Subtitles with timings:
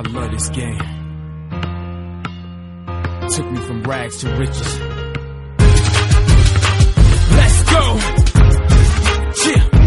[0.00, 0.78] I love this game.
[3.28, 4.80] Took me from rags to riches.
[7.36, 7.98] Let's go!
[9.50, 9.79] Yeah!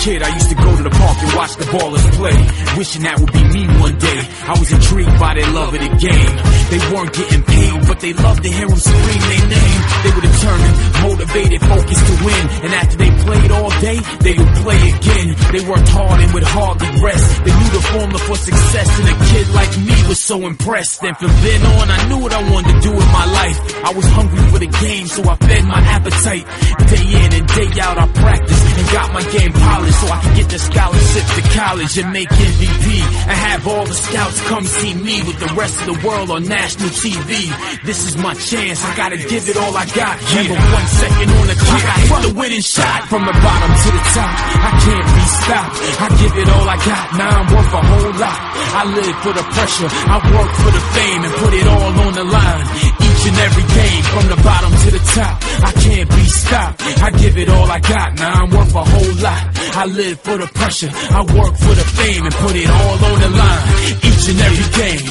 [0.00, 2.36] Kid, I used to go to the park and watch the ballers play.
[2.76, 4.20] Wishing that would be me one day.
[4.48, 6.34] I was intrigued by their love of the game.
[6.72, 9.80] They weren't getting paid, but they loved to hear them scream their name.
[10.04, 12.44] They were determined, motivated, focused to win.
[12.64, 15.28] And after they played all day, they would play again.
[15.52, 17.26] They worked hard and would hardly rest.
[17.44, 21.02] They knew the formula for success, and a kid like me was so impressed.
[21.02, 23.58] And from then on, I knew what I wanted to do with my life.
[23.84, 26.44] I was hungry for the game, so I fed my appetite.
[26.88, 30.36] Day in and day out, I practiced and got my game polished so I could
[30.36, 32.86] get the scholarship to college and make MVP.
[33.28, 36.44] And have all the scouts come see me with the rest of the world on
[36.44, 37.48] national TV.
[37.84, 40.14] This is my chance, I gotta give it all I got.
[40.30, 43.88] Remember one second on the clock, I hit the winning shot from the bottom to
[43.90, 44.49] the top.
[44.50, 45.74] I can't be stopped.
[46.00, 47.06] I give it all I got.
[47.16, 48.38] Now I'm worth a whole lot.
[48.70, 52.12] I live for the pressure, I work for the fame and put it all on
[52.14, 52.64] the line.
[53.02, 55.34] Each and every game from the bottom to the top.
[55.66, 56.82] I can't be stopped.
[57.02, 58.14] I give it all I got.
[58.14, 59.42] Now I'm worth a whole lot.
[59.74, 60.90] I live for the pressure.
[60.90, 63.64] I work for the fame and put it all on the line.
[64.06, 65.04] Each and every game.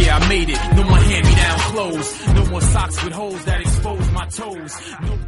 [0.00, 0.60] Yeah, I made it.
[0.74, 2.08] No more hand-me-down clothes.
[2.34, 4.72] No more socks with holes that expose my toes.
[5.02, 5.19] No...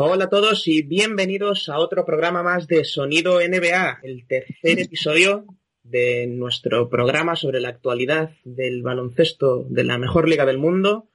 [0.00, 5.44] Hola a todos y bienvenidos a otro programa más de Sonido NBA, el tercer episodio
[5.82, 11.08] de nuestro programa sobre la actualidad del baloncesto de la mejor liga del mundo.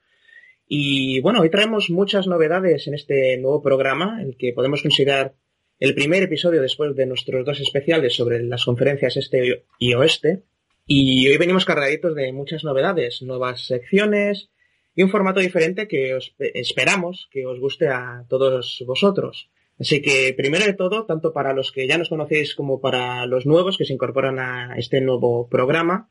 [0.68, 5.34] Y bueno, hoy traemos muchas novedades en este nuevo programa, el que podemos considerar
[5.80, 10.42] el primer episodio después de nuestros dos especiales sobre las conferencias este y oeste.
[10.86, 14.50] Y hoy venimos cargaditos de muchas novedades, nuevas secciones
[14.94, 19.50] y un formato diferente que os esperamos que os guste a todos vosotros.
[19.78, 23.44] Así que, primero de todo, tanto para los que ya nos conocéis como para los
[23.44, 26.10] nuevos que se incorporan a este nuevo programa,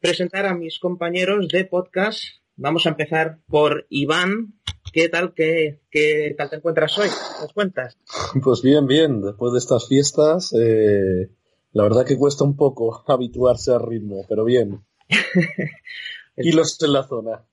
[0.00, 2.22] presentar a mis compañeros de podcast.
[2.56, 4.54] Vamos a empezar por Iván.
[4.92, 5.32] ¿Qué tal?
[5.32, 7.08] ¿Qué, qué tal te encuentras hoy?
[7.40, 7.96] ¿Nos cuentas?
[8.42, 9.22] Pues bien, bien.
[9.22, 11.30] Después de estas fiestas, eh,
[11.72, 14.84] la verdad que cuesta un poco habituarse al ritmo, pero bien.
[16.36, 17.44] y los en la zona.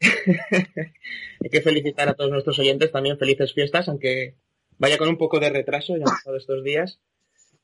[1.42, 3.18] Hay que felicitar a todos nuestros oyentes también.
[3.18, 4.34] Felices fiestas, aunque
[4.78, 6.98] vaya con un poco de retraso, ya han pasado estos días.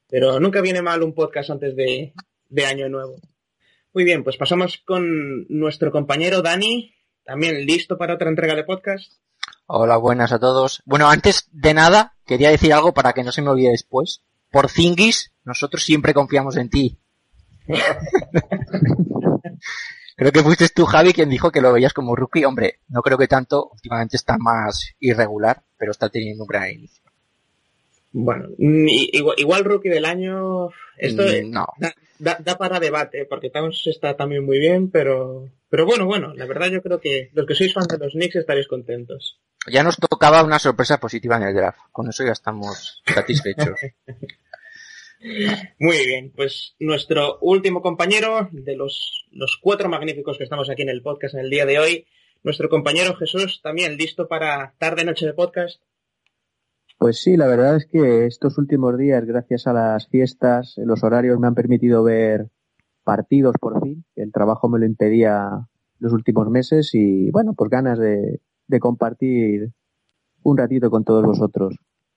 [0.09, 2.13] Pero nunca viene mal un podcast antes de,
[2.49, 3.17] de Año Nuevo.
[3.93, 9.15] Muy bien, pues pasamos con nuestro compañero Dani, también listo para otra entrega de podcast.
[9.67, 10.83] Hola, buenas a todos.
[10.85, 14.23] Bueno, antes de nada, quería decir algo para que no se me olvide después.
[14.51, 16.99] Por Zingis, nosotros siempre confiamos en ti.
[20.17, 22.45] creo que fuiste tú, Javi, quien dijo que lo veías como rookie.
[22.45, 23.69] Hombre, no creo que tanto.
[23.73, 27.03] Últimamente está más irregular, pero está teniendo un gran inicio.
[28.13, 31.67] Bueno, igual, igual rookie del año, esto Mm, no.
[31.79, 36.33] da, da- da para debate, porque Towns está también muy bien, pero, pero bueno, bueno,
[36.33, 39.39] la verdad yo creo que los que sois fans de los Knicks estaréis contentos.
[39.71, 41.79] Ya nos tocaba una sorpresa positiva en el draft.
[41.93, 43.79] Con eso ya estamos satisfechos.
[45.79, 50.89] Muy bien, pues nuestro último compañero de los, los cuatro magníficos que estamos aquí en
[50.89, 52.07] el podcast en el día de hoy,
[52.43, 55.83] nuestro compañero Jesús, también listo para tarde-noche de podcast.
[56.99, 61.39] Pues sí, la verdad es que estos últimos días, gracias a las fiestas, los horarios
[61.39, 62.49] me han permitido ver
[63.05, 64.05] partidos por fin.
[64.15, 69.73] El trabajo me lo impedía los últimos meses y bueno, pues ganas de, de compartir
[70.43, 71.77] un ratito con todos vosotros.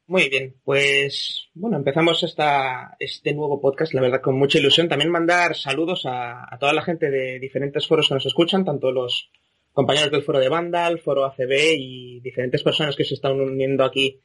[0.10, 4.90] Muy bien, pues bueno, empezamos esta, este nuevo podcast, la verdad, con mucha ilusión.
[4.90, 9.30] También mandar saludos a, toda la gente de diferentes foros que nos escuchan, tanto los
[9.72, 14.20] compañeros del foro de Vandal, foro ACB y diferentes personas que se están uniendo aquí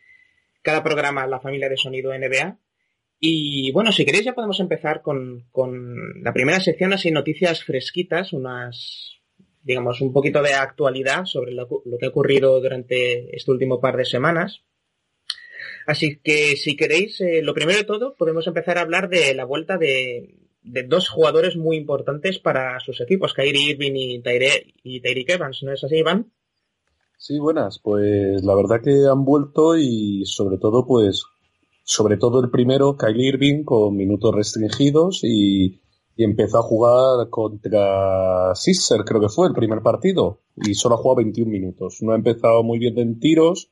[0.63, 2.57] cada programa a la familia de sonido NBA.
[3.21, 8.33] Y bueno, si queréis ya podemos empezar con, con la primera sección, así noticias fresquitas,
[8.33, 9.19] unas,
[9.63, 13.99] digamos, un poquito de actualidad sobre lo, lo que ha ocurrido durante este último par
[13.99, 14.63] de semanas.
[15.87, 19.45] Así que si queréis, eh, lo primero de todo, podemos empezar a hablar de la
[19.45, 25.63] vuelta de, dos jugadores muy importantes para sus equipos, Kyrie Irving y, Tyre, y Evans,
[25.63, 26.33] ¿no es así, Iván?
[27.19, 27.79] Sí, buenas.
[27.79, 31.25] Pues la verdad que han vuelto y sobre todo, pues,
[31.83, 35.81] sobre todo el primero, Kylie Irving, con minutos restringidos y,
[36.17, 41.17] empezó a jugar contra Sixer, creo que fue el primer partido, y solo ha jugado
[41.17, 41.99] 21 minutos.
[42.03, 43.71] No ha empezado muy bien en tiros,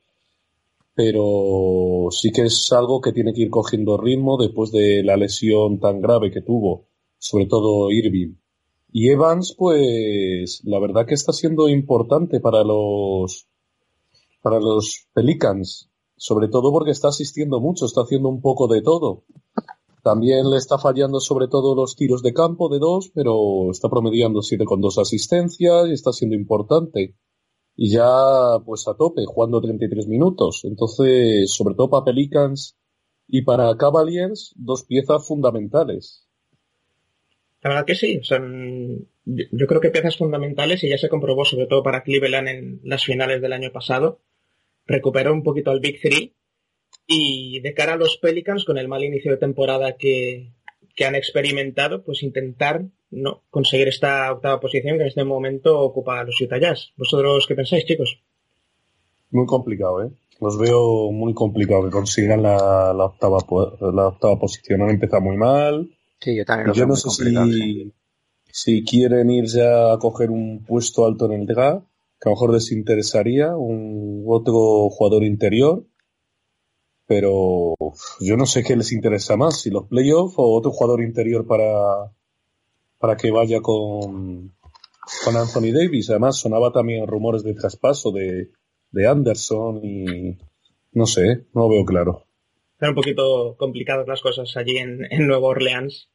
[0.95, 5.81] pero sí que es algo que tiene que ir cogiendo ritmo después de la lesión
[5.81, 6.87] tan grave que tuvo,
[7.19, 8.35] sobre todo Irving.
[8.91, 13.49] Y Evans, pues, la verdad que está siendo importante para los,
[14.43, 19.25] para los Pelicans, sobre todo porque está asistiendo mucho, está haciendo un poco de todo.
[20.03, 24.43] También le está fallando sobre todo los tiros de campo de dos, pero está promediando
[24.43, 27.15] siete con dos asistencias y está siendo importante.
[27.77, 28.07] Y ya
[28.65, 30.63] pues a tope, jugando 33 minutos.
[30.65, 32.77] Entonces, sobre todo para Pelicans
[33.27, 36.29] y para Cavaliers, dos piezas fundamentales.
[37.63, 41.67] La verdad que sí, son, yo creo que piezas fundamentales y ya se comprobó sobre
[41.67, 44.21] todo para Cleveland en las finales del año pasado.
[44.85, 46.35] Recuperó un poquito al Big Three
[47.07, 50.53] y de cara a los Pelicans, con el mal inicio de temporada que,
[51.01, 56.41] han experimentado, pues intentar no conseguir esta octava posición que en este momento ocupa los
[56.41, 56.93] Utah Jazz.
[56.97, 58.21] ¿Vosotros qué pensáis, chicos?
[59.31, 60.11] Muy complicado, ¿eh?
[60.41, 63.39] Los veo muy complicado que consigan la, la octava,
[63.93, 64.83] la octava posición.
[64.83, 65.89] Han empezado muy mal.
[66.21, 67.93] Sí, yo también lo Yo no sé si,
[68.51, 71.87] si quieren ir ya a coger un puesto alto en el draft,
[72.21, 75.85] que a lo mejor les interesaría un otro jugador interior
[77.07, 77.75] pero
[78.21, 82.13] yo no sé qué les interesa más, si los playoffs o otro jugador interior para,
[82.99, 84.55] para que vaya con,
[85.25, 86.11] con Anthony Davis.
[86.11, 88.51] Además, sonaba también rumores de traspaso de,
[88.91, 90.39] de Anderson y
[90.93, 92.27] no sé, no veo claro.
[92.75, 96.09] Están un poquito complicadas las cosas allí en, en Nueva Orleans,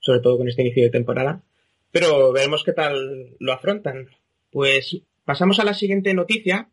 [0.00, 1.42] sobre todo con este inicio de temporada.
[1.90, 4.08] Pero veremos qué tal lo afrontan.
[4.50, 6.70] Pues pasamos a la siguiente noticia,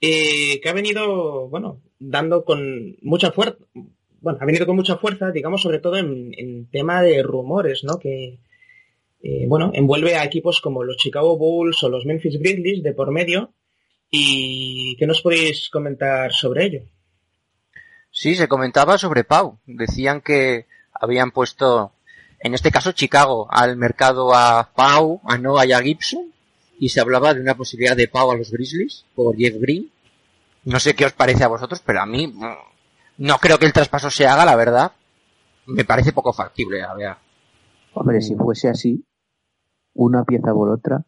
[0.00, 3.58] eh, que ha venido, bueno, dando con mucha fuerza,
[4.20, 7.98] bueno, ha venido con mucha fuerza, digamos, sobre todo en, tema de rumores, ¿no?
[7.98, 8.38] Que,
[9.22, 13.10] eh, bueno, envuelve a equipos como los Chicago Bulls o los Memphis Grizzlies de por
[13.10, 13.52] medio.
[14.10, 16.82] ¿Y qué nos podéis comentar sobre ello?
[18.10, 19.58] Sí, se comentaba sobre Pau.
[19.66, 21.92] Decían que habían puesto,
[22.40, 26.32] en este caso Chicago, al mercado a Pau, a Noah y a Gibson,
[26.78, 29.90] y se hablaba de una posibilidad de Pau a los Grizzlies por Jeff Green.
[30.64, 32.56] No sé qué os parece a vosotros, pero a mí mm,
[33.18, 34.92] no creo que el traspaso se haga, la verdad.
[35.66, 37.16] Me parece poco factible, a ver.
[37.94, 39.04] Hombre, si fuese así,
[39.94, 41.04] una pieza por otra,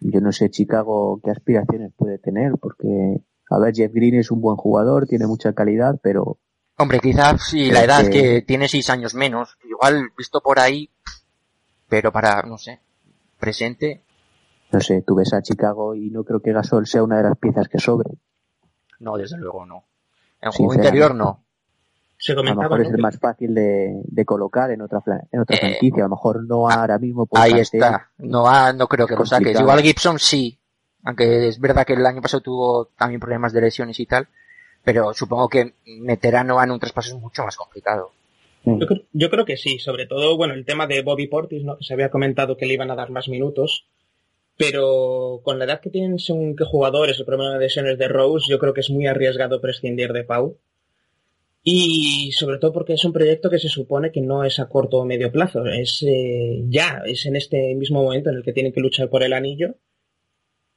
[0.00, 4.40] yo no sé Chicago qué aspiraciones puede tener, porque, a ver, Jeff Green es un
[4.40, 6.38] buen jugador, tiene mucha calidad, pero...
[6.76, 10.90] Hombre, quizás sí, la edad que tiene seis años menos, igual visto por ahí,
[11.88, 12.80] pero para, no sé,
[13.38, 14.02] presente,
[14.70, 17.38] no sé, tú ves a Chicago y no creo que Gasol sea una de las
[17.38, 18.10] piezas que sobre.
[19.02, 19.84] No, desde luego no.
[20.40, 21.44] En juego interior no.
[22.28, 26.04] a lo mejor es el más fácil de, colocar en otra en otra eh, franquicia.
[26.04, 27.28] A lo mejor no ah, ahora mismo.
[27.32, 28.10] Ahí está.
[28.18, 29.58] No, no creo que lo saques.
[29.58, 30.58] Igual Gibson sí.
[31.04, 34.28] Aunque es verdad que el año pasado tuvo también problemas de lesiones y tal.
[34.84, 38.12] Pero supongo que meter a Noah en un traspaso es mucho más complicado.
[38.64, 41.78] Yo creo, yo creo, que sí, sobre todo, bueno, el tema de Bobby Portis, ¿no?
[41.80, 43.86] Se había comentado que le iban a dar más minutos
[44.62, 48.46] pero con la edad que tienen según qué jugadores, el problema de lesiones de Rose,
[48.48, 50.56] yo creo que es muy arriesgado prescindir de Pau.
[51.64, 54.98] Y sobre todo porque es un proyecto que se supone que no es a corto
[54.98, 58.72] o medio plazo, es eh, ya, es en este mismo momento en el que tienen
[58.72, 59.76] que luchar por el anillo.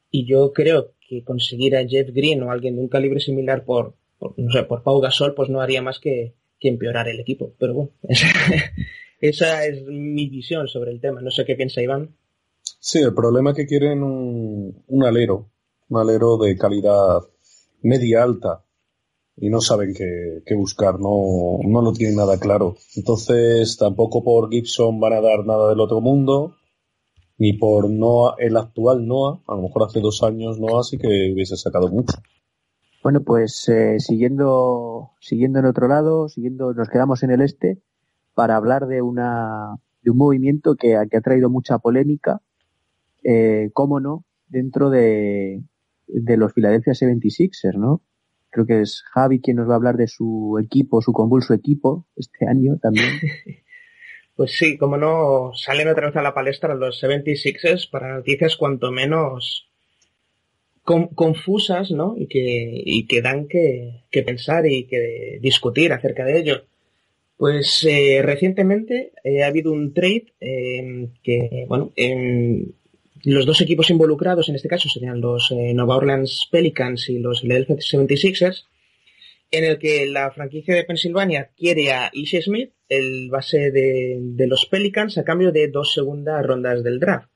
[0.09, 3.95] Y yo creo que conseguir a Jeff Green o alguien de un calibre similar por,
[4.37, 7.53] no sé, por Pau Gasol, pues no haría más que, que empeorar el equipo.
[7.59, 7.91] Pero bueno,
[9.21, 11.21] esa es mi visión sobre el tema.
[11.21, 12.15] No sé qué piensa Iván.
[12.87, 15.49] Sí, el problema es que quieren un, alero,
[15.89, 17.23] un alero de calidad
[17.81, 18.63] media alta
[19.35, 22.75] y no saben qué, buscar, no, no lo tienen nada claro.
[22.95, 26.57] Entonces tampoco por Gibson van a dar nada del otro mundo,
[27.39, 31.33] ni por Noah, el actual Noah, a lo mejor hace dos años Noah sí que
[31.33, 32.13] hubiese sacado mucho.
[33.01, 37.81] Bueno, pues eh, siguiendo, siguiendo en otro lado, siguiendo, nos quedamos en el este
[38.35, 42.43] para hablar de una de un movimiento que, que ha traído mucha polémica
[43.25, 45.63] eh, cómo no, dentro de,
[46.07, 48.01] de los Philadelphia 76ers, ¿no?
[48.49, 52.07] Creo que es Javi quien nos va a hablar de su equipo, su convulso equipo,
[52.15, 53.09] este año también.
[54.35, 58.91] Pues sí, como no, salen otra vez a la palestra los 76ers para noticias cuanto
[58.91, 59.69] menos
[60.83, 62.15] confusas, ¿no?
[62.17, 66.65] Y que, y que dan que, que, pensar y que discutir acerca de ello.
[67.37, 72.75] Pues eh, recientemente eh, ha habido un trade eh, que, bueno, en,
[73.31, 77.77] los dos equipos involucrados en este caso serían los eh, Orleans Pelicans y los Philadelphia
[77.77, 78.65] 76ers,
[79.51, 84.65] en el que la franquicia de Pensilvania quiere a Ishe Smith, el base de, los
[84.65, 87.29] Pelicans, a cambio de dos segundas rondas del draft.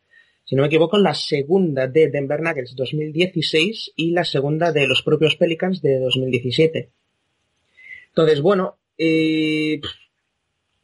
[0.46, 5.04] Si no me equivoco, la segunda de Denver Nuggets 2016 y la segunda de los
[5.04, 6.90] propios Pelicans de 2017.
[8.10, 9.80] Entonces, bueno, eh,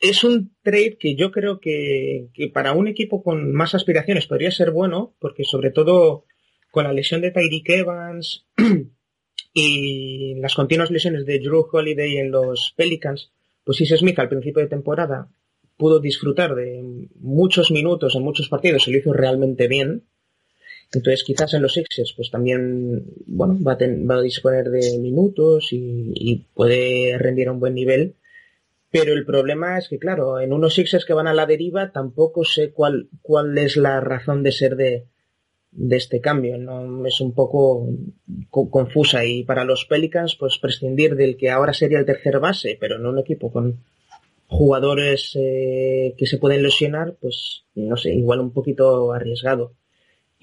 [0.10, 4.72] es un trade que yo creo que, para un equipo con más aspiraciones podría ser
[4.72, 6.26] bueno, porque sobre todo
[6.72, 8.46] con la lesión de Tyreek Evans
[9.58, 13.32] Y las continuas lesiones de Drew Holiday en los Pelicans,
[13.64, 15.30] pues si Smith al principio de temporada
[15.78, 20.04] pudo disfrutar de muchos minutos en muchos partidos, se lo hizo realmente bien.
[20.92, 25.70] Entonces quizás en los Sixers pues también bueno va a, va a disponer de minutos
[25.72, 28.16] y, puede rendir a un buen nivel.
[28.98, 32.46] Pero el problema es que claro, en unos Sixers que van a la deriva tampoco
[32.46, 35.04] sé cuál, cuál es la razón de ser de,
[35.72, 36.58] de este cambio.
[36.58, 37.06] ¿no?
[37.06, 37.90] Es un poco
[38.50, 42.98] confusa y para los Pelicans pues prescindir del que ahora sería el tercer base, pero
[42.98, 43.84] no un equipo con
[44.48, 49.74] jugadores eh, que se pueden lesionar, pues no sé, igual un poquito arriesgado.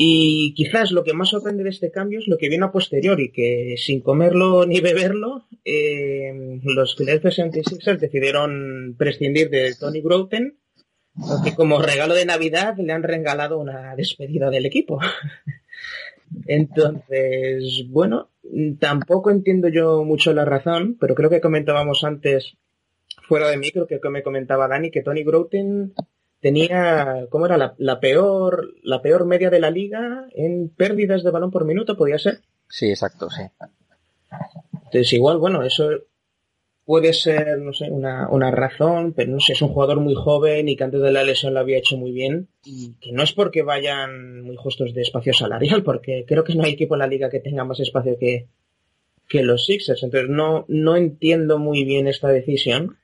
[0.04, 3.30] Y quizás lo que más sorprende de este cambio es lo que viene a posteriori,
[3.30, 10.56] que sin comerlo ni beberlo, eh, los Philadelphia 76ers decidieron prescindir de Tony Groten
[11.14, 14.98] porque como regalo de Navidad le han regalado una despedida del equipo.
[16.46, 18.30] Entonces, bueno,
[18.80, 22.56] tampoco entiendo yo mucho la razón, pero creo que comentábamos antes,
[23.28, 25.94] fuera de micro, que me comentaba Dani, que Tony Groten
[26.42, 27.56] tenía, ¿cómo era?
[27.56, 31.96] La, la, peor, la peor media de la liga en pérdidas de balón por minuto,
[31.96, 32.40] ¿podía ser?
[32.68, 33.42] Sí, exacto, sí.
[34.72, 35.88] Entonces, igual, bueno, eso
[36.84, 40.68] puede ser, no sé, una, una, razón, pero no sé, es un jugador muy joven
[40.68, 42.48] y que antes de la lesión lo había hecho muy bien.
[42.64, 46.64] Y que no es porque vayan muy justos de espacio salarial, porque creo que no
[46.64, 48.48] hay equipo en la liga que tenga más espacio que,
[49.28, 50.02] que los Sixers.
[50.02, 52.98] Entonces no, no entiendo muy bien esta decisión.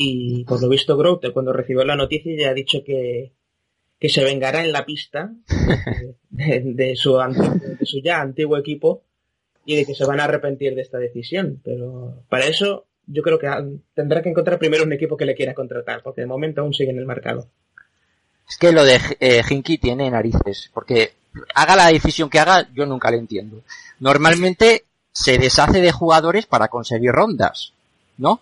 [0.00, 3.32] Y por lo visto Grote cuando recibió la noticia ya ha dicho que,
[3.98, 5.32] que se vengará en la pista
[6.30, 9.02] de, de, su, de su ya antiguo equipo
[9.64, 11.60] y de que se van a arrepentir de esta decisión.
[11.64, 13.48] Pero para eso yo creo que
[13.92, 16.90] tendrá que encontrar primero un equipo que le quiera contratar, porque de momento aún sigue
[16.90, 17.48] en el mercado.
[18.48, 21.14] Es que lo de eh, Hinky tiene narices, porque
[21.56, 23.62] haga la decisión que haga, yo nunca le entiendo.
[23.98, 27.72] Normalmente se deshace de jugadores para conseguir rondas,
[28.16, 28.40] ¿no?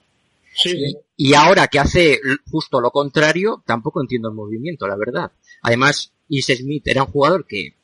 [0.54, 0.96] Sí.
[1.16, 2.20] Y ahora que hace
[2.50, 5.32] justo lo contrario, tampoco entiendo el movimiento, la verdad.
[5.62, 7.74] Además, Is Smith era un jugador que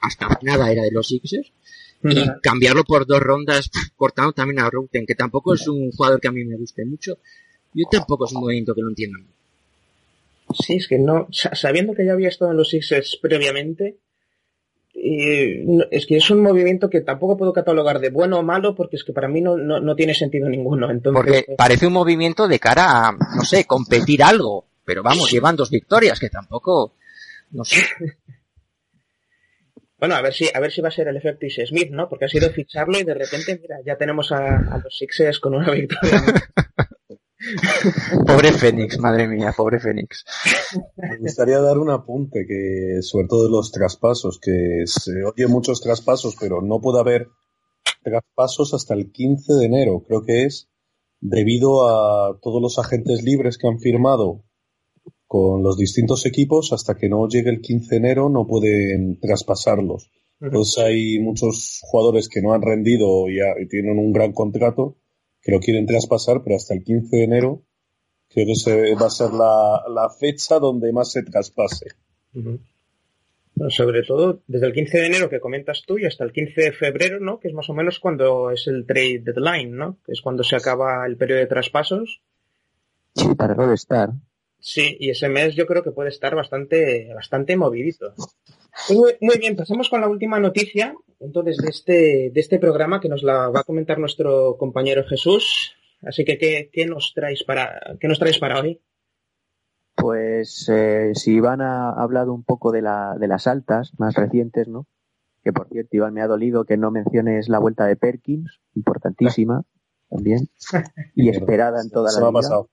[0.00, 1.50] hasta nada era de los Sixers,
[2.02, 6.28] y cambiarlo por dos rondas cortando también a Routen, que tampoco es un jugador que
[6.28, 7.16] a mí me guste mucho.
[7.72, 9.18] Yo tampoco es un movimiento que lo entiendo.
[10.52, 13.96] Sí, es que no, sabiendo que ya había estado en los Sixers previamente,
[14.94, 18.96] eh, es que es un movimiento que tampoco puedo catalogar de bueno o malo porque
[18.96, 20.90] es que para mí no, no, no tiene sentido ninguno.
[20.90, 25.56] Entonces, porque parece un movimiento de cara a, no sé, competir algo, pero vamos, llevan
[25.56, 26.94] dos victorias, que tampoco,
[27.50, 27.82] no sé.
[29.96, 32.10] Bueno, a ver si, a ver si va a ser el efecto Is Smith, ¿no?
[32.10, 35.54] Porque ha sido ficharlo y de repente, mira, ya tenemos a, a los Sixers con
[35.54, 36.22] una victoria.
[38.26, 40.24] pobre Fénix, madre mía, pobre Fénix.
[40.96, 45.80] Me gustaría dar un apunte que, sobre todo de los traspasos, que se oye muchos
[45.80, 47.28] traspasos, pero no puede haber
[48.02, 50.68] traspasos hasta el 15 de enero, creo que es,
[51.20, 54.44] debido a todos los agentes libres que han firmado
[55.26, 60.10] con los distintos equipos hasta que no llegue el 15 de enero no pueden traspasarlos.
[60.40, 64.98] Entonces hay muchos jugadores que no han rendido y, y, tienen un gran contrato
[65.44, 67.62] que lo quieren traspasar, pero hasta el 15 de enero
[68.30, 71.90] creo que se, va a ser la, la, fecha donde más se traspase.
[72.34, 73.70] Uh -huh.
[73.70, 76.72] sobre todo desde el 15 de enero que comentas tú y hasta el 15 de
[76.72, 77.38] febrero, ¿no?
[77.38, 79.98] Que es más o menos cuando es el trade deadline, ¿no?
[80.04, 82.22] Que es cuando se acaba el periodo de traspasos.
[83.14, 84.10] Sí, para no estar.
[84.58, 88.14] Sí, y ese mes yo creo que puede estar bastante, bastante movidito.
[88.90, 93.08] Muy, muy, bien, pasemos con la última noticia, entonces, de este, de este programa que
[93.08, 95.76] nos la va a comentar nuestro compañero Jesús.
[96.02, 98.82] Así que, ¿qué, qué nos traes para, qué nos traes para hoy?
[99.94, 104.68] Pues, eh, si Iván ha hablado un poco de, la, de las altas más recientes,
[104.68, 104.86] ¿no?
[105.42, 109.62] Que por cierto, Iván, me ha dolido que no menciones la vuelta de Perkins, importantísima
[110.10, 110.48] también,
[111.14, 112.40] y esperada en toda Se la me ha vida.
[112.40, 112.70] pasado.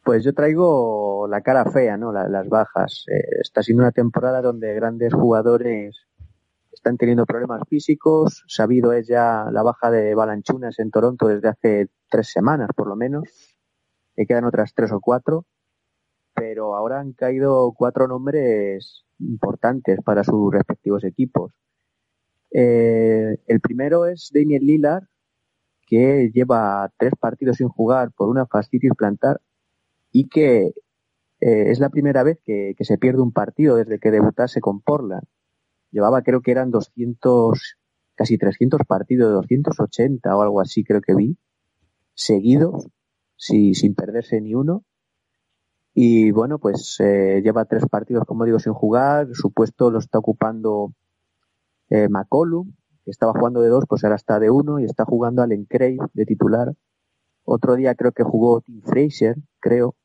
[0.03, 2.11] Pues yo traigo la cara fea, ¿no?
[2.11, 3.05] La, las bajas.
[3.07, 5.95] Eh, está siendo una temporada donde grandes jugadores
[6.73, 8.43] están teniendo problemas físicos.
[8.47, 12.97] Sabido es ya la baja de Balanchunas en Toronto desde hace tres semanas, por lo
[12.97, 13.23] menos.
[14.17, 15.45] Me quedan otras tres o cuatro.
[16.35, 21.53] Pero ahora han caído cuatro nombres importantes para sus respectivos equipos.
[22.51, 25.03] Eh, el primero es Daniel Lillard,
[25.87, 29.39] que lleva tres partidos sin jugar por una fascitis plantar
[30.13, 30.67] y que
[31.41, 35.23] eh, es la primera vez que, se pierde un partido desde que debutase con Portland.
[35.91, 37.77] Llevaba, creo que eran 200,
[38.15, 41.37] casi 300 partidos, 280 o algo así, creo que vi,
[42.13, 42.87] seguidos,
[43.35, 44.85] sí, sin perderse ni uno.
[45.95, 49.27] Y bueno, pues eh, lleva tres partidos, como digo, sin jugar.
[49.33, 50.93] Su puesto lo está ocupando
[51.89, 55.41] eh, McCollum, que estaba jugando de dos, pues ahora está de uno y está jugando
[55.41, 56.73] al Encrave de titular.
[57.43, 59.95] Otro día creo que jugó Tim Fraser, creo.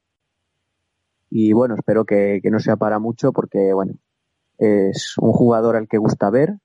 [1.30, 3.94] Y bueno, espero que, que no sea para mucho porque, bueno,
[4.58, 6.58] es un jugador al que gusta ver,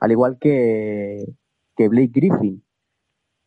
[0.00, 1.24] al igual que,
[1.76, 2.62] que Blake Griffin.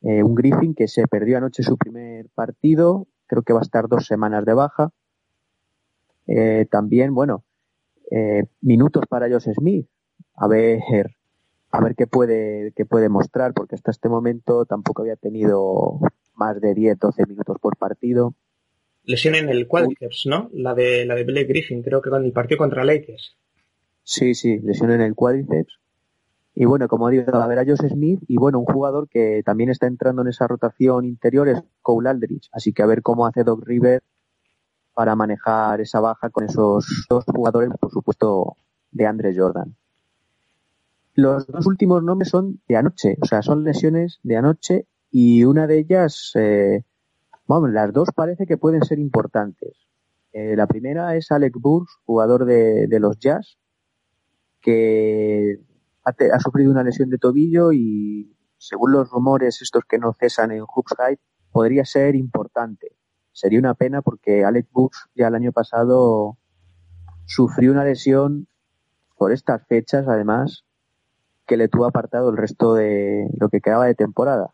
[0.01, 3.88] Eh, un Griffin que se perdió anoche su primer partido, creo que va a estar
[3.88, 4.91] dos semanas de baja.
[6.27, 7.44] Eh, también, bueno,
[8.12, 9.88] eh, minutos para Josh Smith.
[10.36, 10.82] A ver,
[11.72, 16.00] a ver qué puede, qué puede mostrar, porque hasta este momento tampoco había tenido
[16.36, 18.36] más de 10, 12 minutos por partido.
[19.07, 20.49] Lesión en el cuádriceps, ¿no?
[20.53, 23.35] La de, la de Blake Griffin, creo que con el partido contra Lakers.
[24.03, 25.79] Sí, sí, lesión en el cuádriceps.
[26.53, 29.69] Y bueno, como digo, a ver a Josh Smith y bueno, un jugador que también
[29.69, 32.49] está entrando en esa rotación interior es Cole Aldrich.
[32.51, 34.03] Así que a ver cómo hace Doc River
[34.93, 38.57] para manejar esa baja con esos dos jugadores, por supuesto,
[38.91, 39.75] de Andre Jordan.
[41.13, 45.65] Los dos últimos nombres son de anoche, o sea, son lesiones de anoche y una
[45.67, 46.83] de ellas, eh,
[47.47, 49.87] vamos, las dos parece que pueden ser importantes.
[50.33, 53.57] Eh, la primera es Alec Burks, jugador de, los Jazz,
[54.61, 55.59] que
[56.03, 60.61] ha, sufrido una lesión de tobillo y según los rumores estos que no cesan en
[60.61, 60.95] Hoops
[61.51, 62.95] podría ser importante.
[63.31, 66.37] Sería una pena porque Alex Books ya el año pasado
[67.25, 68.47] sufrió una lesión
[69.17, 70.65] por estas fechas, además,
[71.45, 74.53] que le tuvo apartado el resto de lo que quedaba de temporada.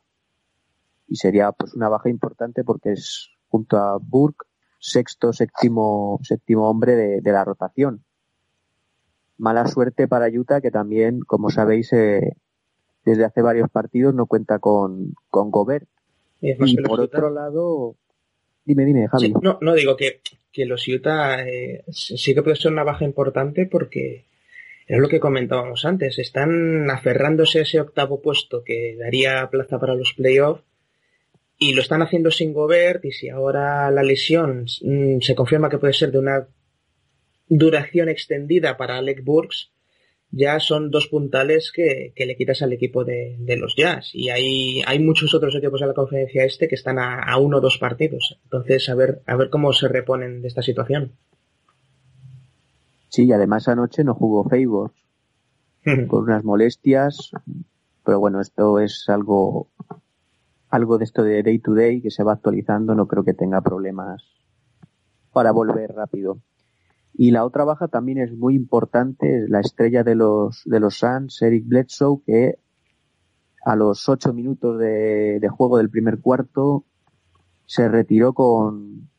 [1.14, 4.48] Y sería pues una baja importante porque es junto a Burke
[4.80, 8.04] sexto, séptimo, séptimo hombre de, de la rotación
[9.38, 12.38] mala suerte para Utah, que también, como sabéis, eh,
[13.06, 15.88] desde hace varios partidos no cuenta con, con Gobert.
[16.42, 17.96] Y, por otro lado,
[18.66, 19.34] dime, dime, Javi.
[19.42, 23.66] no, no digo que, que los Utah eh, sí que puede ser una baja importante
[23.66, 24.26] porque
[24.88, 29.96] es lo que comentábamos antes, están aferrándose a ese octavo puesto que daría plaza para
[29.96, 30.64] los playoffs
[31.64, 35.78] y lo están haciendo sin Gobert y si ahora la lesión mm, se confirma que
[35.78, 36.48] puede ser de una
[37.48, 39.72] duración extendida para Alec Burks,
[40.32, 44.10] ya son dos puntales que, le quitas al equipo de, los Jazz.
[44.14, 47.62] Y hay, hay muchos otros equipos en la conferencia este que están a, uno o
[47.62, 48.40] dos partidos.
[48.44, 51.14] Entonces, a ver, a ver cómo se reponen de esta situación.
[53.10, 54.94] Sí, y además anoche no jugó Favors
[56.08, 57.32] con unas molestias.
[58.04, 59.68] Pero bueno, esto es algo,
[60.74, 62.96] algo de esto de day to day que se va actualizando.
[62.96, 64.24] No creo que tenga problemas
[65.32, 66.40] para volver rápido.
[67.14, 71.40] Y la otra baja también es muy importante, la estrella de los, de los Suns,
[71.44, 72.58] Eric Bledsoe, que
[73.64, 76.86] a los ocho minutos de, juego del primer cuarto
[77.68, 79.10] se retiró con,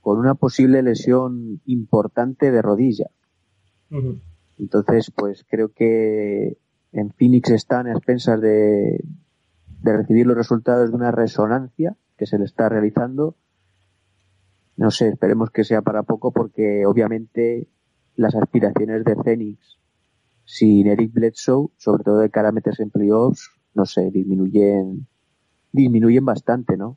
[0.00, 3.06] con una posible lesión importante de rodilla.
[4.58, 6.58] Entonces, pues creo que
[6.90, 9.00] en Phoenix están a expensas de,
[9.82, 13.36] de recibir los resultados de una resonancia que se le está realizando
[14.78, 17.66] no sé, esperemos que sea para poco porque obviamente
[18.14, 19.76] las aspiraciones de Phoenix
[20.44, 25.08] sin Eric Bledsoe, sobre todo de cara a meterse en playoffs, no sé, disminuyen,
[25.72, 26.96] disminuyen bastante, ¿no?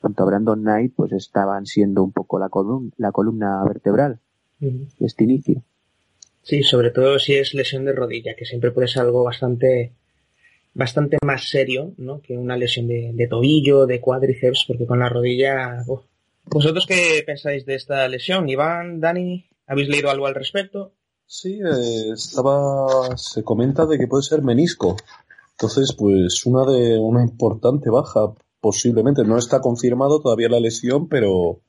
[0.00, 4.18] Tanto a Brandon Knight, pues estaban siendo un poco la, columna, la columna vertebral
[4.58, 5.62] de este inicio.
[6.42, 9.92] Sí, sobre todo si es lesión de rodilla, que siempre puede ser algo bastante
[10.74, 12.20] bastante más serio, ¿no?
[12.20, 15.84] Que una lesión de, tobillo, de cuádriceps, porque con la rodilla,
[16.46, 18.48] ¿Vosotros qué pensáis de esta lesión?
[18.48, 20.92] Iván, Dani, ¿habéis leído algo al respecto?
[21.26, 24.96] Sí, eh, estaba, se comenta de que puede ser menisco.
[25.52, 29.24] Entonces, pues una de una importante baja, posiblemente.
[29.24, 31.60] No está confirmado todavía la lesión, pero,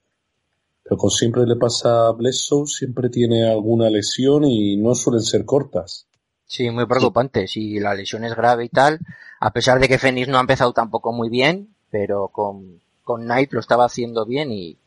[0.83, 5.45] pero como siempre le pasa a Bledsoe, siempre tiene alguna lesión y no suelen ser
[5.45, 6.07] cortas.
[6.51, 7.47] Sí, muy preocupante.
[7.47, 8.99] Si la lesión es grave y tal,
[9.39, 13.53] a pesar de que Fenix no ha empezado tampoco muy bien, pero con con Knight
[13.53, 14.77] lo estaba haciendo bien y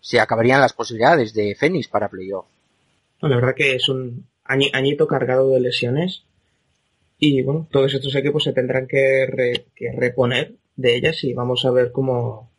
[0.00, 2.46] se acabarían las posibilidades de Phoenix para playoff.
[3.20, 6.24] la verdad que es un añito cargado de lesiones
[7.18, 9.26] y bueno, todos estos equipos se tendrán que,
[9.96, 12.50] reponer de ellas y vamos a ver cómo,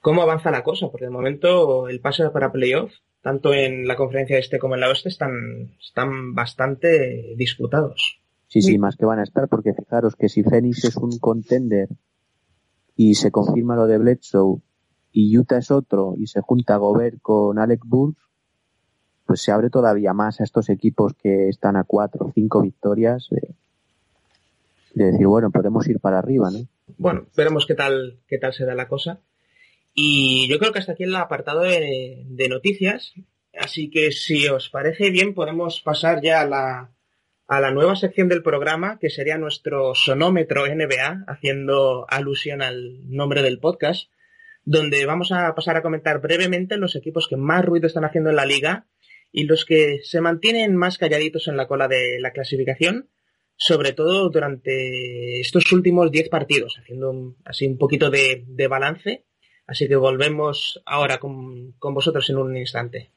[0.00, 4.38] cómo avanza la cosa, porque de momento el pase para playoff, tanto en la conferencia
[4.38, 8.20] este como en la oeste, están, están bastante disputados.
[8.48, 11.88] Sí, sí, más que van a estar, porque fijaros que si Phoenix es un contender
[12.96, 14.60] y se confirma lo de Bledsoe
[15.12, 18.22] y Utah es otro y se junta Gobert con Alec Burks,
[19.26, 23.28] pues se abre todavía más a estos equipos que están a cuatro o cinco victorias
[23.30, 23.54] de,
[24.94, 26.60] decir, bueno, podemos ir para arriba, ¿no?
[26.96, 29.20] Bueno, veremos qué tal, qué tal se da la cosa.
[30.00, 33.14] Y yo creo que hasta aquí el apartado de, noticias.
[33.52, 36.92] Así que si os parece bien, podemos pasar ya a la,
[37.48, 43.42] a la nueva sección del programa que sería nuestro sonómetro NBA, haciendo alusión al nombre
[43.42, 44.08] del podcast,
[44.62, 48.36] donde vamos a pasar a comentar brevemente los equipos que más ruido están haciendo en
[48.36, 48.86] la liga
[49.32, 53.10] y los que se mantienen más calladitos en la cola de la clasificación,
[53.56, 59.24] sobre todo durante estos últimos 10 partidos, haciendo así un poquito de, balance.
[59.68, 63.10] Así que volvemos ahora con, con vosotros en un instante.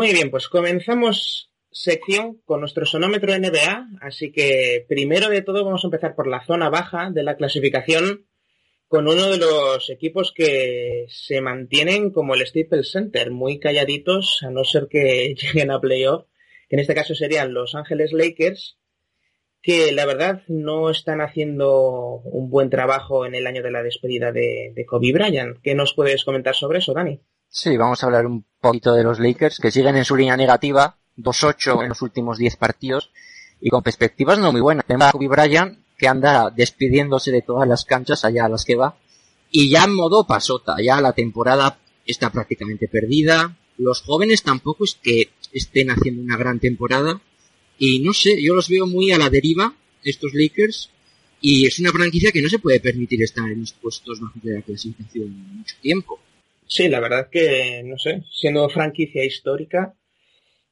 [0.00, 5.84] Muy bien, pues comenzamos sección con nuestro sonómetro NBA, así que primero de todo vamos
[5.84, 8.26] a empezar por la zona baja de la clasificación
[8.88, 14.48] con uno de los equipos que se mantienen como el Staples Center, muy calladitos, a
[14.48, 16.24] no ser que lleguen a playoff,
[16.70, 18.78] que en este caso serían Los Ángeles Lakers,
[19.60, 24.32] que la verdad no están haciendo un buen trabajo en el año de la despedida
[24.32, 25.58] de, de Kobe Bryant.
[25.62, 27.20] ¿Qué nos puedes comentar sobre eso, Dani?
[27.52, 30.96] Sí, vamos a hablar un poquito de los Lakers, que siguen en su línea negativa,
[31.16, 33.10] 2-8 en los últimos 10 partidos,
[33.60, 34.86] y con perspectivas no muy buenas.
[34.86, 38.76] Tenemos a Kobe Bryant, que anda despidiéndose de todas las canchas allá a las que
[38.76, 38.96] va,
[39.50, 44.96] y ya en modo pasota, ya la temporada está prácticamente perdida, los jóvenes tampoco es
[45.02, 47.20] que estén haciendo una gran temporada,
[47.78, 50.90] y no sé, yo los veo muy a la deriva, estos Lakers,
[51.40, 54.54] y es una franquicia que no se puede permitir estar en los puestos bajos de
[54.54, 56.20] la clasificación mucho tiempo.
[56.70, 59.96] Sí, la verdad que, no sé, siendo franquicia histórica,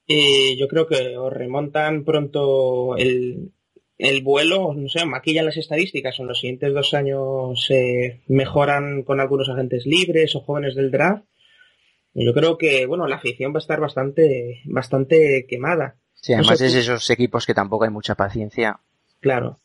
[0.06, 3.50] eh, yo creo que os remontan pronto el,
[3.98, 9.18] el vuelo, no sé, maquillan las estadísticas, en los siguientes dos años se mejoran con
[9.18, 11.24] algunos agentes libres o jóvenes del draft.
[12.14, 15.96] Yo creo que, bueno, la afición va a estar bastante, bastante quemada.
[16.14, 18.78] Sí, además no sé, es esos equipos que tampoco hay mucha paciencia.
[19.18, 19.58] Claro.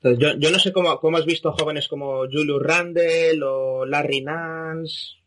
[0.00, 4.20] Entonces, yo, yo no sé cómo, cómo has visto jóvenes como Julius Randle o Larry
[4.20, 5.18] Nance,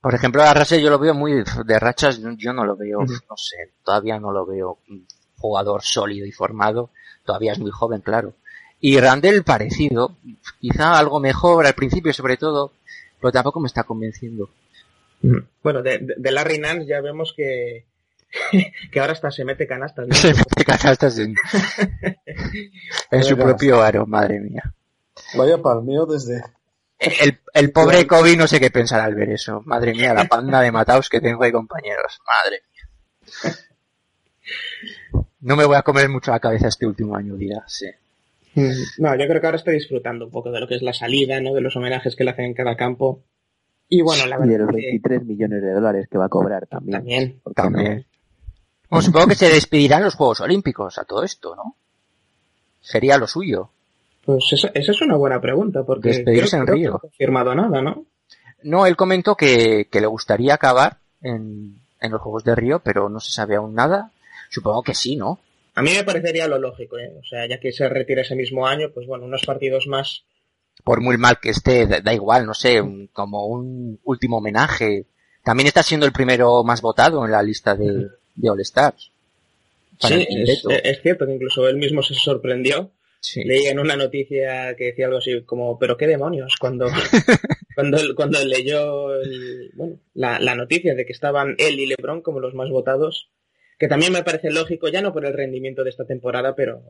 [0.00, 3.04] por ejemplo, a Russell yo lo veo muy de rachas, yo no lo veo, uh
[3.04, 3.22] -huh.
[3.28, 6.90] no sé, todavía no lo veo un jugador sólido y formado,
[7.24, 8.34] todavía es muy joven, claro.
[8.80, 10.16] Y Randall parecido,
[10.58, 12.72] quizá algo mejor al principio sobre todo,
[13.20, 14.48] pero tampoco me está convenciendo.
[15.22, 15.46] Uh -huh.
[15.62, 17.84] Bueno, de, de, Larry Nance ya vemos que,
[18.92, 20.08] que ahora hasta se mete canastas.
[20.08, 20.14] ¿no?
[20.14, 21.34] Se mete canastas en,
[23.10, 24.62] en su propio aro, madre mía.
[25.36, 26.42] Vaya palmeo desde,
[27.00, 29.62] el, el pobre Kobe no sé qué pensar al ver eso.
[29.64, 32.20] Madre mía, la panda de mataos que tengo ahí, compañeros.
[32.26, 33.54] Madre mía.
[35.40, 37.86] No me voy a comer mucho la cabeza este último año, dirá, sí.
[38.98, 41.40] No, yo creo que ahora estoy disfrutando un poco de lo que es la salida,
[41.40, 41.54] ¿no?
[41.54, 43.22] De los homenajes que le hacen en cada campo.
[43.88, 44.50] Y bueno, la verdad.
[44.50, 45.24] Y de los 23 que...
[45.24, 46.98] millones de dólares que va a cobrar también.
[46.98, 47.40] También.
[47.54, 47.96] También.
[47.98, 48.04] No?
[48.90, 51.76] Bueno, supongo que se despedirán los Juegos Olímpicos a todo esto, ¿no?
[52.80, 53.70] Sería lo suyo.
[54.30, 56.90] Pues esa, esa, es una buena pregunta, porque Despedirse creo, en creo Río.
[56.90, 58.06] no ha confirmado nada, ¿no?
[58.62, 63.08] No, él comentó que, que le gustaría acabar en, en, los Juegos de Río, pero
[63.08, 64.12] no se sabe aún nada.
[64.48, 65.40] Supongo que sí, ¿no?
[65.74, 67.12] A mí me parecería lo lógico, ¿eh?
[67.18, 70.22] O sea, ya que se retira ese mismo año, pues bueno, unos partidos más.
[70.84, 75.06] Por muy mal que esté, da, da igual, no sé, un, como un último homenaje.
[75.42, 79.10] También está siendo el primero más votado en la lista de, de All Stars.
[79.98, 83.44] Sí, es, es, cierto que incluso él mismo se sorprendió Sí.
[83.44, 86.86] Leí en una noticia que decía algo así como, pero qué demonios, cuando,
[87.74, 92.40] cuando, cuando leyó el, bueno, la, la, noticia de que estaban él y Lebron como
[92.40, 93.30] los más votados,
[93.78, 96.82] que también me parece lógico, ya no por el rendimiento de esta temporada, pero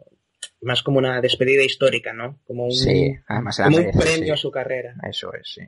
[0.60, 2.40] más como una despedida histórica, ¿no?
[2.46, 4.30] Como un, sí, además como merece, un premio sí.
[4.30, 4.94] a su carrera.
[5.08, 5.62] Eso es, sí.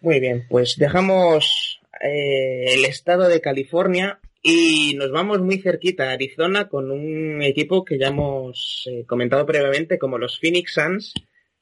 [0.00, 6.12] Muy bien, pues dejamos eh, el estado de California y nos vamos muy cerquita a
[6.12, 11.14] Arizona con un equipo que ya hemos eh, comentado previamente como los Phoenix Suns,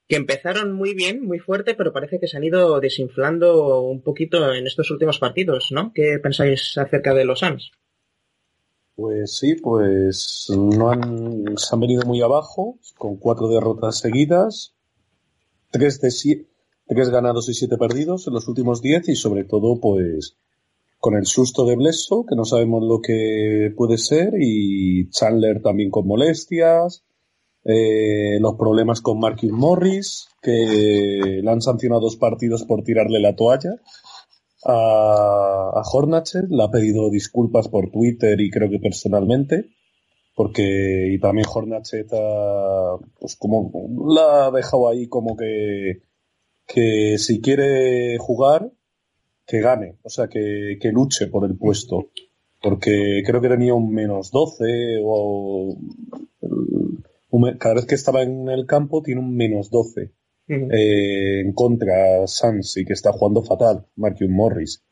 [0.08, 4.52] que empezaron muy bien, muy fuerte, pero parece que se han ido desinflando un poquito
[4.54, 5.92] en estos últimos partidos, ¿no?
[5.94, 7.70] ¿Qué pensáis acerca de los Suns?
[8.96, 14.74] Pues sí, pues no han, se han venido muy abajo, con cuatro derrotas seguidas,
[15.70, 16.00] tres,
[17.10, 20.36] ganados y siete perdidos en los últimos diez y sobre todo pues
[21.00, 25.90] con el susto de Blesso, que no sabemos lo que puede ser, y Chandler también
[25.90, 27.02] con molestias,
[27.64, 33.34] eh, los problemas con Marcus Morris, que le han sancionado dos partidos por tirarle la
[33.34, 33.76] toalla
[34.64, 39.70] a, a Hornacek, le ha pedido disculpas por Twitter y creo que personalmente,
[40.36, 42.16] porque y también Hornacheta
[43.18, 43.70] pues como
[44.08, 46.02] la ha dejado ahí como que
[46.66, 48.70] que si quiere jugar
[49.50, 51.96] que gane o sea que, que luche por el puesto
[52.62, 55.76] porque creo que tenía un menos 12 o
[57.58, 60.12] cada vez que estaba en el campo tiene un menos 12
[60.48, 64.82] eh, en contra Sans y que está jugando fatal Marcus Morris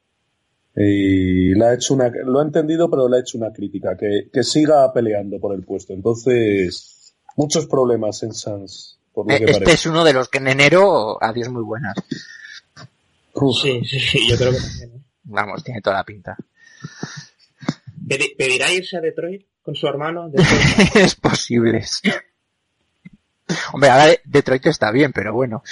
[0.81, 4.29] y le ha hecho una, lo ha entendido, pero le ha hecho una crítica, que,
[4.33, 5.93] que siga peleando por el puesto.
[5.93, 9.01] Entonces, muchos problemas en Sans.
[9.13, 9.73] Por lo Eh, que Este parece.
[9.75, 11.97] es uno de los que en enero, adiós muy buenas.
[13.63, 14.91] Sí, sí, sí, yo creo que también.
[14.97, 15.03] ¿eh?
[15.25, 16.37] Vamos, tiene toda la pinta.
[18.07, 20.29] Pedi- ¿Pedirá irse a Detroit con su hermano?
[20.33, 21.83] Después- es posible.
[21.83, 22.11] sí.
[23.73, 25.63] Hombre, ahora Detroit está bien, pero bueno.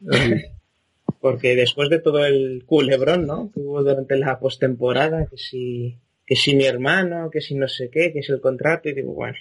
[1.20, 3.50] Porque después de todo el culebrón, ¿no?
[3.52, 7.90] Que hubo durante la postemporada, que si, que si mi hermano, que si no sé
[7.90, 9.36] qué, que si el contrato, y digo, bueno,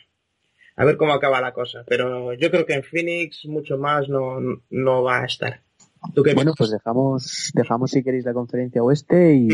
[0.76, 1.86] a ver cómo acaba la cosa.
[1.88, 5.62] Pero yo creo que en Phoenix mucho más no, no va a estar.
[6.14, 9.48] ¿Tú qué Bueno, pues dejamos, dejamos si queréis la conferencia oeste y,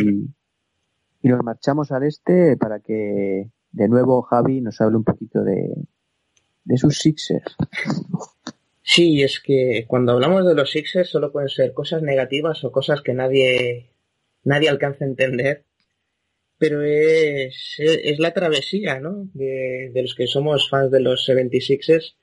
[1.21, 5.75] y nos marchamos al este para que de nuevo Javi nos hable un poquito de,
[6.63, 7.55] de sus Sixers.
[8.81, 13.01] Sí, es que cuando hablamos de los Sixers solo pueden ser cosas negativas o cosas
[13.01, 13.89] que nadie,
[14.43, 15.65] nadie alcanza a entender.
[16.58, 19.27] Pero es, es la travesía, ¿no?
[19.34, 22.15] De, de los que somos fans de los 76ers.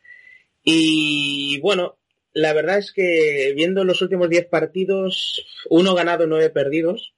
[0.63, 1.97] Y bueno,
[2.35, 7.15] la verdad es que viendo los últimos 10 partidos, uno ganado, nueve perdidos.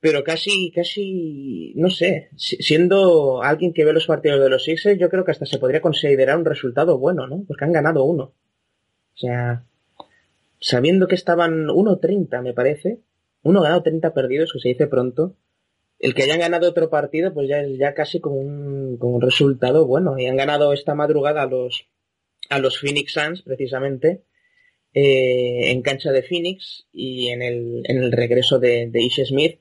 [0.00, 4.98] Pero casi, casi, no sé, si- siendo alguien que ve los partidos de los Sixers,
[5.00, 7.42] yo creo que hasta se podría considerar un resultado bueno, ¿no?
[7.48, 8.32] Porque han ganado uno.
[9.14, 9.64] O sea,
[10.60, 13.00] sabiendo que estaban 1-30, me parece,
[13.42, 15.34] uno ganado 30 perdidos, que se dice pronto,
[15.98, 19.20] el que hayan ganado otro partido, pues ya es ya casi como un, como un
[19.20, 20.16] resultado bueno.
[20.16, 21.88] Y han ganado esta madrugada los,
[22.48, 24.22] a los Phoenix Suns, precisamente,
[24.94, 29.60] eh, en cancha de Phoenix y en el, en el regreso de, Ish Smith.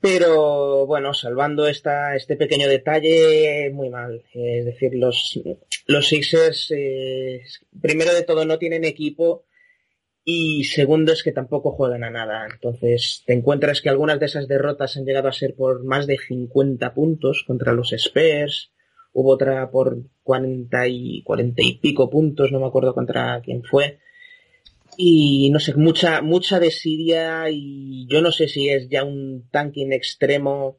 [0.00, 4.22] Pero bueno, salvando esta, este pequeño detalle, muy mal.
[4.32, 5.40] Es decir, los,
[5.86, 7.42] los Sixers, eh,
[7.80, 9.44] primero de todo, no tienen equipo
[10.30, 12.46] y segundo es que tampoco juegan a nada.
[12.52, 16.18] Entonces, te encuentras que algunas de esas derrotas han llegado a ser por más de
[16.18, 18.70] 50 puntos contra los Spurs.
[19.12, 23.98] Hubo otra por 40 y, 40 y pico puntos, no me acuerdo contra quién fue.
[24.96, 29.92] Y no sé, mucha, mucha desidia y yo no sé si es ya un tanking
[29.92, 30.78] extremo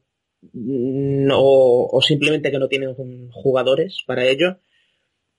[0.52, 2.94] mm, o, simplemente que no tienen
[3.32, 4.58] jugadores para ello.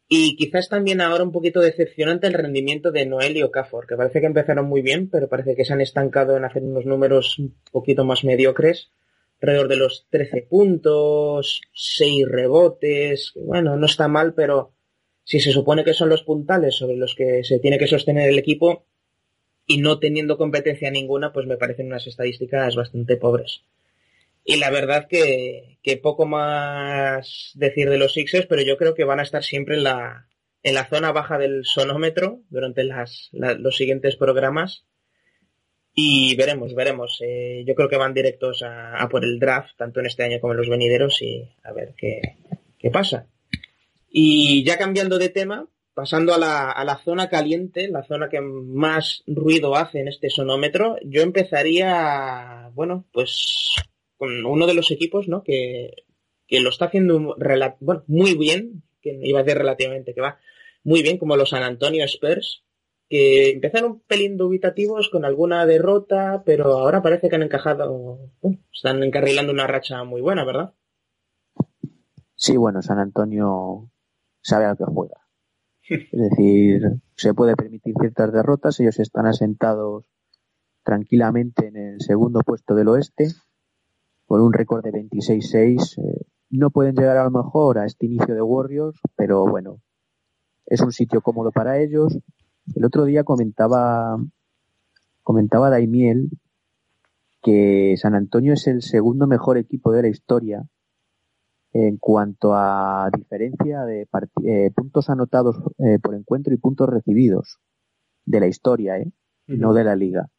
[0.10, 4.20] Y quizás también ahora un poquito decepcionante el rendimiento de Noel y Okafor, que parece
[4.20, 7.56] que empezaron muy bien, pero parece que se han estancado en hacer unos números un
[7.72, 8.92] poquito más mediocres,
[9.42, 14.74] alrededor de los 13 puntos, 6 rebotes, bueno, no está mal, pero
[15.24, 18.40] si se supone que son los puntales sobre los que se tiene que sostener el
[18.40, 18.86] equipo
[19.66, 23.64] y no teniendo competencia ninguna, pues me parecen unas estadísticas bastante pobres.
[24.44, 29.04] Y la verdad que, que poco más decir de los Sixers, pero yo creo que
[29.04, 30.28] van a estar siempre en la,
[30.64, 34.86] en la zona baja del sonómetro durante las, la- los siguientes programas.
[35.94, 37.20] Y veremos, veremos.
[37.22, 40.40] Eh, yo creo que van directos a, a por el draft, tanto en este año
[40.40, 42.22] como en los venideros, y a ver qué,
[42.80, 43.28] qué pasa.
[44.10, 48.42] Y ya cambiando de tema, pasando a la, a la zona caliente, la zona que
[48.42, 53.76] más ruido hace en este sonómetro, yo empezaría, bueno, pues
[54.18, 55.44] con uno de los equipos, ¿no?
[55.44, 56.06] Que,
[56.48, 57.36] que lo está haciendo
[57.80, 60.40] bueno, muy bien, que iba a decir relativamente que va
[60.84, 62.64] muy bien, como los San Antonio Spurs,
[63.12, 68.60] que empezaron un pelín dubitativos con alguna derrota, pero ahora parece que han encajado, bueno,
[68.74, 70.74] están encarrilando una racha muy buena, ¿verdad?
[72.36, 73.92] Sí, bueno, San Antonio
[74.42, 75.18] sabe a lo que juega.
[75.90, 80.06] Es decir, se puede permitir ciertas derrotas, ellos están asentados
[80.82, 83.28] tranquilamente en el segundo puesto del oeste,
[84.26, 85.98] con un récord de 26-6.
[85.98, 89.82] eh, no pueden llegar a lo mejor a este inicio de Warriors, pero bueno,
[90.66, 92.18] es un sitio cómodo para ellos.
[92.76, 94.18] El otro día comentaba,
[95.24, 96.30] comentaba Daimiel
[97.42, 100.64] que San Antonio es el segundo mejor equipo de la historia
[101.74, 104.08] en cuanto a diferencia de
[104.46, 107.60] eh, puntos anotados eh, por encuentro y puntos recibidos
[108.26, 109.12] de la historia, ¿eh?
[109.48, 110.30] no de la liga.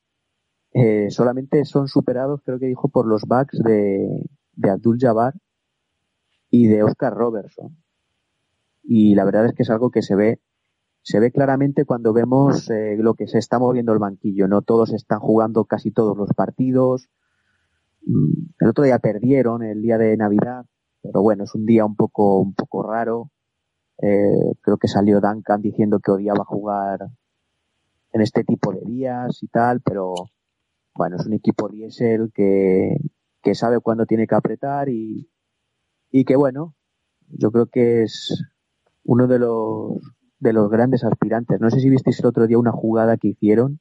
[0.74, 4.08] Eh, solamente son superados, creo que dijo, por los Bucks de,
[4.54, 5.34] de Abdul Jabbar
[6.50, 7.76] y de Oscar Robertson.
[8.82, 10.40] Y la verdad es que es algo que se ve,
[11.02, 14.46] se ve claramente cuando vemos eh, lo que se está moviendo el banquillo.
[14.48, 17.08] No todos están jugando casi todos los partidos.
[18.06, 20.64] Mm, El otro día perdieron, el día de Navidad,
[21.02, 23.30] pero bueno, es un día un poco, un poco raro.
[24.00, 27.00] Eh, creo que salió Duncan diciendo que odiaba jugar
[28.12, 30.14] en este tipo de días y tal, pero
[30.94, 32.96] bueno, es un equipo diésel que,
[33.42, 35.30] que sabe cuándo tiene que apretar y,
[36.10, 36.74] y que bueno,
[37.28, 38.44] yo creo que es
[39.04, 39.96] uno de los
[40.42, 41.60] de los grandes aspirantes.
[41.60, 43.78] No sé si visteis el otro día una jugada que hicieron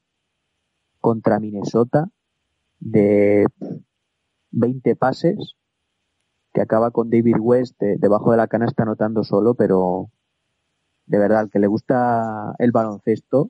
[1.00, 2.12] contra Minnesota
[2.80, 3.48] de
[4.52, 5.56] 20 pases
[6.54, 10.12] que acaba con David West debajo de la canasta anotando solo, pero
[11.08, 13.50] de verdad, al que le gusta el baloncesto,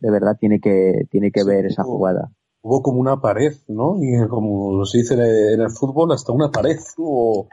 [0.00, 2.30] de verdad tiene que, tiene que ver esa jugada.
[2.60, 3.96] Hubo como una pared, ¿no?
[4.02, 7.48] Y como se dice en el fútbol, hasta una pared hubo,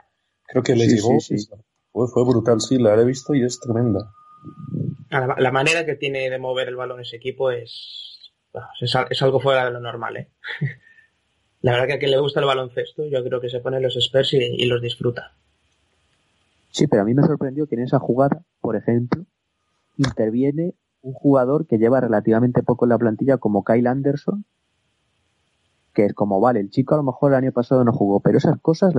[0.46, 1.16] creo que le llegó.
[1.92, 4.12] Fue, fue, brutal, sí, la he visto y es tremenda.
[5.12, 8.32] La, manera que tiene de mover el balón ese equipo es,
[8.80, 10.28] es, algo fuera de lo normal, ¿eh?
[11.60, 13.94] la verdad que a quien le gusta el baloncesto, yo creo que se pone los
[13.96, 15.34] Spurs y, los disfruta.
[16.70, 19.26] Sí, pero a mí me sorprendió que en esa jugada, por ejemplo,
[19.98, 20.72] interviene
[21.02, 24.46] un jugador que lleva relativamente poco en la plantilla como Kyle Anderson,
[25.92, 28.38] que es como, vale, el chico a lo mejor el año pasado no jugó, pero
[28.38, 28.94] esas cosas,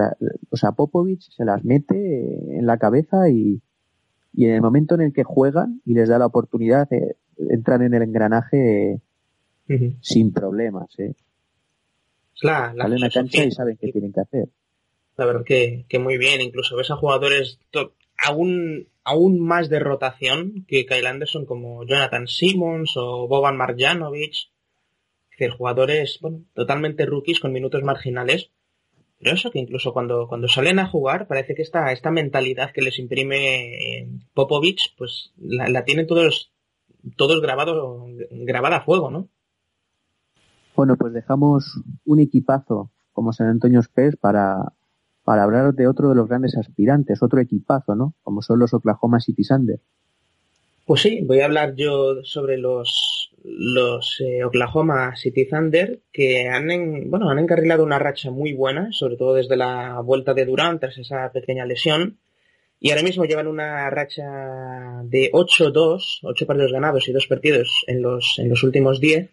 [0.52, 3.64] o sea, Popovich se las mete en la cabeza y,
[4.34, 7.16] y en el momento en el que juegan y les da la oportunidad, eh,
[7.50, 9.00] entran en el engranaje
[9.70, 9.96] uh -huh.
[10.02, 10.88] sin problemas.
[11.00, 11.14] ¿eh?
[12.42, 14.50] La, la Salen a cancha y saben qué tienen que hacer.
[15.16, 17.60] La verdad que, que muy bien, incluso ves a jugadores
[18.26, 24.34] aún, aún más de rotación que Kyle Anderson como Jonathan Simmons o Boban Marjanovic,
[25.38, 28.50] que jugadores bueno, totalmente rookies con minutos marginales,
[29.32, 33.00] eso que incluso cuando, cuando salen a jugar parece que esta, esta mentalidad que les
[33.00, 36.52] imprime Popovich, pues la, la tienen todos,
[37.16, 39.30] todos grabados, grabada a fuego, ¿no?
[40.76, 44.74] Bueno, pues dejamos un equipazo como San Antonio Spurs para,
[45.24, 48.14] para hablar de otro de los grandes aspirantes, otro equipazo, ¿no?
[48.24, 49.80] Como son los Oklahoma City Thunder.
[50.86, 53.13] Pues sí, voy a hablar yo sobre los,
[53.44, 58.90] los eh, Oklahoma City Thunder que han, en, bueno, han encarrilado una racha muy buena,
[58.92, 62.20] sobre todo desde la vuelta de Durant tras esa pequeña lesión.
[62.80, 64.24] Y ahora mismo llevan una racha
[65.04, 69.30] de 8-2, 8 partidos ganados y 2 perdidos en los, en los últimos 10.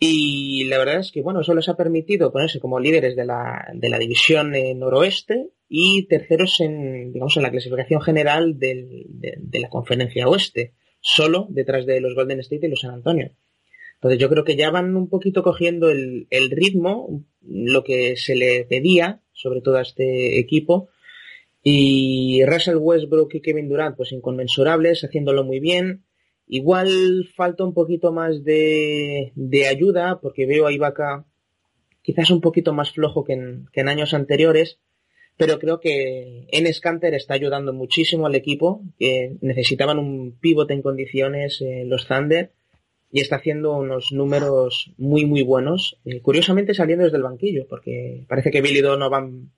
[0.00, 3.68] Y la verdad es que, bueno, eso les ha permitido ponerse como líderes de la,
[3.74, 9.06] de la división noroeste y terceros en, digamos, en la clasificación general de,
[9.52, 13.30] la conferencia oeste, solo detrás de los Golden State y los San Antonio.
[13.94, 18.64] Entonces yo creo que ya van un poquito cogiendo el, ritmo, lo que se le
[18.64, 20.88] pedía, sobre todo a este equipo,
[21.62, 26.04] y Russell Westbrook y Kevin Durant, pues inconmensurables, haciéndolo muy bien,
[26.48, 29.32] Igual falta un poquito más de,
[29.70, 31.26] ayuda, porque veo a Ibaka
[32.00, 34.80] quizás un poquito más flojo que en años anteriores,
[35.38, 40.82] pero creo que Enes Kanter está ayudando muchísimo al equipo, que necesitaban un pivote en
[40.82, 42.50] condiciones eh, los Thunder,
[43.10, 48.24] y está haciendo unos números muy muy buenos, eh, curiosamente saliendo desde el banquillo, porque
[48.28, 49.52] parece que Billy Donovan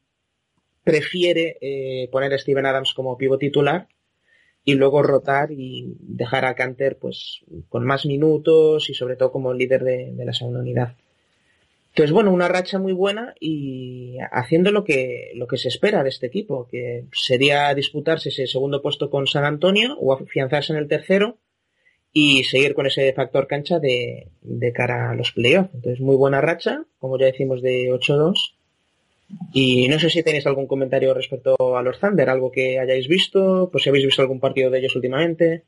[0.84, 3.88] prefiere eh, poner a Steven Adams como pivo titular,
[4.62, 7.40] y luego rotar y dejar a Canter pues
[7.70, 10.94] con más minutos y sobre todo como líder de, de, la segunda unidad.
[11.90, 16.08] Entonces, bueno, una racha muy buena y haciendo lo que, lo que se espera de
[16.08, 20.88] este equipo, que sería disputarse ese segundo puesto con San Antonio o afianzarse en el
[20.88, 21.36] tercero
[22.12, 25.74] y seguir con ese factor cancha de, de cara a los playoffs.
[25.74, 28.52] Entonces, muy buena racha, como ya decimos, de 8-2
[29.52, 33.68] y no sé si tenéis algún comentario respecto a los Thunder, algo que hayáis visto,
[33.70, 35.64] pues si habéis visto algún partido de ellos últimamente.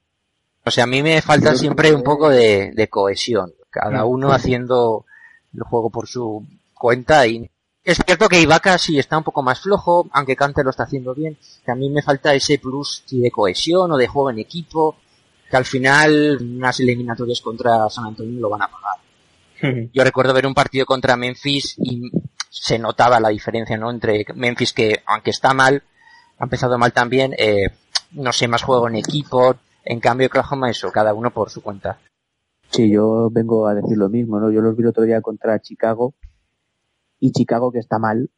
[0.65, 5.05] O sea, a mí me falta siempre un poco de, de cohesión, cada uno haciendo
[5.55, 7.49] el juego por su cuenta y
[7.85, 11.15] es cierto que Ibaka sí está un poco más flojo, aunque Kante lo está haciendo
[11.15, 11.37] bien,
[11.67, 14.97] a mí me falta ese plus de cohesión o de juego en equipo,
[15.51, 19.91] que al final unas eliminatorias contra San Antonio lo van a pagar.
[19.93, 22.11] Yo recuerdo ver un partido contra Memphis y
[22.49, 23.91] se notaba la diferencia, ¿no?
[23.91, 25.83] Entre Memphis que, aunque está mal,
[26.39, 27.71] ha empezado mal también, eh,
[28.13, 31.99] no sé, más juego en equipo, en cambio Oklahoma eso, cada uno por su cuenta.
[32.73, 34.51] Sí, yo vengo a decir lo mismo, ¿no?
[34.51, 36.15] Yo los vi el otro día contra Chicago
[37.21, 38.31] y Chicago que está mal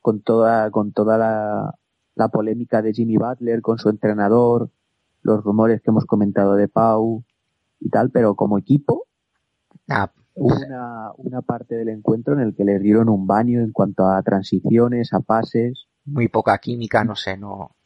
[0.00, 1.78] con toda, con toda la,
[2.14, 4.70] la polémica de Jimmy Butler, con su entrenador,
[5.22, 7.24] los rumores que hemos comentado de Pau
[7.78, 9.04] y tal, pero como equipo,
[9.90, 13.72] ah, hubo una, una parte del encuentro en el que les dieron un baño en
[13.72, 15.88] cuanto a transiciones, a pases.
[16.06, 17.76] Muy poca química, no sé, no.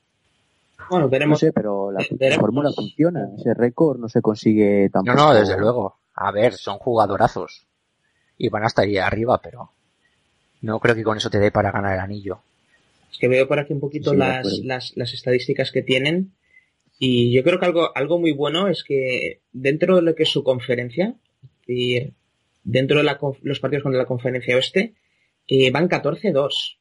[0.90, 1.36] Bueno, veremos.
[1.42, 3.28] No sé, pero la, la fórmula funciona.
[3.36, 5.16] Ese récord no se consigue tampoco.
[5.16, 5.98] No, no, desde luego.
[6.14, 7.66] A ver, son jugadorazos.
[8.36, 9.70] Y van hasta ahí arriba, pero
[10.62, 12.40] no creo que con eso te dé para ganar el anillo.
[13.10, 16.32] Es que veo por aquí un poquito Sí, las, las, las estadísticas que tienen
[17.00, 20.28] y yo creo que algo, algo muy bueno es que dentro de lo que es
[20.28, 21.14] su conferencia,
[21.66, 22.12] decir,
[22.64, 24.94] dentro de la conf- los partidos contra la conferencia oeste,
[25.46, 26.77] eh, van 14-2,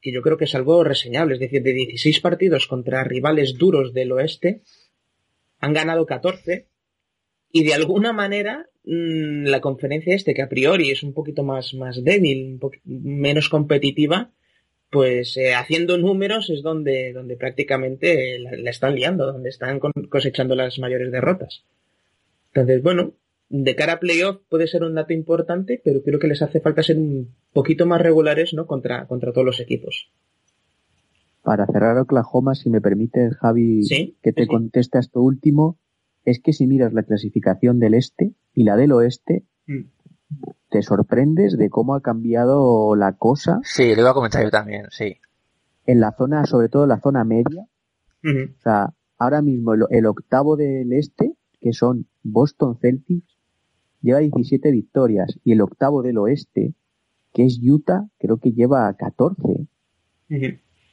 [0.00, 3.92] que yo creo que es algo reseñable, es decir, de 16 partidos contra rivales duros
[3.92, 4.62] del oeste,
[5.60, 6.66] han ganado 14
[7.52, 11.74] y de alguna manera mm, la conferencia este, que a priori es un poquito más,
[11.74, 14.30] más débil, un menos competitiva,
[14.90, 20.78] pues eh, haciendo números es donde, donde prácticamente la, están liando, donde están cosechando las
[20.78, 21.64] mayores derrotas.
[22.52, 23.14] Entonces, bueno,
[23.50, 26.82] de cara a playoff puede ser un dato importante, pero creo que les hace falta
[26.82, 28.66] ser un poquito más regulares, ¿no?
[28.66, 30.10] Contra, contra todos los equipos.
[31.42, 35.78] Para cerrar Oklahoma, si me permite, Javi, Sí, que te sí, conteste a esto último,
[36.24, 39.84] es que si miras la clasificación del este y la del oeste, Mm.
[40.70, 44.86] te sorprendes de cómo ha cambiado la cosa Sí, lo iba a comentar yo también,
[44.90, 45.16] sí.
[45.86, 47.66] en la zona, sobre todo en la zona media.
[48.24, 53.37] O sea, ahora mismo el, el octavo del este, que son Boston Celtics,
[54.00, 56.74] lleva 17 victorias y el octavo del oeste,
[57.32, 59.42] que es Utah, creo que lleva 14
[60.30, 60.46] Ujú.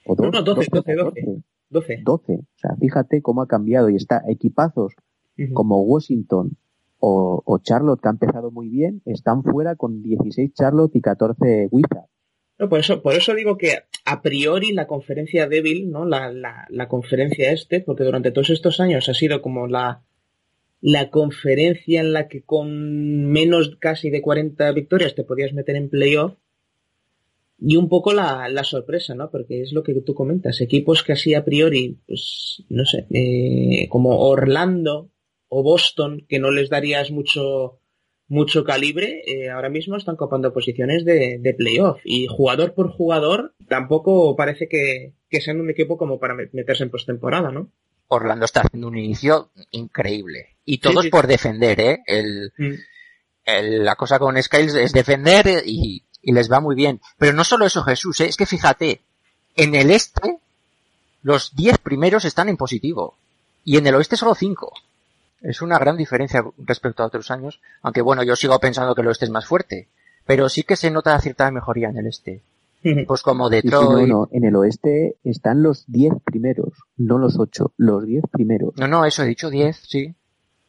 [0.05, 1.25] o No, no, 12, 12, 14,
[1.69, 2.01] 12.
[2.03, 2.33] 12.
[2.33, 4.93] O sea, fíjate cómo ha cambiado y está equipazos
[5.37, 5.53] Ujú.
[5.53, 6.57] como Washington
[6.99, 11.67] o, o Charlotte, que ha empezado muy bien, están fuera con 16 Charlotte y 14
[11.71, 12.09] Wizards.
[12.57, 16.05] No, por eso, por eso digo que a priori la conferencia débil, ¿no?
[16.05, 20.03] La, la, la conferencia este, porque durante todos estos años ha sido como la,
[20.87, 25.89] la conferencia en la que con menos casi de 40 victorias te podías meter en
[25.89, 26.33] playoff.
[27.59, 29.31] Y un poco la, la sorpresa, ¿no?
[29.31, 30.61] Porque es lo que tú comentas.
[30.61, 35.09] Equipos que así a priori, pues, no sé, eh, como Orlando
[35.47, 37.79] o Boston, que no les darías mucho,
[38.27, 41.99] mucho calibre, eh, ahora mismo están copando posiciones de, de playoff.
[42.03, 46.83] Y jugador por jugador, tampoco parece que, que sean un equipo como para me- meterse
[46.83, 47.71] en postemporada, ¿no?
[48.07, 50.54] Orlando está haciendo un inicio increíble.
[50.65, 51.09] Y todos sí.
[51.09, 52.03] por defender, ¿eh?
[52.07, 52.73] El, Mm.
[53.45, 56.99] el- la cosa con Skiles es defender y, y les va muy bien.
[57.17, 58.25] Pero no solo eso, Jesús, ¿eh?
[58.27, 59.01] es que fíjate,
[59.55, 60.39] en el este,
[61.23, 63.15] los 10 primeros están en positivo.
[63.63, 64.71] Y en el oeste solo 5.
[65.41, 67.59] Es una gran diferencia respecto a otros años.
[67.81, 69.87] Aunque bueno, yo sigo pensando que el oeste es más fuerte.
[70.25, 72.41] Pero sí que se nota cierta mejoría en el este.
[73.07, 73.89] Pues como Y si Detroit.
[73.89, 78.75] no, no, en el oeste están los 10 primeros, no los 8, los 10 primeros.
[78.77, 80.13] No, no, eso he dicho 10, sí.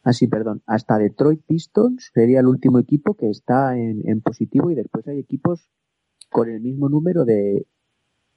[0.08, 0.62] Ah, sí, perdón.
[0.66, 5.18] Hasta Detroit Pistons sería el último equipo que está en, en positivo y después hay
[5.18, 5.68] equipos
[6.30, 7.66] con el mismo número de,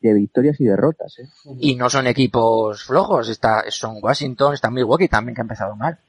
[0.02, 1.20] de victorias y derrotas.
[1.20, 1.28] ¿eh?
[1.60, 6.00] Y no son equipos flojos, está, son Washington, está Milwaukee también que ha empezado mal.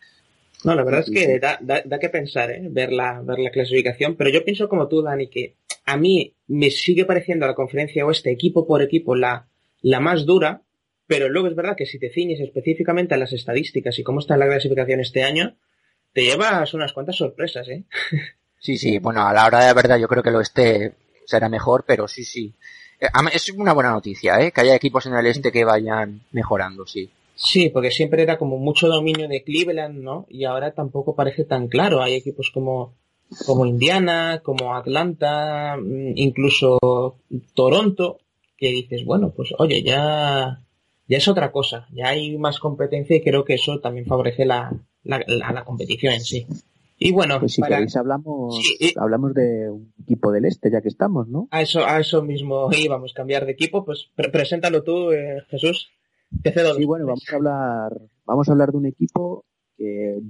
[0.64, 1.38] No, la verdad Sí, es que sí.
[1.40, 2.66] da, da, da que pensar, ¿eh?
[2.70, 6.70] ver, la, ver la clasificación, pero yo pienso como tú, Dani, que a mí me
[6.70, 9.46] sigue pareciendo la conferencia oeste, equipo por equipo, la,
[9.82, 10.62] la más dura,
[11.10, 14.36] pero luego es verdad que si te ciñes específicamente a las estadísticas y cómo está
[14.36, 15.56] la clasificación este año,
[16.12, 17.82] te llevas unas cuantas sorpresas, ¿eh?
[18.60, 20.92] Sí, sí, bueno, a la hora de la verdad yo creo que el oeste
[21.26, 22.54] será mejor, pero sí, sí.
[23.00, 24.52] Eh, Es una buena noticia, ¿eh?
[24.52, 27.10] Que haya equipos en el este que vayan mejorando, sí.
[27.34, 30.26] Sí, porque siempre era como mucho dominio de Cleveland, ¿no?
[30.28, 32.02] Y ahora tampoco parece tan claro.
[32.02, 32.94] Hay equipos como,
[33.46, 37.18] como Indiana, como Atlanta, mm, incluso
[37.54, 38.20] Toronto,
[38.56, 40.60] que dices, bueno, pues oye, ya,
[41.10, 41.86] ya es otra cosa.
[41.92, 46.14] Ya hay más competencia y creo que eso también favorece la, la, la, la competición
[46.14, 46.46] en sí.
[46.98, 50.80] Y bueno, Pues si para- queréis hablamos, Sí, hablamos de un equipo del este, ya
[50.82, 51.48] que estamos, ¿no?
[51.50, 55.90] a eso, a eso mismo íbamos, cambiar de equipo, pues pre- preséntalo tú, eh, Jesús.
[56.42, 59.44] Te cedo Sí, bueno, vamos a hablar, vamos a hablar de un equipo
[59.76, 60.20] que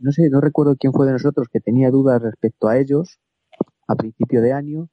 [0.00, 3.18] no sé, no recuerdo quién fue de nosotros que tenía dudas respecto a ellos
[3.86, 4.88] a principio de año.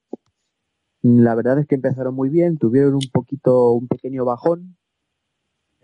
[1.01, 4.74] La verdad es que empezaron muy bien, tuvieron un poquito, un pequeño bajón,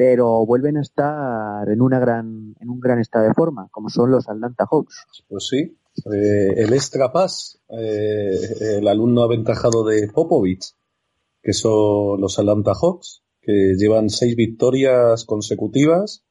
[0.03, 4.09] pero vuelven a estar en una gran, en un gran estado de forma, como son
[4.09, 5.05] los Atlanta Hawks.
[5.27, 5.77] Pues sí.
[6.11, 10.73] Eh, el extra pass, eh, el alumno aventajado de Popovich,
[11.43, 16.23] que son los Atlanta Hawks, que llevan seis victorias consecutivas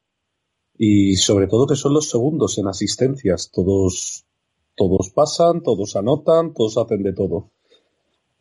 [0.76, 3.52] y sobre todo que son los segundos en asistencias.
[3.52, 4.26] Todos,
[4.74, 7.52] todos pasan, todos anotan, todos hacen de todo.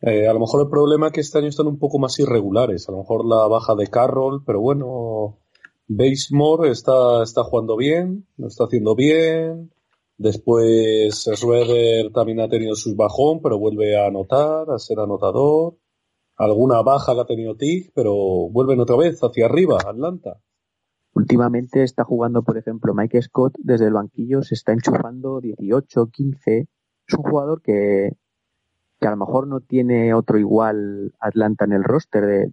[0.02, 2.88] Eh, a lo mejor el problema es que este año están un poco más irregulares.
[2.88, 5.38] A lo mejor la baja de Carroll, pero bueno,
[5.88, 9.72] Basemore está, está jugando bien, lo está haciendo bien.
[10.16, 15.76] Después Schroeder también ha tenido sus bajón, pero vuelve a anotar, a ser anotador.
[16.36, 18.14] Alguna baja que ha tenido Tig, pero
[18.50, 20.40] vuelven otra vez hacia arriba, Atlanta.
[21.12, 26.68] Últimamente está jugando, por ejemplo, Mike Scott desde el banquillo, se está enchufando 18, 15.
[27.06, 28.12] Es un jugador que,
[29.00, 32.50] que a lo mejor no tiene otro igual Atlanta en el roster de,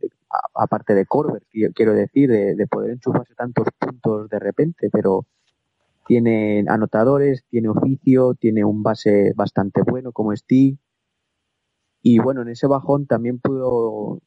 [0.56, 1.44] aparte de Corber,
[1.76, 5.26] quiero decir, de, poder enchufarse tantos puntos de repente, pero
[6.08, 10.78] tiene anotadores, tiene oficio, tiene un base bastante bueno como Steve.
[12.02, 14.22] Y bueno, en ese bajón también pudo,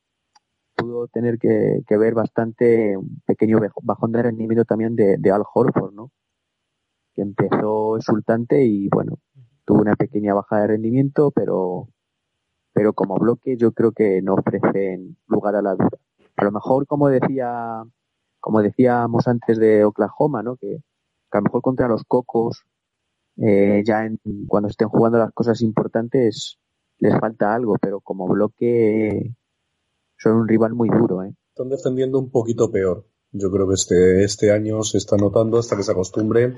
[0.76, 6.10] pudo tener que, ver bastante un pequeño bajón de rendimiento también de Al Horford, ¿no?
[7.14, 9.18] Que empezó exultante y bueno,
[9.64, 11.88] tuvo una pequeña baja de rendimiento, pero
[12.80, 15.98] pero como bloque yo creo que no ofrecen lugar a la duda.
[16.34, 17.84] A lo mejor, como decía,
[18.40, 20.56] como decíamos antes de Oklahoma, ¿no?
[20.56, 20.78] Que,
[21.30, 22.64] a lo mejor contra los cocos,
[23.36, 24.18] eh, ya en,
[24.48, 26.58] cuando estén jugando las cosas importantes,
[26.96, 29.30] les falta algo, pero como bloque
[30.16, 31.34] son un rival muy duro, ¿eh?
[31.50, 33.04] Están defendiendo un poquito peor.
[33.30, 36.56] Yo creo que este, este año se está notando hasta que se acostumbren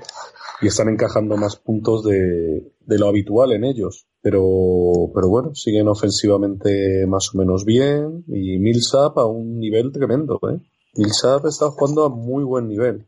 [0.61, 4.07] y están encajando más puntos de lo habitual en ellos.
[4.23, 10.39] Pero, pero bueno, siguen ofensivamente más o menos bien y Millsap a un nivel tremendo,
[10.49, 10.61] ¿eh?
[10.95, 13.05] Millsap está jugando a muy buen nivel.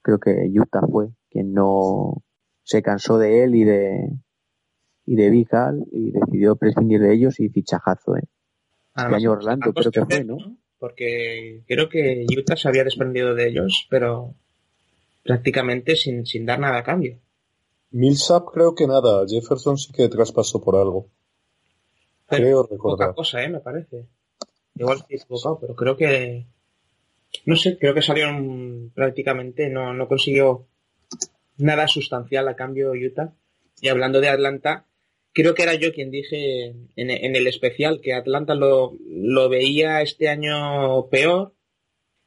[0.00, 2.22] Creo que Utah fue quien no
[2.62, 4.10] se cansó de él y de
[5.04, 8.24] y de Vical y decidió prescindir de ellos y fichajazo, ¿eh?
[8.96, 10.38] Este año Orlando creo que fue, ¿no?
[10.78, 14.34] Porque creo que Utah se había desprendido de ellos, pero
[15.24, 17.18] prácticamente sin, sin dar nada a cambio.
[17.90, 21.08] Millsap creo que nada, Jefferson sí que traspasó por algo.
[22.26, 23.08] creo recordar.
[23.08, 23.48] Poca cosa, ¿eh?
[23.48, 24.06] Me parece.
[24.74, 26.44] Igual estoy equivocado, pero creo que...
[27.44, 30.66] No sé, creo que salieron prácticamente, no, no consiguió
[31.58, 33.32] nada sustancial a cambio Utah.
[33.80, 34.86] Y hablando de Atlanta,
[35.32, 40.02] creo que era yo quien dije en, en el especial que Atlanta lo, lo, veía
[40.02, 41.52] este año peor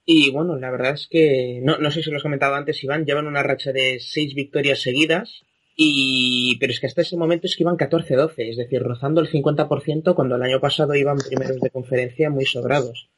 [0.05, 3.05] y bueno, la verdad es que, no, no sé si lo has comentado antes, Iván,
[3.05, 5.43] llevan una racha de seis victorias seguidas,
[5.83, 9.29] y, pero es que hasta ese momento es que iban 14-12, es decir, rozando el
[9.29, 13.09] 50% cuando el año pasado iban primeros de conferencia muy sobrados.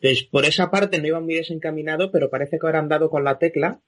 [0.00, 3.24] Entonces, por esa parte no iban muy desencaminado, pero parece que ahora han dado con
[3.24, 3.80] la tecla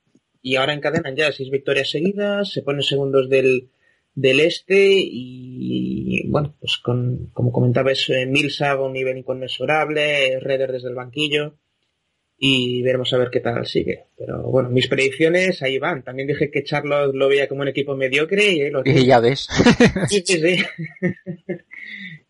[0.42, 3.70] y ahora encadenan ya seis victorias seguidas, se ponen segundos del,
[4.14, 10.72] del este y bueno, pues con, como comentabas, eh, Milsa a un nivel inconmensurable, Redder
[10.72, 11.54] desde el banquillo
[12.42, 14.06] y veremos a ver qué tal sigue.
[14.16, 16.02] Pero bueno, mis predicciones ahí van.
[16.02, 19.46] También dije que Charlotte lo veía como un equipo mediocre y, lo y ya ves.
[20.08, 20.64] Sí, sí, sí.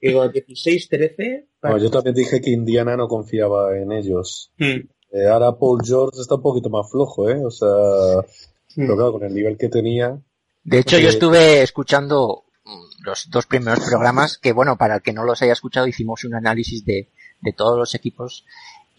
[0.02, 1.44] Digo, 16-13.
[1.80, 4.50] yo también dije que Indiana no confiaba en ellos.
[4.58, 4.88] Hmm.
[5.12, 7.40] Eh, ahora Paul George está un poquito más flojo, ¿eh?
[7.44, 8.88] O sea, hmm.
[8.88, 10.20] pero con el nivel que tenía.
[10.64, 15.12] De hecho, yo estuve escuchando mm, los dos primeros programas que, bueno, para el que
[15.12, 18.44] no los haya escuchado, hicimos un análisis de, de todos los equipos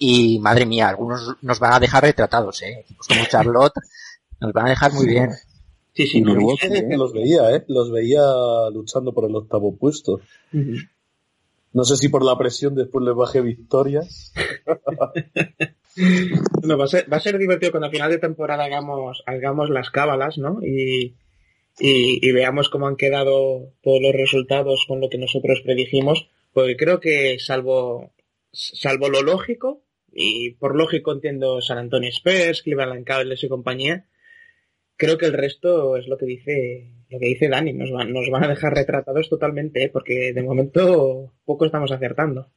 [0.04, 2.80] y madre mía, algunos nos van a dejar retratados, ¿eh?
[2.80, 3.76] Equipos como Charlotte
[4.40, 5.30] nos van a dejar muy bien.
[5.94, 7.64] Sí, sí, que los veía, ¿eh?
[7.68, 8.24] Los veía
[8.74, 10.20] luchando por el octavo puesto.
[11.72, 14.34] No sé si por la presión después les bajé victorias.
[16.64, 19.70] no, va, a ser, va a ser divertido cuando a final de temporada hagamos, hagamos
[19.70, 20.64] las cábalas, ¿no?
[20.64, 21.14] Y,
[21.80, 26.28] y, y, veamos cómo han quedado todos los resultados con lo que nosotros predijimos.
[26.54, 28.14] Porque creo que salvo,
[28.52, 34.06] salvo lo lógico, y por lógico entiendo San Antonio Spurs, Cleveland Cavaliers y compañía.
[34.98, 38.30] Creo que el resto es lo que dice lo que dice Dani, nos van, nos
[38.30, 39.90] van a dejar retratados totalmente, ¿eh?
[39.92, 42.50] porque de momento poco estamos acertando.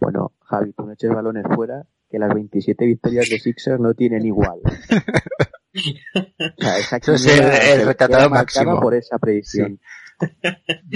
[0.00, 4.26] Bueno, Javi, tú no eches balones fuera, que las 27 victorias de Sixers no tienen
[4.26, 4.58] igual.
[5.76, 8.80] o es el, retratado máximo.
[8.80, 9.78] por esa predicción.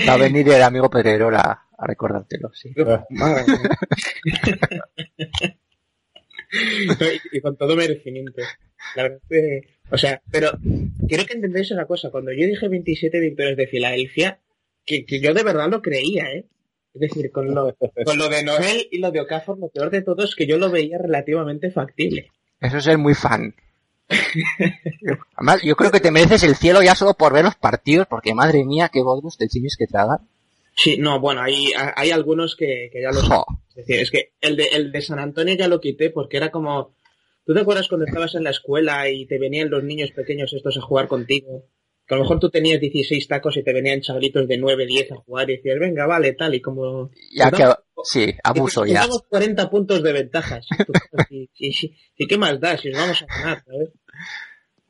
[0.08, 2.72] Va a venir el amigo Pedrerola a recordártelo, sí.
[7.32, 8.42] y, con todo merecimiento.
[8.96, 10.50] La verdad que, o sea, pero
[11.08, 12.10] quiero que entendáis una cosa.
[12.10, 14.40] Cuando yo dije 27 victorias de Filadelfia,
[14.84, 16.46] que, yo de verdad lo creía, ¿eh?
[16.92, 17.74] Es decir, con lo,
[18.04, 20.58] con lo de Noel y lo de Okafor, lo peor de todo es que yo
[20.58, 22.30] lo veía relativamente factible.
[22.60, 23.54] Eso es ser muy fan.
[25.36, 28.34] Además, yo creo que te mereces el cielo ya solo por ver los partidos, porque
[28.34, 30.20] madre mía, qué bodros te tienes que tragar.
[30.82, 33.28] Sí, no, bueno, hay, hay algunos que, que ya los...
[33.76, 36.50] Es decir, es que el de, el de San Antonio ya lo quité porque era
[36.50, 36.94] como...
[37.44, 40.78] ¿Tú te acuerdas cuando estabas en la escuela y te venían los niños pequeños estos
[40.78, 41.66] a jugar contigo?
[42.06, 45.12] Que a lo mejor tú tenías 16 tacos y te venían chavalitos de 9, 10
[45.12, 47.10] a jugar y decías, venga, vale, tal, y como...
[47.30, 47.64] Ya que,
[48.02, 49.02] sí, abuso ya.
[49.02, 50.60] Tenemos 40 puntos de ventaja.
[51.28, 53.90] ¿Y, y, qué más da si os vamos a ganar, ¿sabes?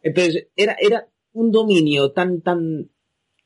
[0.03, 2.91] Entonces, era, era un dominio tan, tan,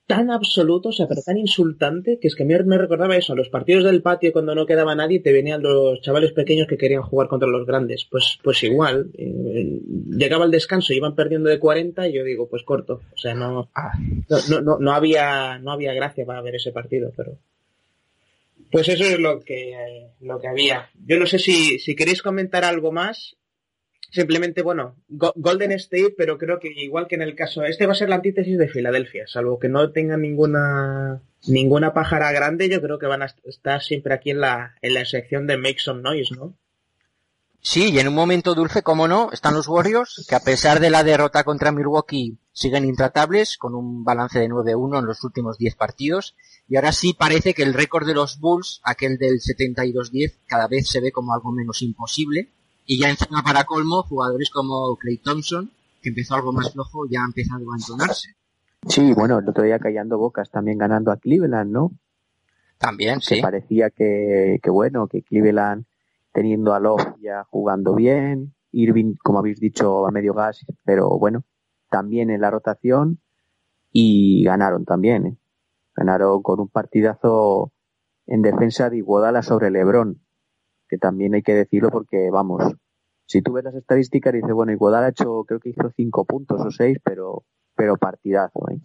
[0.07, 3.33] tan absoluto, o sea, pero tan insultante, que es que a mí me recordaba eso,
[3.33, 6.77] a los partidos del patio cuando no quedaba nadie te venían los chavales pequeños que
[6.77, 8.07] querían jugar contra los grandes.
[8.11, 9.81] Pues, pues igual, eh,
[10.11, 13.01] llegaba el descanso y iban perdiendo de 40 y yo digo, pues corto.
[13.15, 13.71] O sea, no,
[14.29, 17.39] no, no, no, había, no había gracia para ver ese partido, pero,
[18.71, 20.91] Pues eso es lo que, lo que había.
[21.07, 23.37] Yo no sé si, si queréis comentar algo más.
[24.11, 27.97] Simplemente, bueno, Golden State, pero creo que igual que en el caso, este va a
[27.97, 32.99] ser la antítesis de Filadelfia, salvo que no tengan ninguna ninguna pájara grande, yo creo
[32.99, 36.35] que van a estar siempre aquí en la, en la sección de Make Some Noise,
[36.37, 36.57] ¿no?
[37.67, 40.91] Sí, y en un momento dulce, como no, están los Warriors, que a pesar de
[40.91, 45.75] la derrota contra Milwaukee siguen intratables, con un balance de 9-1 en los últimos 10
[45.75, 46.37] partidos,
[46.69, 50.91] y ahora sí parece que el récord de los Bulls, aquel del 72-10, cada vez
[50.91, 52.53] se ve como algo menos imposible,
[52.87, 55.71] y ya encima para colmo, jugadores como Clay Thompson,
[56.03, 58.37] que empezó algo más flojo, ya ha empezado a entonarse.
[58.89, 61.93] Sí, bueno, el otro día callando bocas, también ganando a Cleveland, ¿no?
[62.79, 63.41] También, sí.
[63.41, 65.87] parecía que, que bueno, que Cleveland
[66.33, 71.45] teniendo a Love ya jugando bien, Irving, como habéis dicho, a medio gas, pero bueno,
[71.89, 73.21] también en la rotación
[73.93, 75.27] y ganaron también.
[75.27, 75.37] ¿eh?
[75.95, 77.73] Ganaron con un partidazo
[78.27, 80.24] en defensa de Iguodala sobre Lebron,
[80.89, 82.63] que también hay que decirlo porque, vamos,
[83.27, 86.61] si tú ves las estadísticas dices, bueno, Iguodala ha hecho, creo que hizo cinco puntos
[86.61, 88.61] o seis, pero, pero partidazo.
[88.71, 88.81] ¿eh?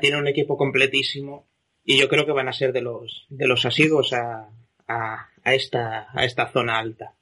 [0.00, 1.46] tiene un equipo completísimo
[1.84, 4.50] y yo creo que van a ser de los, de los asiduos a,
[4.88, 7.14] a, esta, a esta zona alta.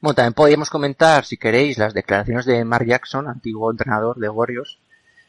[0.00, 4.78] Bueno, también podríamos comentar, si queréis, las declaraciones de Mark Jackson, antiguo entrenador de Warriors,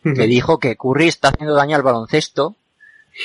[0.04, 2.58] que dijo que Curry está haciendo daño al baloncesto,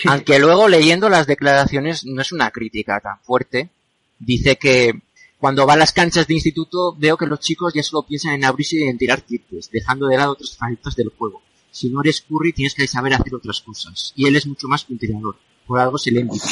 [0.06, 3.70] aunque luego leyendo las declaraciones no es una crítica tan fuerte.
[4.18, 5.00] Dice que
[5.38, 8.44] cuando va a las canchas de instituto veo que los chicos ya solo piensan en
[8.44, 11.42] abrirse y en tirar triples, dejando de lado otras facetas del juego.
[11.70, 14.12] Si no eres Curry tienes que saber hacer otras cosas.
[14.16, 15.36] Y él es mucho más que un tirador.
[15.66, 16.46] Por algo se le invita.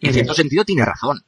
[0.00, 1.24] En cierto sentido tiene razón.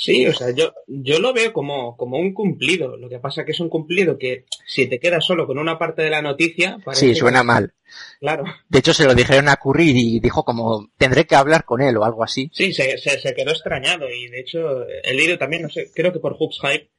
[0.00, 2.96] Sí, o sea, yo, yo lo veo como, como un cumplido.
[2.96, 6.02] Lo que pasa que es un cumplido que si te quedas solo con una parte
[6.02, 6.78] de la noticia...
[6.92, 7.74] Sí, suena mal.
[8.20, 8.44] Claro.
[8.68, 11.96] De hecho, se lo dijeron a Curry y dijo como, tendré que hablar con él
[11.96, 12.48] o algo así.
[12.52, 16.20] Sí, se, se, quedó extrañado y de hecho he leído también, no sé, creo que
[16.20, 16.90] por Hoops Hype,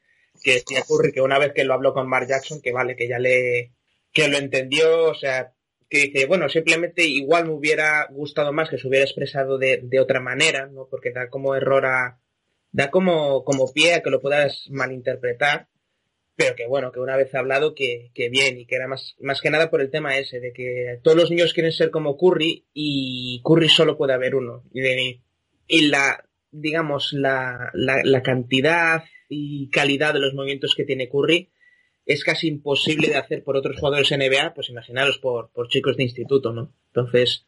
[0.43, 3.07] que decía Curry que una vez que lo habló con Mark Jackson, que vale, que
[3.07, 3.71] ya le,
[4.11, 5.53] que lo entendió, o sea,
[5.89, 10.01] que dice, bueno, simplemente igual me hubiera gustado más que se hubiera expresado de, de
[10.01, 10.89] otra manera, ¿no?
[10.91, 12.19] Porque da como error a,
[12.71, 15.67] da como, como pie a que lo puedas malinterpretar,
[16.35, 19.41] pero que bueno, que una vez hablado que, que bien y que era más, más
[19.41, 22.65] que nada por el tema ese, de que todos los niños quieren ser como Curry
[22.73, 24.63] y Curry solo puede haber uno.
[24.71, 25.19] Y,
[25.67, 31.49] y la, digamos, la, la, la cantidad y calidad de los movimientos que tiene Curry
[32.05, 36.03] es casi imposible de hacer por otros jugadores NBA, pues imaginaros por, por chicos de
[36.03, 36.73] instituto, ¿no?
[36.87, 37.45] Entonces,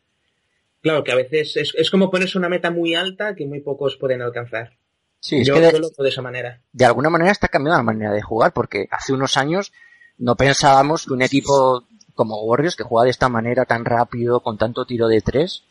[0.82, 3.98] claro que a veces es, es como ponerse una meta muy alta que muy pocos
[3.98, 4.78] pueden alcanzar.
[5.22, 6.62] Sí, es Yo que de, lo de esa manera.
[6.74, 9.72] de alguna manera está cambiando la manera de jugar, porque hace unos años
[10.18, 14.58] no pensábamos que un equipo como Warriors, que juega de esta manera tan rápido, con
[14.58, 15.64] tanto tiro de tres,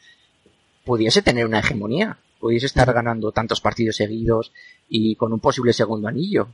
[0.84, 4.52] pudiese tener una hegemonía, pudiese estar ganando tantos partidos seguidos
[4.88, 6.48] y con un posible segundo anillo.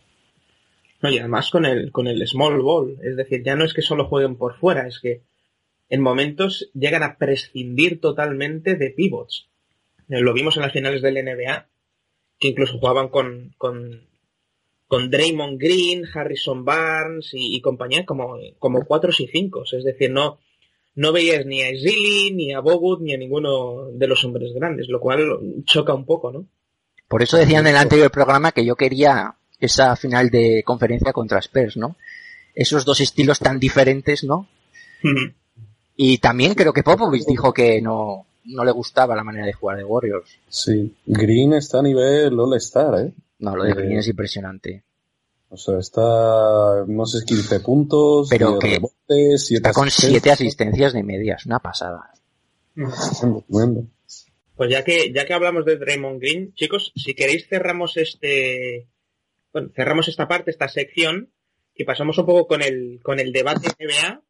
[1.03, 3.83] No, y además con el, con el small ball, es decir, ya no es que
[3.83, 5.23] solo jueguen por fuera, es que
[5.91, 9.49] en momentos llegan a prescindir totalmente de pivots.
[10.09, 11.67] Lo vimos en las finales del NBA,
[12.39, 14.07] que incluso jugaban con, con,
[14.87, 19.64] con Draymond Green, Harrison Barnes y, y compañía como, como cuatros y cinco.
[19.70, 20.39] Es decir, no,
[20.95, 24.89] no veías ni a Zilli, ni a Bogut, ni a ninguno de los hombres grandes,
[24.89, 26.47] lo cual choca un poco, ¿no?
[27.09, 31.39] Por eso decían en el anterior programa que yo quería esa final de conferencia contra
[31.39, 31.97] Spurs, ¿no?
[32.55, 34.49] Esos dos estilos tan diferentes, ¿no?
[35.95, 39.79] Y también creo que Popovich dijo que no, no le gustaba la manera de jugar
[39.79, 40.39] de Warriors.
[40.49, 43.13] Sí, Green está a nivel All-Star, ¿eh?
[43.39, 44.85] No, lo de Green es impresionante.
[45.49, 50.31] O sea, está, no sé, 15 puntos, Pero 10 que rebotes, siete Está con siete
[50.31, 50.41] asistencias.
[50.41, 52.11] asistencias de medias, una pasada.
[54.57, 58.89] Pues ya que, ya que hablamos de Draymond Green, chicos, si queréis cerramos este,
[59.53, 61.31] bueno, cerramos esta parte, esta sección,
[61.75, 64.23] y pasamos un poco con el, con el debate NBA,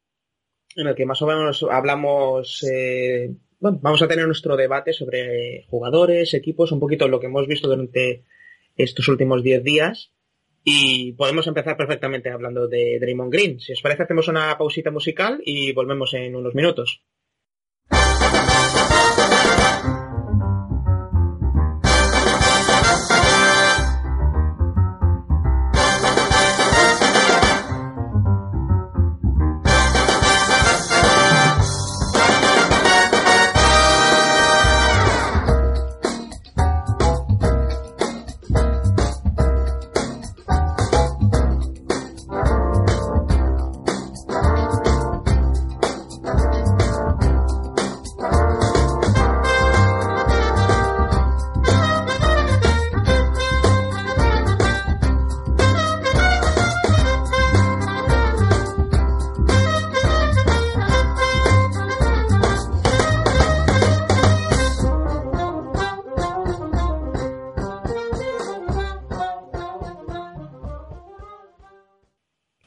[0.76, 5.64] en el que más o menos hablamos, eh, bueno, vamos a tener nuestro debate sobre
[5.68, 8.24] jugadores, equipos, un poquito lo que hemos visto durante
[8.76, 10.12] estos últimos 10 días,
[10.68, 13.60] y podemos empezar perfectamente hablando de Draymond Green.
[13.60, 17.02] Si os parece, hacemos una pausita musical y volvemos en unos minutos.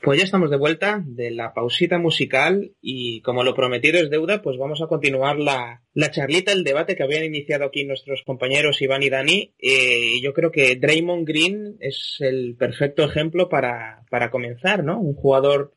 [0.10, 4.42] Pues ya estamos de vuelta de la pausita musical y como lo prometido es deuda,
[4.42, 8.82] pues vamos a continuar la, la charlita, el debate que habían iniciado aquí nuestros compañeros
[8.82, 9.54] Iván y Dani.
[9.60, 15.00] Eh, yo creo que Draymond Green es el perfecto ejemplo para, para comenzar, ¿no?
[15.00, 15.76] Un jugador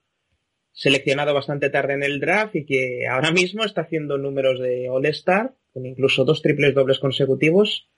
[0.73, 5.53] seleccionado bastante tarde en el draft y que ahora mismo está haciendo números de All-Star,
[5.75, 7.91] con incluso dos triples dobles consecutivos.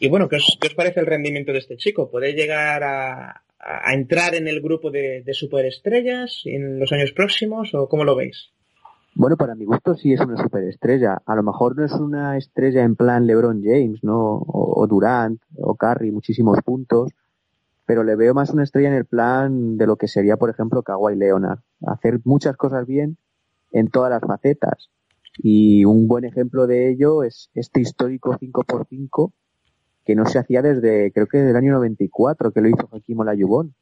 [0.00, 2.10] Y bueno, ¿qué os, ¿qué os parece el rendimiento de este chico?
[2.10, 7.88] ¿Puede llegar a, a entrar en el grupo de, superestrellas en los años próximos o
[7.88, 8.50] cómo lo veis?
[9.14, 11.20] Bueno, para mi gusto sí es una superestrella.
[11.26, 14.36] A lo mejor no es una estrella en plan LeBron James, ¿no?
[14.36, 17.12] O, o Durant, o Curry, muchísimos puntos.
[17.84, 20.82] Pero le veo más una estrella en el plan de lo que sería, por ejemplo,
[20.82, 21.58] Kawhi Leonard.
[21.86, 23.18] Hacer muchas cosas bien
[23.72, 24.90] en todas las facetas.
[25.36, 29.32] Y un buen ejemplo de ello es este histórico 5x5
[30.04, 33.20] que no se hacía desde, creo que desde el año 94, que lo hizo Hakim
[33.20, 33.74] Olajuwon.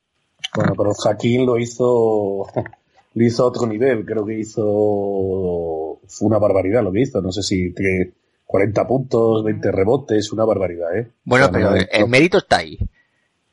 [0.54, 2.46] Bueno, pero Hakim lo hizo,
[3.14, 7.32] lo hizo a otro nivel, creo que hizo, fue una barbaridad lo que hizo, no
[7.32, 8.12] sé si que
[8.46, 11.10] 40 puntos, 20 rebotes, una barbaridad, ¿eh?
[11.24, 12.78] Bueno, O sea, pero no- el, el mérito está ahí.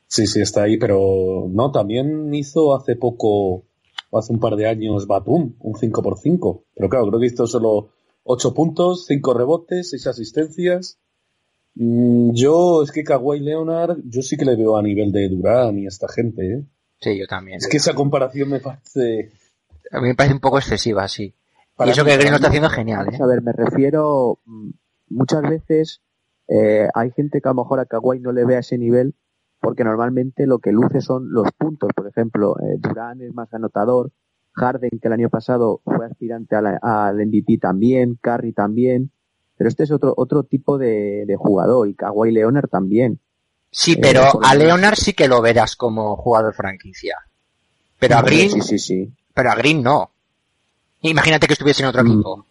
[0.07, 3.63] Sí, sí, está ahí, pero no, también hizo hace poco,
[4.09, 6.61] o hace un par de años, Batum, un 5x5.
[6.76, 7.89] Pero claro, creo que hizo solo
[8.24, 10.99] 8 puntos, 5 rebotes, 6 asistencias.
[11.76, 15.78] Mm, Yo, es que Kawhi Leonard, yo sí que le veo a nivel de Durán
[15.78, 16.64] y esta gente, ¿eh?
[17.00, 17.58] Sí, yo también.
[17.58, 19.32] Es que esa comparación me parece...
[19.92, 21.34] A mí me parece un poco excesiva, sí.
[21.76, 23.18] Para y eso que Green lo está haciendo genial, ¿eh?
[23.22, 24.70] a ver, me refiero, mm,
[25.10, 26.02] muchas veces
[26.48, 29.14] eh, hay gente que a lo mejor a Kawhi no le ve a ese nivel
[29.60, 31.90] porque normalmente lo que luce son los puntos.
[31.96, 34.12] Por ejemplo, eh, Durán es más anotador,
[34.54, 39.12] Harden, que el año pasado fue aspirante a la- al MVP también, Curry también,
[39.58, 43.20] pero este es otro otro tipo de, de jugador y Kawhi Leonard también.
[43.72, 47.18] Sí, Eh, pero a Leonard sí que lo verás como jugador franquicia.
[47.99, 49.14] Pero a Green, Sí, sí, sí.
[49.34, 50.12] pero a Green no.
[51.01, 52.08] Imagínate que estuviese en otro Mm.
[52.12, 52.45] equipo.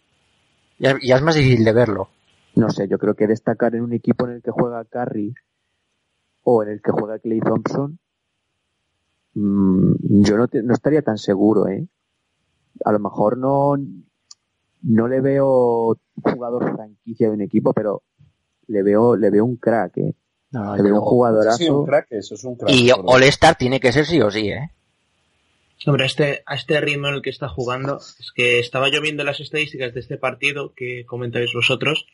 [0.79, 2.09] Ya, ya es más difícil de verlo.
[2.55, 5.33] No sé, yo creo que destacar en un equipo en el que juega Curry
[6.43, 7.97] o en el que juega Clay Thompson,
[9.33, 9.93] mm,
[10.23, 11.87] yo no, te- no estaría tan seguro, ¿eh?
[12.83, 13.75] A lo mejor no,
[14.85, 18.03] no le veo jugador franquicia de un equipo, pero
[18.67, 20.15] le veo, le veo un crack, ¿eh?
[20.51, 21.57] Le veo un jugadorazo.
[21.57, 22.73] Sí, un crack, eso es un crack.
[22.73, 24.71] Y All-Star tiene que ser sí o sí, ¿eh?
[25.85, 29.01] Hombre, a este, a este ritmo en el que está jugando, es que estaba yo
[29.01, 32.07] viendo las estadísticas de este partido que comentáis vosotros,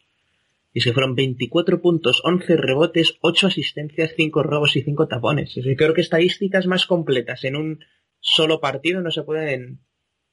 [0.73, 5.55] y es que fueron 24 puntos, 11 rebotes, 8 asistencias, 5 robos y 5 tapones.
[5.55, 7.79] Es que creo que estadísticas más completas en un
[8.19, 9.79] solo partido no se pueden,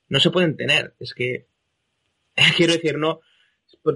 [0.09, 0.95] no se pueden tener.
[0.99, 1.47] Es que,
[2.57, 3.21] quiero decir, no,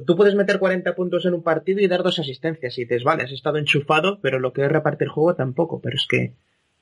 [0.06, 3.24] tú puedes meter 40 puntos en un partido y dar dos asistencias y dices, vale,
[3.24, 5.80] has estado enchufado, pero lo que es repartir juego tampoco.
[5.80, 6.34] Pero es que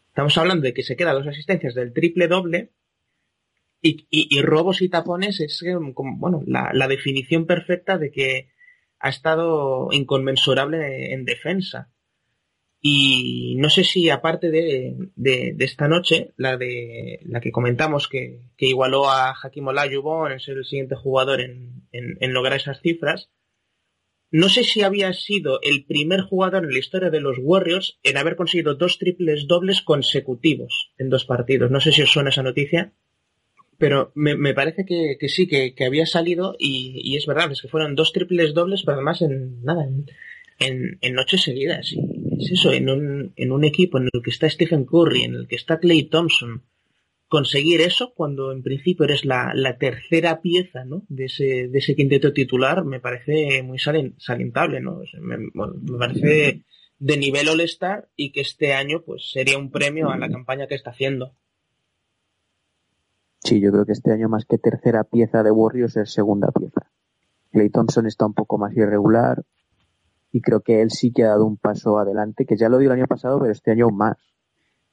[0.09, 2.71] estamos hablando de que se queda dos asistencias del triple doble
[3.83, 8.49] y, robos y tapones es eh, como, bueno, la definición perfecta de que
[9.01, 11.89] ha estado inconmensurable en defensa.
[12.83, 18.41] Y no sé si aparte de, de, esta noche, la de la que comentamos que,
[18.57, 23.29] que igualó a Hakim Olajuwon en ser el siguiente jugador en, en, lograr esas cifras,
[24.31, 28.17] no sé si había sido el primer jugador en la historia de los Warriors en
[28.17, 31.71] haber conseguido dos triples dobles consecutivos en dos partidos.
[31.71, 32.95] No sé si os suena esa noticia,
[33.77, 37.53] pero me, me parece que, que sí, que, que había salido y, y es verdad,
[37.53, 41.93] es que fueron dos triples dobles, pero además en nada, en, en noches seguidas.
[41.93, 45.35] Y es eso, en un, en un equipo en el que está Stephen Curry, en
[45.35, 46.63] el que está Clay Thompson,
[47.29, 51.05] conseguir eso cuando en principio eres la, la tercera pieza ¿no?
[51.09, 54.99] de, ese, de ese quinteto titular me parece muy salientable, ¿no?
[54.99, 56.65] O sea, me, me parece
[56.99, 60.75] de nivel All-Star y que este año pues sería un premio a la campaña que
[60.75, 61.33] está haciendo.
[63.43, 66.91] Sí, yo creo que este año más que tercera pieza de Warriors es segunda pieza.
[67.53, 69.45] Clay Thompson está un poco más irregular
[70.33, 72.91] y creo que él sí que ha dado un paso adelante, que ya lo dio
[72.93, 74.17] el año pasado, pero este año aún más.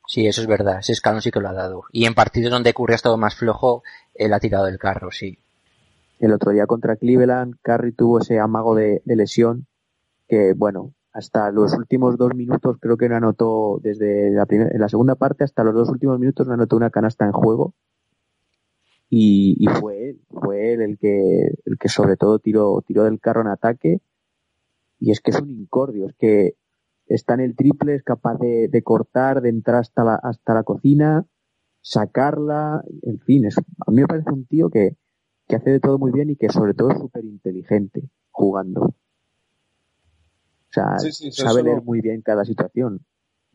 [0.07, 0.79] Sí, eso es verdad.
[0.79, 1.83] Ese escalón sí que lo ha dado.
[1.91, 3.83] Y en partidos donde Curry ha estado más flojo,
[4.13, 5.37] él ha tirado del carro, sí.
[6.19, 9.67] El otro día contra Cleveland, Curry tuvo ese amago de, de lesión
[10.27, 14.79] que, bueno, hasta los últimos dos minutos creo que no anotó, desde la, primera, en
[14.79, 17.73] la segunda parte hasta los dos últimos minutos no anotó una canasta en juego.
[19.09, 23.19] Y, y fue él, fue él el que, el que sobre todo tiró, tiró del
[23.19, 23.99] carro en ataque.
[24.99, 26.55] Y es que es un incordio, es que
[27.07, 30.63] está en el triple, es capaz de, de cortar, de entrar hasta la, hasta la
[30.63, 31.25] cocina,
[31.81, 34.97] sacarla, en fin, es, a mí me parece un tío que,
[35.47, 38.81] que hace de todo muy bien y que sobre todo es súper inteligente jugando.
[38.81, 38.93] O
[40.69, 43.05] sea, Sí, sí, eso sabe no- leer muy bien cada situación.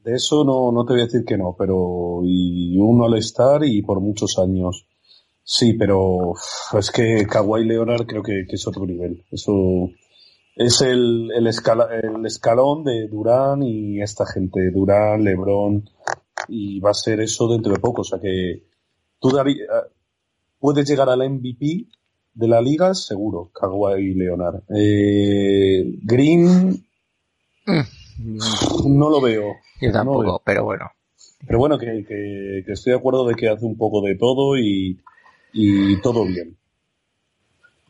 [0.03, 3.83] De eso no, no te voy a decir que no, pero y un All-Star y
[3.83, 4.89] por muchos años.
[5.45, 6.33] Sí, pero
[6.77, 9.25] es que Kawhi Leonard creo que, es otro nivel.
[9.31, 9.91] Eso
[10.55, 15.89] es el, el, el escalón de Durán y esta gente, Durán, Lebron,
[16.49, 18.03] y va a ser eso dentro de poco.
[18.03, 18.65] O sea que
[19.19, 19.91] tú David, eh,
[20.59, 21.87] puedes llegar al MVP
[22.35, 24.63] de la liga, seguro, Kawhi Leonard.
[24.75, 26.85] Eh, Green,
[27.67, 28.39] mm.
[28.87, 29.57] no lo veo.
[29.81, 30.91] Yo tampoco, pero bueno.
[31.45, 35.01] Pero bueno, que, que, estoy de acuerdo de que hace un poco de todo y,
[35.53, 36.57] y todo bien.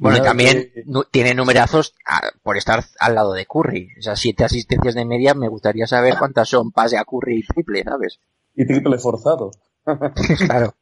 [0.02, 0.72] Bueno, y también
[1.10, 1.94] tiene numerazos
[2.42, 3.88] por estar al lado de Curry.
[3.98, 7.46] O sea, siete asistencias de media, me gustaría saber cuántas son pase a Curry y
[7.46, 8.18] triple, ¿sabes?
[8.56, 9.52] Y triple forzado.
[10.46, 10.74] claro.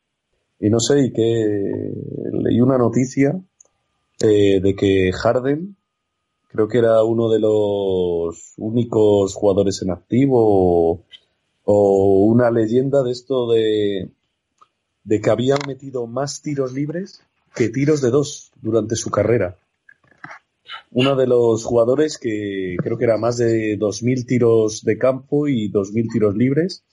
[0.58, 1.92] Y no sé, y que
[2.32, 3.38] leí una noticia
[4.20, 5.76] eh, de que Harden,
[6.48, 11.04] creo que era uno de los únicos jugadores en activo
[11.64, 14.10] o una leyenda de esto de
[15.04, 17.22] de que había metido más tiros libres
[17.54, 19.56] que tiros de dos durante su carrera.
[20.92, 25.70] Uno de los jugadores que creo que era más de 2.000 tiros de campo y
[25.70, 26.84] 2.000 tiros libres,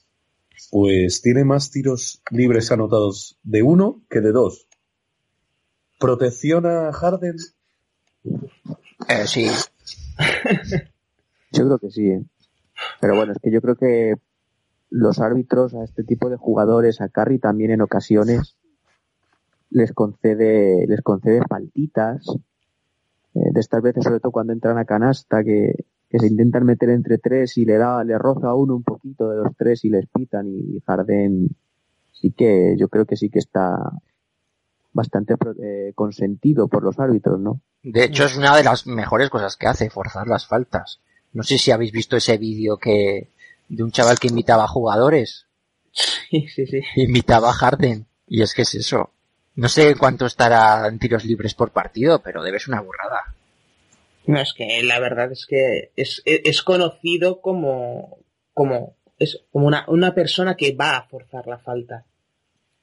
[0.72, 4.68] pues tiene más tiros libres anotados de uno que de dos.
[6.00, 7.38] ¿Protección a Harden?
[9.08, 9.48] Eh, sí.
[11.52, 12.24] yo creo que sí, ¿eh?
[13.02, 14.16] Pero bueno, es que yo creo que
[14.90, 18.57] los árbitros a este tipo de jugadores, a Carry también en ocasiones,
[19.70, 22.26] les concede, les concede faltitas,
[23.34, 26.90] eh, de estas veces, sobre todo cuando entran a canasta, que, que, se intentan meter
[26.90, 29.90] entre tres y le da, le roza a uno un poquito de los tres y
[29.90, 31.50] les pitan y, Harden
[32.12, 33.78] sí que, yo creo que sí que está
[34.94, 37.62] bastante eh, consentido por los árbitros, ¿no?
[37.84, 41.00] De hecho, es una de las mejores cosas que hace, forzar las faltas.
[41.34, 43.30] No sé si habéis visto ese vídeo que,
[43.70, 45.46] de un chaval que invitaba a jugadores.
[45.92, 46.82] Sí, sí, sí.
[46.96, 48.08] Invitaba a Harden.
[48.28, 49.12] Y es que es eso.
[49.58, 53.36] No sé cuánto estará en tiros libres por partido, pero debe ser una burrada.
[54.28, 58.20] No, es que la verdad es que es, es conocido como,
[58.54, 62.06] como, es como una, una persona que va a forzar la falta.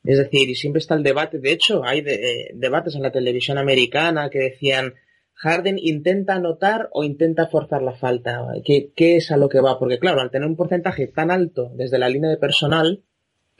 [0.02, 1.38] Es decir, y siempre está el debate.
[1.38, 4.94] De hecho, hay de, debates en la televisión americana que decían,
[5.34, 8.46] Harden intenta anotar o intenta forzar la falta.
[8.64, 9.78] ¿Qué, es a lo que va?
[9.78, 13.04] Porque claro, al tener un porcentaje tan alto desde la línea de personal,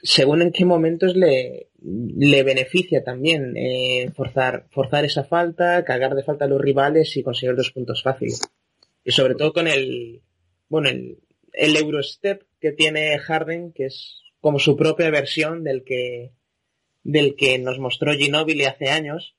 [0.05, 6.23] según en qué momentos le, le beneficia también eh, forzar, forzar esa falta, cagar de
[6.23, 8.41] falta a los rivales y conseguir dos puntos fáciles.
[9.03, 10.21] Y sobre todo con el,
[10.69, 11.19] bueno, el,
[11.55, 16.33] el Eurostep que tiene Harden, que es como su propia versión del que,
[17.03, 19.37] del que nos mostró Ginobili hace años,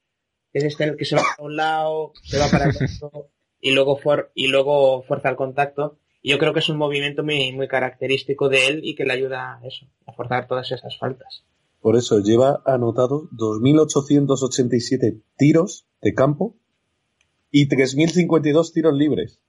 [0.51, 3.29] es este el que se va para un lado, se va para el otro
[3.61, 3.99] y luego,
[4.33, 5.99] y luego fuerza el contacto.
[6.25, 9.13] Y yo creo que es un movimiento muy, muy característico de él y que le
[9.13, 11.43] ayuda a eso, a forzar todas esas faltas.
[11.81, 16.55] Por eso lleva anotado 2.887 tiros de campo
[17.51, 19.39] y 3.052 tiros libres.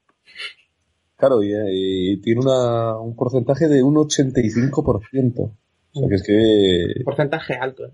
[1.16, 5.50] Claro, y, tiene una, un porcentaje de un 85%.
[5.94, 7.04] O sea que es que...
[7.06, 7.86] porcentaje alto.
[7.86, 7.92] ¿eh?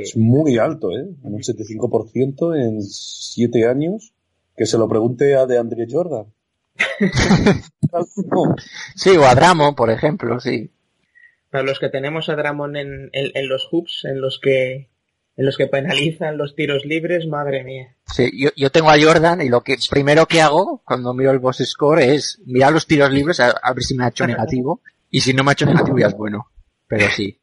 [0.00, 1.10] Es muy alto, ¿eh?
[1.24, 4.14] Un 75% en 7 años.
[4.56, 6.32] Que se lo pregunte a de Andre Jordan.
[8.94, 10.70] sí, o a Dramon, por ejemplo, sí.
[11.50, 14.88] Para los que tenemos a Dramon en, en, los hoops, en los que
[15.36, 17.96] en los que penalizan los tiros libres, madre mía.
[18.06, 21.40] Sí, yo, yo tengo a Jordan y lo que primero que hago cuando miro el
[21.40, 25.20] boss score es mirar los tiros libres a, ver si me ha hecho negativo y
[25.20, 26.46] si no me ha hecho negativo ya es bueno.
[26.86, 27.40] Pero sí.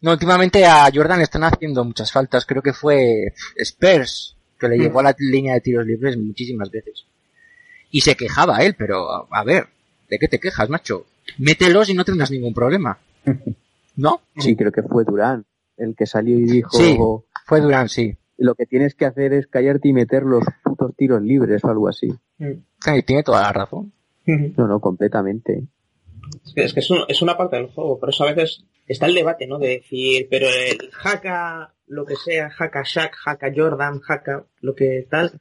[0.00, 2.46] No, últimamente a Jordan le están haciendo muchas faltas.
[2.46, 7.06] Creo que fue Spurs que le llevó a la línea de tiros libres muchísimas veces.
[7.90, 9.66] Y se quejaba él, pero a ver,
[10.08, 11.06] ¿de qué te quejas, macho?
[11.38, 12.98] Mételos y no tendrás ningún problema.
[13.96, 14.20] ¿No?
[14.36, 15.44] Sí, creo que fue Durán
[15.76, 16.70] el que salió y dijo...
[16.76, 16.96] Sí,
[17.44, 18.16] fue Durán, sí.
[18.38, 21.88] Lo que tienes que hacer es callarte y meter los putos tiros libres o algo
[21.88, 22.12] así.
[22.38, 23.92] Sí, tiene toda la razón.
[24.26, 25.64] No, no, completamente.
[26.54, 29.58] Es que, es, una parte del juego, por eso a veces está el debate, ¿no?
[29.58, 35.06] De decir, pero el haka, lo que sea, haka Shaq, haka Jordan, haka, lo que
[35.08, 35.40] tal,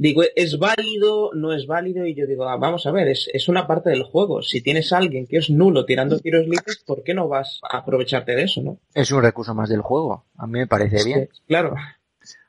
[0.00, 1.30] digo, ¿es válido?
[1.34, 2.06] ¿No es válido?
[2.06, 4.42] Y yo digo, ah, vamos a ver, es, es, una parte del juego.
[4.42, 7.78] Si tienes a alguien que es nulo tirando tiros libres, ¿por qué no vas a
[7.78, 8.78] aprovecharte de eso, no?
[8.94, 10.24] Es un recurso más del juego.
[10.38, 11.28] A mí me parece bien.
[11.46, 11.74] claro.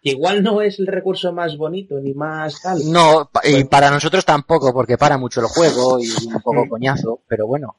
[0.02, 2.80] Igual no es el recurso más bonito ni más tal.
[2.91, 7.22] No, y pues para nosotros tampoco, porque para mucho el juego y un poco coñazo,
[7.28, 7.76] pero bueno,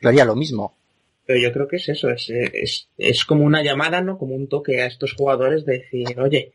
[0.00, 0.76] yo haría lo mismo.
[1.26, 4.16] Pero yo creo que es eso, es, es, es como una llamada, ¿no?
[4.16, 6.52] Como un toque a estos jugadores de decir, oye,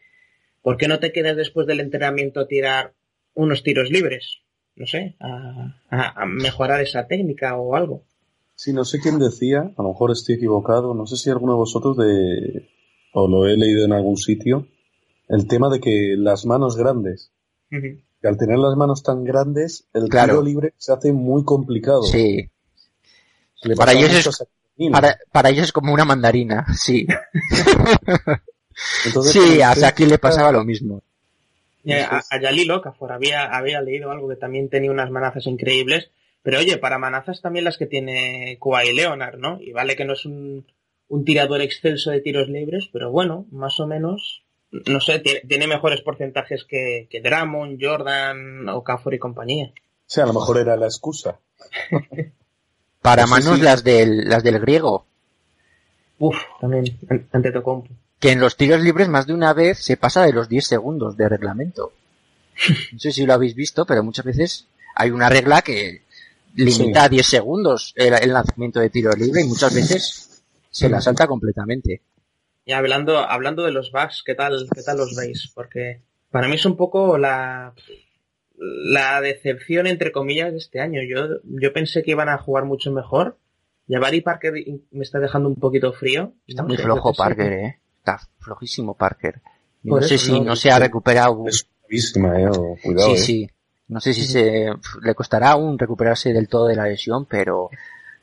[0.61, 2.93] ¿por qué no te quedas después del entrenamiento a tirar
[3.33, 4.37] unos tiros libres?
[4.75, 8.03] No sé, a, a mejorar esa técnica o algo.
[8.55, 11.57] Sí, no sé quién decía, a lo mejor estoy equivocado, no sé si alguno de
[11.57, 12.69] vosotros de,
[13.13, 14.67] o lo he leído en algún sitio,
[15.27, 17.31] el tema de que las manos grandes,
[17.69, 20.33] que al tener las manos tan grandes, el Claro.
[20.33, 22.03] tiro libre se hace muy complicado.
[22.03, 22.49] Sí.
[23.63, 24.93] Le Para pasaba ellos mucho es- a Sakinina.
[25.01, 27.05] Para, para ellos es como una mandarina, sí.
[29.05, 31.01] Entonces, Sí, como a Saki le pasaba lo mismo.
[31.83, 36.11] Y a, a Yalil Okafor había, había leído algo que también tenía unas manazas increíbles.
[36.43, 39.59] Pero oye, para manazas también las que tiene Kawhi Leonard, ¿no?
[39.61, 40.65] Y vale que no es un,
[41.07, 45.67] un tirador excelso de tiros libres, pero bueno, más o menos, no sé, tiene, tiene
[45.67, 49.71] mejores porcentajes que, que Drummond, Jordan, Okafor y compañía.
[50.07, 51.39] Sí, a lo mejor era la excusa.
[53.01, 53.61] Para manos sí.
[53.63, 55.05] las del, las del griego,
[56.19, 57.89] Uf, también, an- ante Tocompo.
[58.21, 61.17] Que en los tiros libres más de una vez se pasa de los 10 segundos
[61.17, 61.91] de reglamento.
[62.93, 66.03] No sé si lo habéis visto, pero muchas veces hay una regla que
[66.53, 71.01] limita a 10 segundos el, el lanzamiento de tiro libre y muchas veces se la
[71.01, 72.01] salta completamente.
[72.65, 75.51] Y hablando, hablando de los Bucks, ¿qué tal, qué tal los veis?
[75.55, 77.73] Porque para mí es un poco la,
[78.57, 81.01] la decepción, entre comillas, de este año.
[81.01, 83.37] Yo, yo pensé que iban a jugar mucho mejor.
[83.87, 84.53] Y a Barry Parker
[84.91, 86.33] me está dejando un poquito frío.
[86.47, 87.13] Está muy flojo.
[87.13, 87.79] Parker, eh.
[88.01, 89.41] Está flojísimo Parker.
[89.83, 91.45] No sé eso, si no, no se ha recuperado.
[91.47, 92.47] Es bravísima, eh.
[92.49, 93.17] o- Cuidado, Sí, eh.
[93.17, 93.49] sí.
[93.89, 94.69] No sé si se
[95.03, 97.69] le costará aún recuperarse del todo de la lesión, pero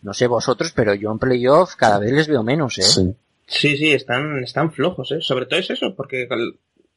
[0.03, 2.83] no sé vosotros, pero yo en playoff cada vez les veo menos, ¿eh?
[2.83, 3.15] Sí.
[3.47, 5.21] Sí, sí, están, están flojos, ¿eh?
[5.21, 6.27] Sobre todo es eso, porque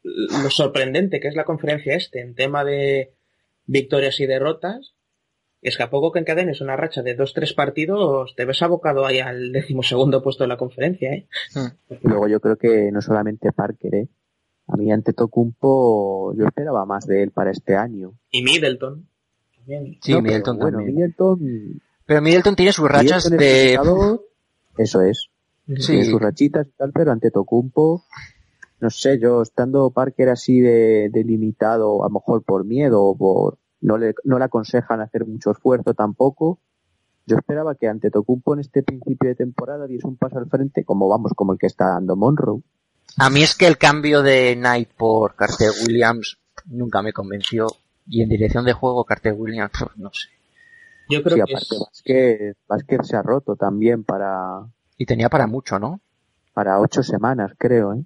[0.04, 3.14] lo sorprendente que es la conferencia este en tema de
[3.68, 4.94] victorias y derrotas
[5.62, 9.06] es que a poco que encadenes una racha de dos, tres partidos te ves abocado
[9.06, 11.28] ahí al decimosegundo puesto de la conferencia, ¿eh?
[11.90, 14.08] Y luego yo creo que no solamente Parker, ¿eh?
[14.68, 18.14] A mí ante Tocumpo yo esperaba más de él para este año.
[18.32, 19.08] Y Middleton.
[19.56, 19.98] También.
[20.02, 20.78] Sí, No, pero Middleton bueno.
[20.80, 24.20] Middleton, Pero Middleton tiene sus rachas Middleton
[24.78, 24.84] de...
[24.84, 25.28] Eso es.
[25.68, 25.88] Sí.
[25.88, 28.04] Tiene sus rachitas y tal, pero ante Tocumpo,
[28.80, 33.16] no sé, yo estando Parker así de, de limitado, a lo mejor por miedo o
[33.16, 36.60] por no le, no le aconsejan hacer mucho esfuerzo tampoco.
[37.26, 40.84] Yo esperaba que ante Tocumpo en este principio de temporada diese un paso al frente,
[40.84, 42.62] como vamos, como el que está dando Monroe.
[43.18, 47.68] A mí es que el cambio de Knight por Carter Williams nunca me convenció.
[48.08, 50.30] Y en dirección de juego, Carter Williams, no sé.
[51.10, 54.66] Yo creo Sí, que aparte es, Vázquez, Vázquez se ha roto también para,
[54.98, 56.00] Y tenía para mucho, ¿no?
[56.54, 58.04] para ocho semanas, creo, ¿eh?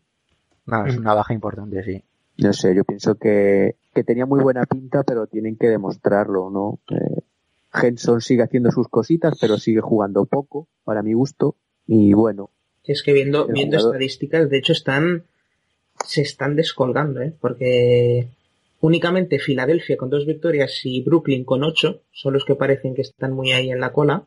[0.68, 1.00] Nada, es Mm.
[1.02, 2.04] una baja importante, sí.
[2.38, 6.80] No sé, yo pienso que, que tenía muy buena pinta, pero tienen que demostrarlo, ¿no?
[6.96, 7.22] Eh,
[7.74, 11.56] Henson sigue haciendo sus cositas, pero sigue jugando poco, para mi gusto.
[11.88, 12.52] Y bueno,
[12.84, 15.24] es que viendo, viendo jugador- estadísticas, de hecho están,
[16.06, 17.34] se están descolgando, ¿eh?
[17.40, 18.28] Porque
[18.82, 23.34] únicamente Filadelfia con dos victorias y Brooklyn con ocho son los que parecen que están
[23.34, 24.26] muy ahí en la cola.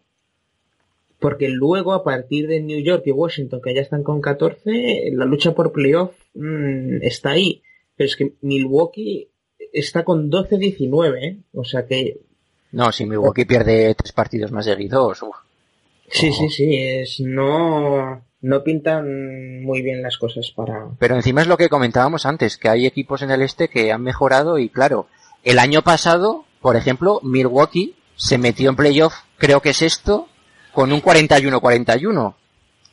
[1.20, 5.24] Porque luego, a partir de New York y Washington, que ya están con 14, la
[5.24, 7.62] lucha por playoff mm, está ahí.
[7.96, 9.28] Pero es que Milwaukee
[9.72, 11.36] está con 12-19, ¿eh?
[11.54, 12.20] O sea que
[12.72, 15.36] No, si Milwaukee pierde tres partidos más seguidos, uf.
[16.10, 21.46] sí, sí, sí, es no, no pintan muy bien las cosas para, Pero encima es
[21.48, 25.06] lo que comentábamos antes, que hay equipos en el este que han mejorado y claro,
[25.44, 30.28] el año pasado, por ejemplo, Milwaukee se metió en playoff, creo que es esto,
[30.72, 32.34] con un 41-41.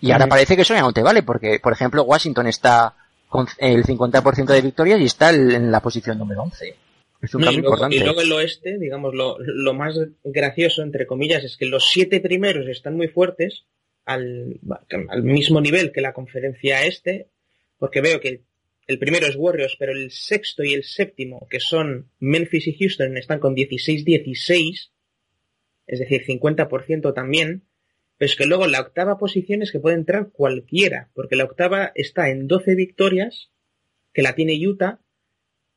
[0.02, 0.30] Y ahora Ujú.
[0.30, 2.94] parece que eso ya no te vale, porque, por ejemplo, Washington está
[3.36, 6.76] con el 50% de victorias y está en la posición número 11.
[7.22, 7.96] Es un No, y, cambio luego, importante.
[7.96, 12.20] y luego el oeste, digamos, lo, lo más gracioso, entre comillas, es que los siete
[12.20, 13.66] primeros están muy fuertes
[14.06, 14.60] al,
[15.10, 17.28] al mismo nivel que la conferencia este,
[17.78, 18.42] porque veo que
[18.88, 23.18] el primero es Warriors, pero el sexto y el séptimo, que son Memphis y Houston,
[23.18, 24.92] están con 16-16,
[25.88, 27.64] es decir, 50% también,
[28.18, 31.92] pero es que luego la octava posición es que puede entrar cualquiera, porque la octava
[31.96, 33.52] está en 12 victorias,
[34.14, 35.00] que la tiene Utah,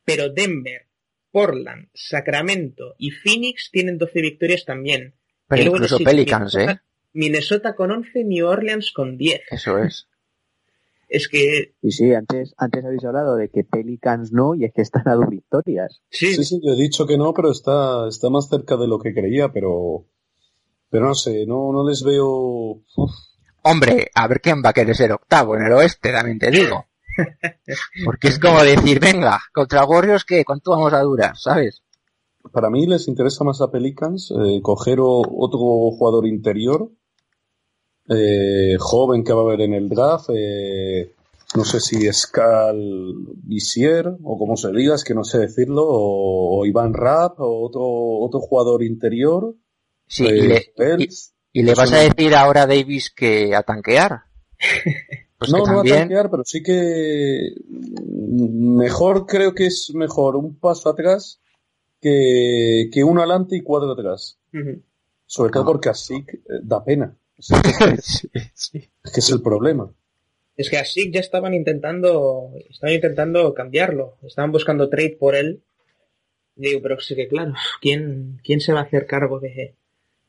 [0.05, 0.87] pero Denver,
[1.31, 5.13] Portland, Sacramento y Phoenix tienen 12 victorias también.
[5.47, 6.89] Pero luego incluso Pelicans, Minnesota, ¿eh?
[7.13, 9.41] Minnesota con 11, New Orleans con 10.
[9.51, 10.07] Eso es.
[11.11, 14.83] Es que, y sí, antes, antes habéis hablado de que Pelicans no, y es que
[14.83, 16.03] están a dos victorias.
[16.11, 18.99] sí, Sí, sí, yo he dicho que no, pero está, está más cerca de lo
[18.99, 20.05] que creía, pero,
[20.89, 23.11] pero no sé, no, no les veo, uf,
[23.63, 26.85] Hombre, a ver quién va a querer ser octavo en el oeste, también te digo.
[28.05, 30.45] Porque es como decir, venga, contra Warriors, ¿qué?
[30.45, 31.35] ¿Cuánto vamos a durar?
[31.37, 31.83] ¿Sabes?
[32.53, 35.59] para mí les interesa más a Pelicans eh, coger otro
[35.91, 36.89] jugador interior,
[38.07, 41.13] eh, joven que va a haber en el draft, eh,
[41.55, 43.13] no sé si es Cal
[43.43, 47.65] Visier o como se diga, es que no sé decirlo, o, o Iván Rapp o
[47.65, 49.53] otro, otro jugador interior,
[50.09, 51.33] Sí, y, le- Bells.
[51.53, 54.23] y- ¿Y le Eso vas a decir ahora a Davis que a tanquear?
[55.39, 55.95] Pues no, que no también...
[55.95, 57.53] a tanquear, pero sí que
[58.09, 61.39] mejor creo que es mejor un paso atrás
[62.01, 64.37] que, que uno adelante y cuatro atrás.
[65.25, 65.65] Sobre todo Ah.
[65.65, 67.15] porque así eh, da pena.
[67.37, 68.89] Es que, Sí, sí.
[69.01, 69.89] es que es el problema.
[70.57, 75.61] Es que así ya estaban intentando, estaban intentando cambiarlo, estaban buscando trade por él.
[76.55, 79.75] Digo, pero sí que claro, ¿quién, quién se va a hacer cargo de,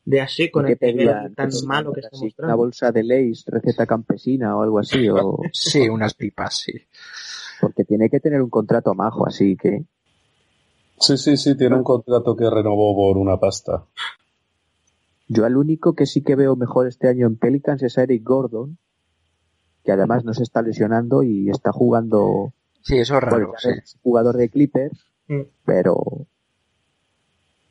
[0.05, 1.33] de así con ¿Qué el pedían?
[1.35, 2.57] tan malo que está Así, Una mostrando?
[2.57, 6.73] bolsa de Lays, receta campesina o algo así, o Sí, unas pipas, sí.
[7.61, 9.83] porque tiene que tener un contrato majo, así que
[10.99, 13.85] Sí, sí, sí, tiene un contrato que renovó por una pasta.
[15.27, 18.23] yo al único que sí que veo mejor este año en Pelicans es a Eric
[18.23, 18.77] Gordon,
[19.83, 23.69] que además no se está lesionando y está jugando, Sí, eso es raro, sí.
[23.69, 25.41] es jugador de Clippers, Mm.
[25.65, 25.95] pero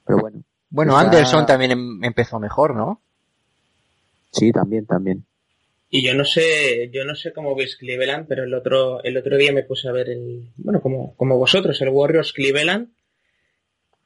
[0.06, 3.00] pero bueno, Bueno, Está- Anderson también em- empezó mejor, ¿no?
[4.32, 5.24] sí, también, también.
[5.90, 9.36] Y yo no sé, yo no sé cómo veis Cleveland, pero el otro, el otro
[9.36, 12.90] día me puse a ver el, bueno, como, como vosotros, el Warriors Cleveland.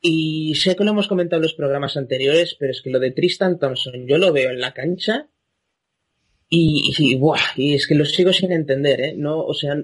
[0.00, 3.10] Y sé que lo hemos comentado en los programas anteriores, pero es que lo de
[3.10, 5.26] Tristan Thompson, yo lo veo en la cancha
[6.48, 9.14] y, y, buah, y es que lo sigo sin entender, ¿eh?
[9.16, 9.76] No, o sea,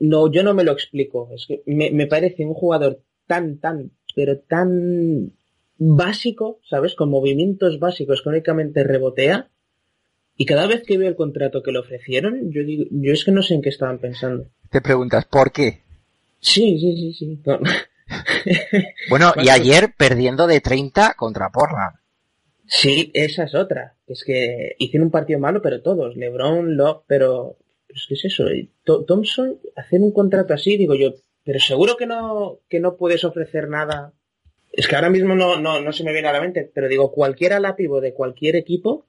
[0.00, 1.30] no, yo no me lo explico.
[1.34, 5.32] Es que me, me parece un jugador tan, tan, pero tan
[5.78, 6.94] básico, ¿sabes?
[6.94, 9.48] Con movimientos básicos que únicamente rebotea.
[10.36, 13.32] Y cada vez que veo el contrato que le ofrecieron, yo digo, yo es que
[13.32, 14.46] no sé en qué estaban pensando.
[14.70, 15.82] Te preguntas, ¿por qué?
[16.40, 17.40] Sí, sí, sí, sí.
[17.44, 17.60] No.
[19.10, 21.96] Bueno, y ayer perdiendo de 30 contra Portland.
[22.66, 23.94] Sí, esa es otra.
[24.06, 26.16] Es que hicieron un partido malo, pero todos.
[26.16, 27.56] LeBron, Love, pero...
[27.88, 28.44] Que es eso.
[28.84, 31.14] Thompson, hacer un contrato así, digo yo,
[31.44, 34.12] pero seguro que no, que no puedes ofrecer nada.
[34.76, 37.10] Es que ahora mismo no, no, no se me viene a la mente, pero digo,
[37.10, 39.06] cualquiera la pivot de cualquier equipo,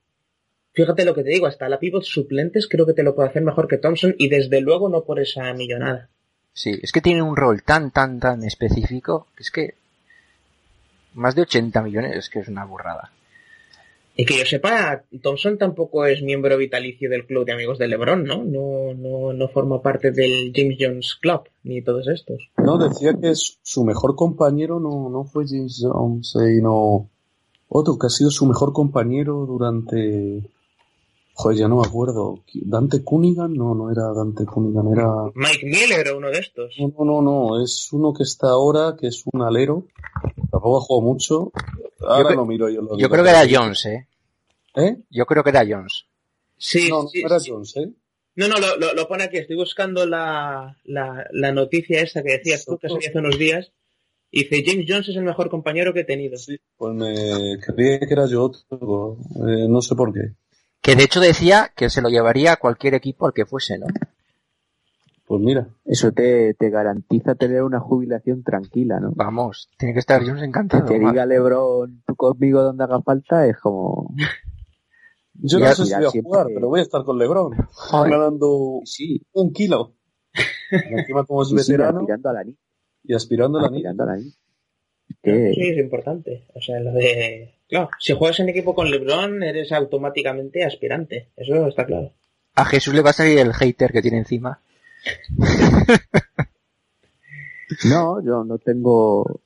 [0.71, 3.41] fíjate lo que te digo, hasta la pivot suplentes creo que te lo puede hacer
[3.41, 6.09] mejor que Thompson y desde luego no por esa millonada.
[6.53, 9.75] Sí, es que tiene un rol tan, tan, tan específico que es que
[11.13, 13.11] más de 80 millones es que es una burrada.
[14.19, 18.23] Y que yo sepa, Thompson tampoco es miembro vitalicio del club de amigos de LeBron,
[18.23, 18.43] ¿no?
[18.43, 22.49] No, no, no forma parte del James Jones Club, ni todos estos.
[22.57, 27.07] No, decía que su mejor compañero no, no fue James Jones, eh, sino
[27.69, 30.49] otro que ha sido su mejor compañero durante...
[31.39, 32.39] Joder, ya no me acuerdo.
[32.53, 33.53] ¿Dante Cunningham?
[33.53, 35.07] No, no era Dante Cunningham, era...
[35.35, 36.73] Mike Miller o uno de estos.
[36.79, 39.85] No, no, no, no, es uno que está ahora, que es un alero.
[40.51, 41.51] Tampoco ha jugado mucho.
[42.01, 42.81] Ahora cre- lo miro yo.
[42.81, 44.07] Lo Yo creo que era Jones, ¿eh?
[44.75, 44.97] ¿Eh?
[45.11, 46.05] Yo creo que era Jones.
[46.57, 47.51] Sí, No, no sí, era sí.
[47.51, 47.89] Jones, ¿eh?
[48.35, 49.37] No, no, lo, lo, lo pone aquí.
[49.37, 53.71] Estoy buscando la, la, la noticia esa que decías tú, que salió hace unos días.
[54.31, 56.35] Y dice, James Jones es el mejor compañero que he tenido.
[56.37, 59.17] Sí, pues me creía que era yo otro.
[59.47, 60.33] eh, no sé por qué.
[60.87, 63.87] Que de hecho decía que se lo llevaría a cualquier equipo al que fuese, ¿no?
[65.25, 69.11] Pues mira, Eso te, te garantiza tener una jubilación tranquila, ¿no?
[69.13, 70.85] Vamos, tiene que estar Jones Que encantado.
[70.85, 74.15] te diga Lebron, tú conmigo donde haga falta, es como...
[75.33, 77.57] yo no sé si voy a siempre jugar, que- pero voy a estar con LeBron.
[77.73, 78.11] Joder.
[78.11, 79.95] Ganando Sí, un kilo.
[80.71, 82.57] Encima como es sí, sí, veterano aspirando a la NI.
[83.03, 83.89] y aspirando a la niña.
[83.89, 84.33] Aspirando a la NI.
[85.21, 85.51] Que...
[85.53, 86.47] Sí, es importante.
[86.55, 87.53] O sea, lo de...
[87.67, 91.29] Claro, si juegas en equipo con LeBron, eres automáticamente aspirante.
[91.35, 92.13] Eso está claro.
[92.55, 94.61] A Jesús le va a salir el hater que tiene encima.
[97.83, 99.41] No, yo no tengo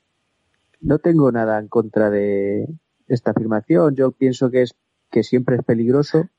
[0.79, 2.67] no tengo nada en contra de
[3.07, 3.95] esta afirmación.
[3.95, 4.75] Yo pienso que es
[5.09, 6.29] que siempre es peligroso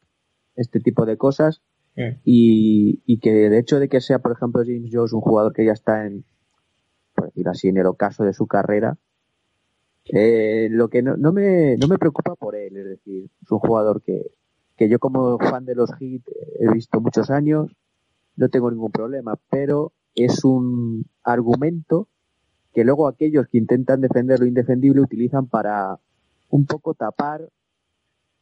[0.54, 1.60] este tipo de cosas
[1.94, 2.20] Mm.
[2.24, 5.66] y, y que de hecho de que sea, por ejemplo, James Jones un jugador que
[5.66, 6.24] ya está en,
[7.14, 8.96] por decirlo así, en el ocaso de su carrera,
[10.06, 13.58] eh, lo que no, no me no me preocupa por él, es decir, es un
[13.58, 14.30] jugador que
[14.76, 16.22] que yo como fan de los Heat
[16.58, 17.70] he visto muchos años,
[18.36, 22.08] no tengo ningún problema, pero es un argumento
[22.74, 25.98] que luego aquellos que intentan defender lo indefendible utilizan para
[26.48, 27.48] un poco tapar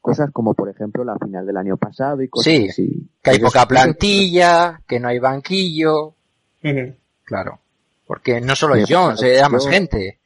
[0.01, 3.09] cosas como por ejemplo la final del año pasado y cosas Sí, así.
[3.23, 6.15] Que hay poca eso- plantilla, que no hay banquillo.
[7.25, 7.59] Claro.
[8.07, 10.20] Porque no solo es Jones, era más yo- gente.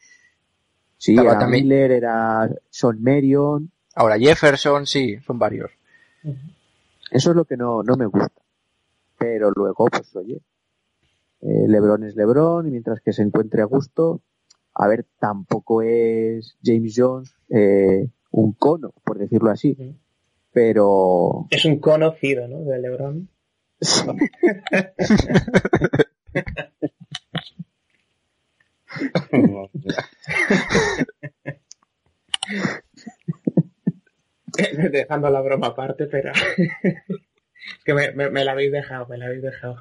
[1.04, 5.70] Sí, Estaba era también- Miller, era Son Marion, Ahora Jefferson, sí, son varios.
[7.10, 8.32] eso es lo que no, no me gusta.
[9.18, 10.40] Pero luego, pues oye,
[11.42, 14.22] eh, Lebron es Lebron y mientras que se encuentre a gusto,
[14.72, 19.76] a ver, tampoco es James Jones eh, un cono, por decirlo así,
[20.52, 22.60] pero Es un conocido, ¿no?
[22.64, 23.28] De LeBron.
[34.90, 36.36] dejando la broma aparte, pero es
[37.84, 39.76] que me, me, me la habéis dejado, me la habéis dejado.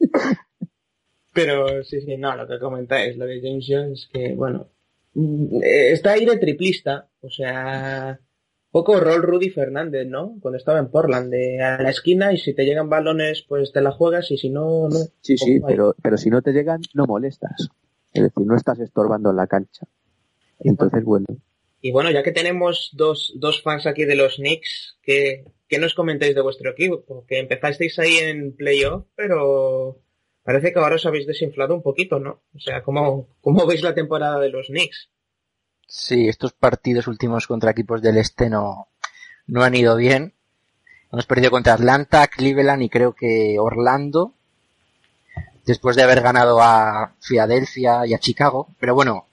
[1.32, 4.68] pero sí, sí, no, lo que comentáis, lo de James Jones, que bueno,
[5.14, 8.18] mm, está ahí de triplista, o sea,
[8.70, 10.36] poco rol Rudy Fernández, ¿no?
[10.40, 13.80] Cuando estaba en Portland, de a la esquina y si te llegan balones, pues te
[13.80, 14.98] la juegas y si no, no.
[15.20, 17.70] Sí, sí, pero, pero si no te llegan, no molestas.
[18.14, 19.86] Es decir, no estás estorbando en la cancha.
[20.60, 21.26] Entonces, bueno,
[21.82, 25.94] Y bueno, ya que tenemos dos, dos fans aquí de los Knicks, ¿qué, ¿qué nos
[25.94, 27.04] comentáis de vuestro equipo?
[27.06, 29.98] Porque empezasteis ahí en playoff, pero
[30.44, 32.40] parece que ahora os habéis desinflado un poquito, ¿no?
[32.54, 35.10] O sea, ¿cómo, cómo veis la temporada de los Knicks?
[35.86, 38.88] Sí, estos partidos últimos contra equipos del este no,
[39.46, 40.34] no han ido bien.
[41.12, 44.34] Hemos perdido contra Atlanta, Cleveland y creo que Orlando.
[45.66, 48.68] Después de haber ganado a Filadelfia y a Chicago.
[48.78, 49.28] Pero bueno,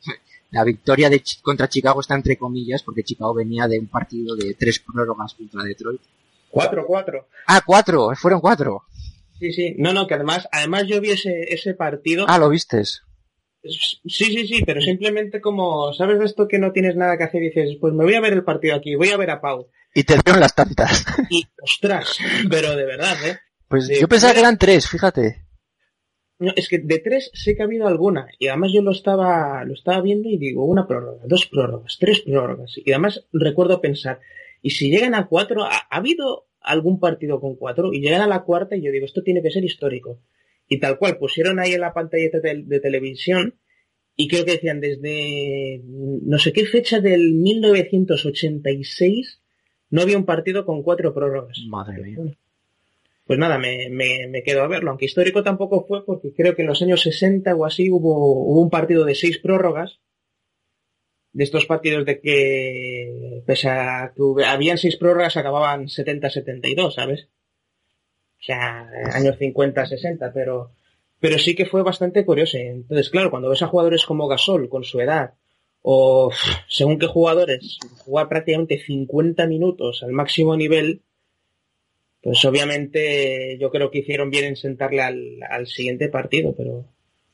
[0.52, 4.53] la victoria de contra Chicago está entre comillas porque Chicago venía de un partido de
[4.53, 6.02] tres prórrogas contra Detroit.
[6.52, 7.26] 4-4.
[7.48, 8.84] Ah, cuatro, fueron cuatro.
[9.40, 9.76] Sí, sí.
[9.78, 12.26] No, no, que además, además yo vi ese, ese partido.
[12.28, 13.03] Ah, lo vistes.
[13.64, 17.44] Sí, sí, sí, pero simplemente como, ¿sabes de esto que no tienes nada que hacer?
[17.44, 19.68] Y dices, pues me voy a ver el partido aquí, voy a ver a Pau.
[19.94, 21.06] Y te dieron las tantas.
[21.30, 22.18] Y, ostras,
[22.49, 23.40] pero de verdad, ¿eh?
[23.68, 25.45] Pues yo pensaba que eran tres, fíjate.
[26.41, 28.27] No, es que de tres sé que ha habido alguna.
[28.39, 32.22] Y además yo lo estaba, lo estaba viendo y digo, una prórroga, dos prórrogas, tres
[32.22, 32.73] prórrogas.
[32.84, 34.19] Y además recuerdo pensar,
[34.61, 37.93] y si llegan a cuatro, ¿ha, ha habido algún partido con cuatro?
[37.93, 40.19] Y llegan a la cuarta y yo digo, esto tiene que ser histórico.
[40.68, 43.59] Y tal cual, pusieron ahí en la pantalla de, de televisión
[44.15, 49.41] y creo que decían desde no sé qué fecha del 1986
[49.91, 51.59] no había un partido con cuatro prórrogas.
[51.68, 52.18] Madre mía.
[53.32, 56.64] Pues nada, me, me, me quedo a verlo, aunque histórico tampoco fue porque creo que
[56.64, 60.02] en los años 60 o así hubo, hubo un partido de seis prórrogas,
[61.32, 67.30] de estos partidos de que, pese a que habían seis prórrogas, acababan 70-72, ¿sabes?
[68.38, 70.74] O sea, años 50-60, pero,
[71.22, 72.58] pero sí que fue bastante curioso.
[72.58, 75.36] Entonces, claro, cuando ves a jugadores como Gasol, con su edad,
[75.82, 76.34] o
[76.68, 81.02] según qué jugadores, jugar prácticamente 50 minutos al máximo nivel,
[82.22, 86.85] pues obviamente yo creo que hicieron bien en sentarle al, al siguiente partido, pero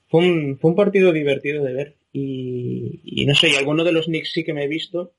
[0.08, 1.96] fue un, fue un partido divertido de ver.
[2.14, 5.14] Y, y no sé, y alguno de los Knicks sí que me he visto.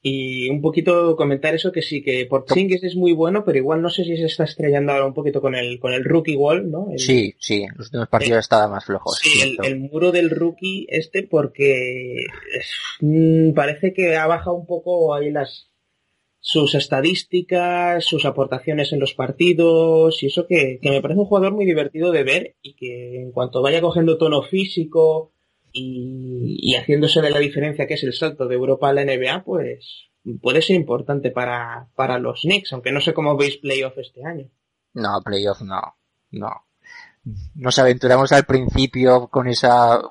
[0.00, 3.90] Y un poquito comentar eso que sí, que Porzingis es muy bueno, pero igual no
[3.90, 6.86] sé si se está estrellando ahora un poquito con el, con el rookie wall, ¿no?
[6.92, 9.18] El- Sí, sí, los últimos partidos estaban más flojos.
[9.20, 12.26] Sí, el, muro del rookie este porque
[12.56, 15.68] es- mm, parece que ha bajado un poco ahí las
[16.40, 21.52] sus estadísticas, sus aportaciones en los partidos y eso que, que me parece un jugador
[21.52, 25.32] muy divertido de ver y que en cuanto vaya cogiendo tono físico
[25.72, 29.44] y, y haciéndose de la diferencia que es el salto de Europa a la NBA,
[29.44, 30.08] pues
[30.40, 34.48] puede ser importante para, para los Knicks, aunque no sé cómo veis playoff este año.
[34.94, 35.96] No, playoff no,
[36.30, 36.64] no.
[37.54, 39.68] Nos aventuramos al principio con ese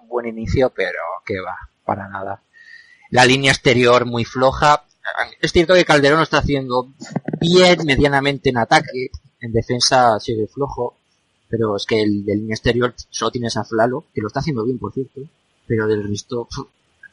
[0.08, 2.44] buen inicio, pero que va, para nada.
[3.10, 4.86] La línea exterior muy floja.
[5.42, 6.94] Es cierto que Calderón lo está haciendo
[7.40, 9.10] bien, medianamente en ataque.
[9.40, 10.96] En defensa sigue flojo.
[11.50, 14.66] Pero es que el de línea exterior solo tienes a Flalo, que lo está haciendo
[14.66, 15.22] bien, por cierto.
[15.66, 16.48] Pero del resto,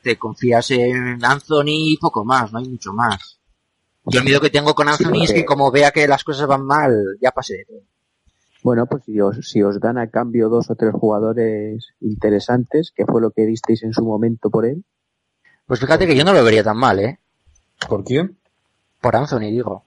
[0.02, 3.38] te confías en Anthony y poco más, no hay mucho más.
[4.06, 6.64] Yo el miedo que tengo con Anthony es que como vea que las cosas van
[6.64, 6.92] mal,
[7.22, 7.80] ya de todo.
[8.62, 13.06] Bueno, pues si os, si os dan a cambio dos o tres jugadores interesantes, que
[13.06, 14.84] fue lo que disteis en su momento por él,
[15.66, 17.18] Pues fíjate que yo no lo vería tan mal, ¿eh?
[17.88, 18.38] ¿Por quién?
[19.00, 19.84] Por Anthony, digo.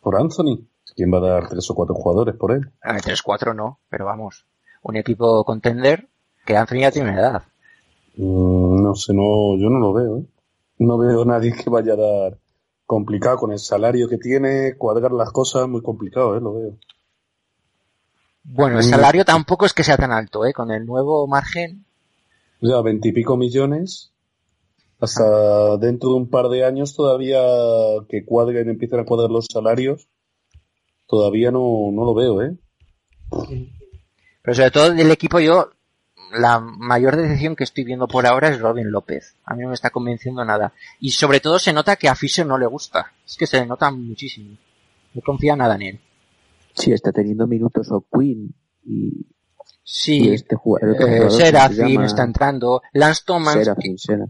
[0.00, 0.66] ¿Por Anthony?
[0.96, 2.70] ¿Quién va a dar tres o cuatro jugadores por él?
[2.82, 4.44] A ver, 3-4 no, pero vamos.
[4.82, 6.08] Un equipo contender
[6.44, 7.42] que Anthony ya tiene una edad.
[8.16, 10.24] Mm, no sé, no, yo no lo veo, ¿eh?
[10.78, 12.38] No veo a nadie que vaya a dar
[12.86, 16.40] complicado con el salario que tiene, cuadrar las cosas, muy complicado, ¿eh?
[16.40, 16.72] Lo veo.
[18.42, 18.90] Bueno, el Mm.
[18.90, 20.52] salario tampoco es que sea tan alto, ¿eh?
[20.52, 21.84] Con el nuevo margen.
[22.62, 24.10] O sea, veintipico millones,
[25.00, 27.40] hasta dentro de un par de años todavía
[28.08, 30.08] que cuadren, empiecen a cuadrar los salarios,
[31.06, 32.56] todavía no, no lo veo, ¿eh?
[34.42, 35.70] Pero sobre todo del equipo yo,
[36.32, 39.36] la mayor decepción que estoy viendo por ahora es Robin López.
[39.44, 40.72] A mí no me está convenciendo nada.
[41.00, 43.12] Y sobre todo se nota que a Fisher no le gusta.
[43.26, 44.56] Es que se le nota muchísimo.
[45.14, 46.00] No confía nada en él.
[46.74, 48.54] si está teniendo minutos o Queen
[48.84, 49.26] y,
[49.82, 52.82] Sí, y este jugador, el otro eh, jugador que se Serafin llama está entrando.
[52.92, 54.26] Lance Thomas, Serafin, Sera.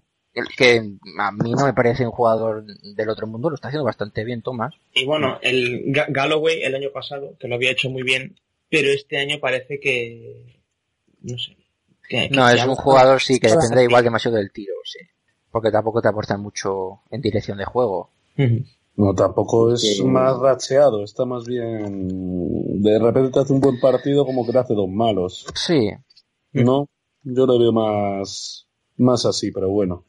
[0.56, 0.78] Que
[1.18, 4.42] a mí no me parece un jugador del otro mundo, lo está haciendo bastante bien
[4.42, 4.74] Thomas.
[4.94, 8.38] Y bueno, el Ga- Galloway el año pasado, que lo había hecho muy bien,
[8.68, 10.60] pero este año parece que,
[11.22, 11.56] no sé.
[12.08, 14.98] que- que No, es un jugador sí que depende igual demasiado del tiro, sí.
[15.50, 18.10] Porque tampoco te aporta mucho en dirección de juego.
[18.96, 22.82] No, tampoco es Que- más racheado, está más bien.
[22.82, 25.46] De repente te hace un buen partido como que te hace dos malos.
[25.54, 25.90] Sí.
[26.52, 26.88] No,
[27.22, 30.04] yo lo veo más, más así, pero bueno.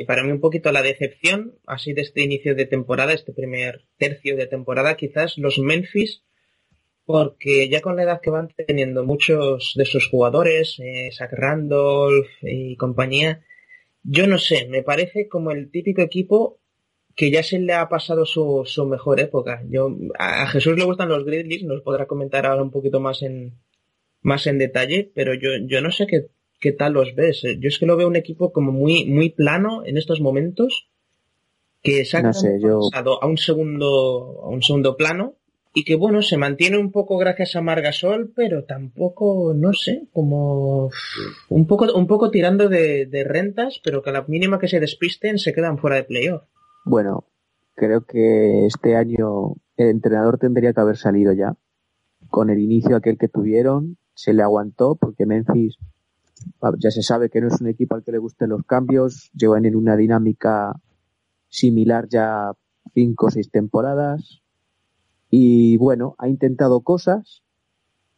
[0.00, 3.84] Y para mí un poquito la decepción, así de este inicio de temporada, este primer
[3.98, 6.22] tercio de temporada, quizás los Memphis,
[7.04, 12.30] porque ya con la edad que van teniendo muchos de sus jugadores, eh, Zach Randolph
[12.40, 13.44] y compañía,
[14.02, 16.60] yo no sé, me parece como el típico equipo
[17.14, 19.62] que ya se le ha pasado su, su mejor época.
[19.68, 23.52] Yo, a Jesús le gustan los Grizzlies, nos podrá comentar ahora un poquito más en,
[24.22, 26.28] más en detalle, pero yo, yo no sé qué,
[26.60, 27.42] qué tal los ves.
[27.58, 30.88] Yo es que lo veo un equipo como muy, muy plano en estos momentos,
[31.82, 35.34] que se ha No sé, yo- pasado a un segundo, a un segundo plano,
[35.72, 40.90] y que bueno, se mantiene un poco gracias a Margasol, pero tampoco, no sé, como
[41.48, 44.80] un poco, un poco tirando de, de rentas, pero que a la mínima que se
[44.80, 46.42] despisten se quedan fuera de playoff.
[46.84, 47.24] Bueno,
[47.76, 51.54] creo que este año el entrenador tendría que haber salido ya.
[52.28, 55.78] Con el inicio aquel que tuvieron, se le aguantó porque Memphis
[56.78, 59.64] ya se sabe que no es un equipo al que le gusten los cambios, llevan
[59.64, 60.80] en una dinámica
[61.48, 62.52] similar ya
[62.94, 64.42] cinco o seis temporadas.
[65.30, 67.42] Y bueno, ha intentado cosas.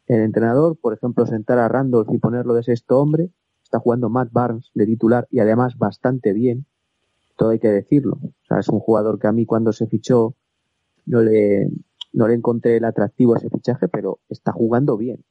[0.06, 3.30] El entrenador, por ejemplo, sentar a Randolph y ponerlo de sexto hombre.
[3.62, 6.66] Está jugando Matt Barnes de titular y además bastante bien
[7.36, 8.18] todo hay que decirlo.
[8.22, 10.34] O sea, es un jugador que a mí cuando se fichó
[11.06, 11.68] no le,
[12.12, 15.24] no le encontré el atractivo a ese fichaje, pero está jugando bien.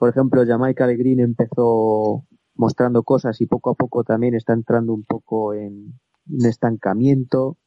[0.00, 2.24] Por ejemplo, Jamaica de Green empezó
[2.54, 5.92] mostrando cosas y poco a poco también está entrando un poco en
[6.26, 7.58] un estancamiento.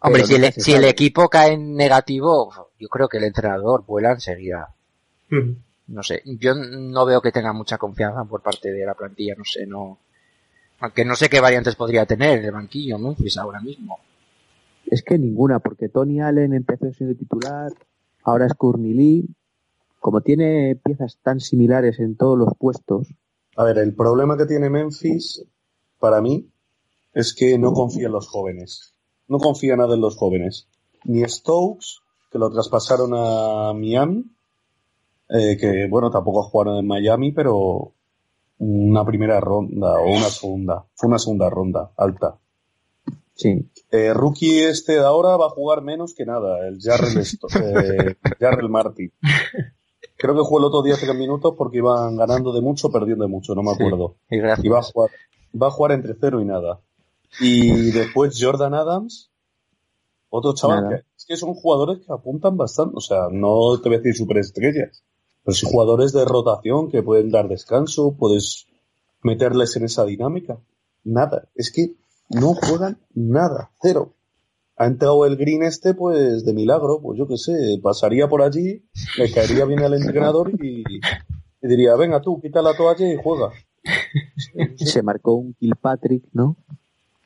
[0.00, 3.86] Hombre, si el, se si el equipo cae en negativo, yo creo que el entrenador
[3.86, 4.74] vuela enseguida.
[5.86, 9.44] No sé, yo no veo que tenga mucha confianza por parte de la plantilla, no
[9.46, 9.98] sé, no.
[10.80, 13.98] Aunque no sé qué variantes podría tener el banquillo Memphis ahora mismo.
[14.84, 17.72] Es que ninguna, porque Tony Allen empezó siendo titular,
[18.24, 19.26] ahora es Courtney Lee.
[20.02, 23.06] Como tiene piezas tan similares en todos los puestos,
[23.56, 25.44] A ver, el problema que tiene Memphis,
[26.00, 26.50] para mí,
[27.14, 28.96] es que no confía en los jóvenes.
[29.28, 30.66] No confía nada en los jóvenes.
[31.04, 32.00] Ni Stokes,
[32.32, 34.24] que lo traspasaron a Miami,
[35.28, 37.92] eh, que bueno, tampoco jugaron en Miami, pero
[38.58, 40.84] una primera ronda o una segunda.
[40.96, 42.38] Fue una segunda ronda, alta.
[43.36, 47.18] sí, Eh, rookie este de ahora va a jugar menos que nada, el Jarrell,
[47.62, 49.12] eh, Jarrell Martin.
[50.22, 53.28] Creo que jugó el otro día tres minutos porque iban ganando de mucho, perdiendo de
[53.28, 54.14] mucho, no me acuerdo.
[54.30, 54.38] Y
[54.68, 55.10] va a jugar,
[55.60, 56.78] va a jugar entre cero y nada.
[57.40, 59.32] Y después Jordan Adams,
[60.30, 63.96] otro chaval que es que son jugadores que apuntan bastante, o sea, no te voy
[63.96, 65.02] a decir superestrellas,
[65.42, 68.68] pero sí jugadores de rotación que pueden dar descanso, puedes
[69.24, 70.56] meterles en esa dinámica.
[71.02, 71.96] Nada, es que
[72.28, 74.12] no juegan nada, cero.
[74.82, 78.84] Ha entrado el green este, pues de milagro, pues yo qué sé, pasaría por allí,
[79.16, 83.50] le caería bien al entrenador y, y diría, venga tú, quita la toalla y juega.
[84.76, 86.56] se marcó un Kilpatrick, ¿no?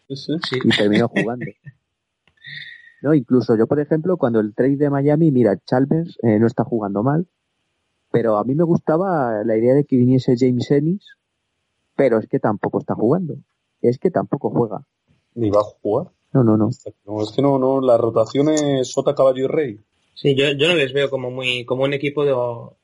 [0.07, 0.33] Sí, sí.
[0.51, 0.59] Sí.
[0.63, 1.47] y terminó jugando.
[3.01, 6.63] No, incluso yo, por ejemplo, cuando el trade de Miami, mira, Chalmers eh, no está
[6.63, 7.27] jugando mal,
[8.11, 11.17] pero a mí me gustaba la idea de que viniese James Ennis,
[11.95, 13.37] pero es que tampoco está jugando.
[13.81, 14.87] Es que tampoco juega.
[15.35, 16.13] Ni va a jugar.
[16.33, 16.71] No, no, no.
[17.07, 19.81] No, es que no, no, la rotación es sota, caballo y rey.
[20.15, 22.33] Sí, yo, yo no les veo como muy, como un equipo de-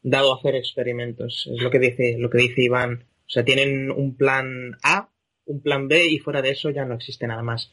[0.02, 1.48] dado a hacer experimentos.
[1.52, 3.05] Es lo que dice, lo que dice Iván.
[3.27, 5.09] O sea, tienen un plan A,
[5.47, 7.73] un plan B y fuera de eso ya no existe nada más.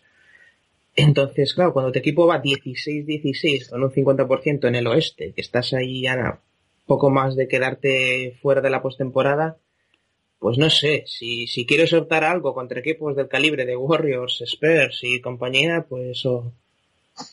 [0.95, 5.73] Entonces, claro, cuando tu equipo va 16-16 con un 50% en el oeste, que estás
[5.73, 6.41] ahí a
[6.85, 9.57] poco más de quedarte fuera de la postemporada,
[10.39, 14.41] pues no sé, si, si quieres optar a algo contra equipos del calibre de Warriors,
[14.41, 16.53] Spurs y compañía, pues o,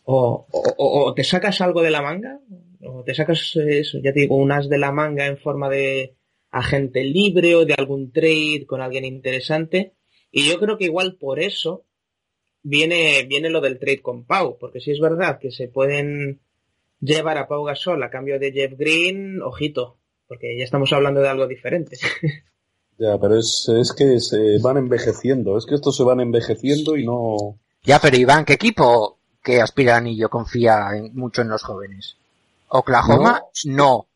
[0.05, 0.75] o, o-
[1.05, 2.41] o- te sacas algo de la manga,
[2.83, 6.15] o te sacas eso, ya te digo, un as de la manga en forma de
[6.51, 9.93] agente libre o de algún trade con alguien interesante.
[10.31, 11.85] Y yo creo que igual por eso
[12.63, 16.41] viene, viene lo del trade con Pau, porque si es verdad que se pueden
[17.01, 21.29] llevar a Pau Gasol a cambio de Jeff Green, ojito, porque ya estamos hablando de
[21.29, 21.97] algo diferente.
[22.99, 25.59] Ya, pero es, es que se van envejeciendo.
[25.59, 27.57] Es que estos se van envejeciendo y no.
[27.85, 32.17] Ya, pero Iván, ¿qué equipo que aspira a anillo confía en- mucho en los jóvenes?
[32.69, 34.07] Oklahoma, no.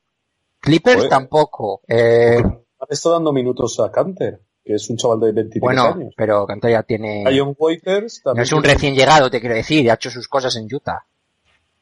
[0.61, 1.11] Clippers Joder.
[1.11, 1.81] tampoco.
[1.87, 6.15] Eh, Han estado dando minutos a Canter, que es un chaval de 23 bueno, años.
[6.17, 7.25] pero Cantor ya tiene...
[7.37, 8.43] John Waiters No también.
[8.45, 11.05] es un recién llegado, te quiero decir, ha hecho sus cosas en Utah.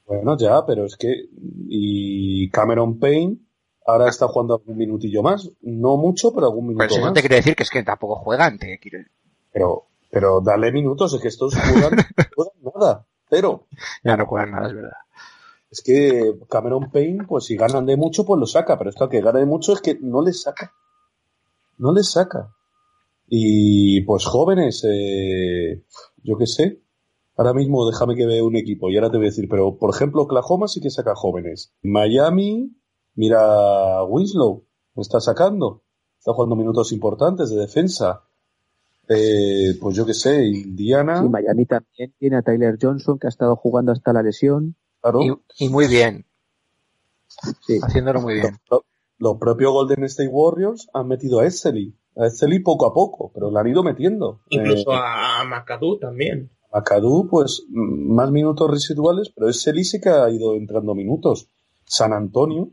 [0.06, 1.26] Bueno, ya, pero es que.
[1.68, 3.36] Y Cameron Payne
[3.89, 5.51] ahora está jugando algún minutillo más.
[5.62, 7.10] No mucho, pero algún minuto Pero eso más.
[7.10, 8.98] no te quiero decir que es que tampoco juegan, te quiero
[9.51, 13.06] Pero, pero dale minutos, es que estos juegan, no juegan nada.
[13.31, 13.66] Cero.
[14.05, 14.97] Ya no juegan nada, es verdad.
[15.70, 18.78] Es que Cameron Payne, pues si ganan de mucho, pues lo saca.
[18.78, 20.73] Pero esto que gana de mucho es que no les saca.
[21.78, 22.55] No les saca.
[23.27, 25.82] Y pues jóvenes, eh,
[26.23, 26.82] yo qué sé.
[27.36, 29.94] Ahora mismo déjame que vea un equipo y ahora te voy a decir, pero por
[29.94, 31.73] ejemplo Oklahoma sí que saca jóvenes.
[31.82, 32.74] Miami,
[33.18, 34.62] mira Winslow,
[34.94, 35.82] lo está sacando.
[36.18, 38.22] Está jugando minutos importantes de defensa.
[39.08, 41.22] Eh, pues yo qué sé, Indiana.
[41.22, 44.76] Sí, Miami también tiene a Tyler Johnson que ha estado jugando hasta la lesión.
[45.00, 45.20] Claro.
[45.22, 46.24] Y, y muy bien,
[47.66, 47.78] Sí.
[47.82, 48.56] haciéndolo muy bien.
[48.70, 48.84] Lo-
[49.18, 51.92] Los propios Golden State Warriors han metido a Essely.
[52.16, 54.40] A Essely poco a poco, pero lo han ido metiendo.
[54.50, 56.50] Incluso Eh, a, a McAdoo también.
[56.72, 61.48] McAdoo, pues más minutos residuales, pero Essely sí que ha ido entrando minutos.
[61.84, 62.68] San Antonio,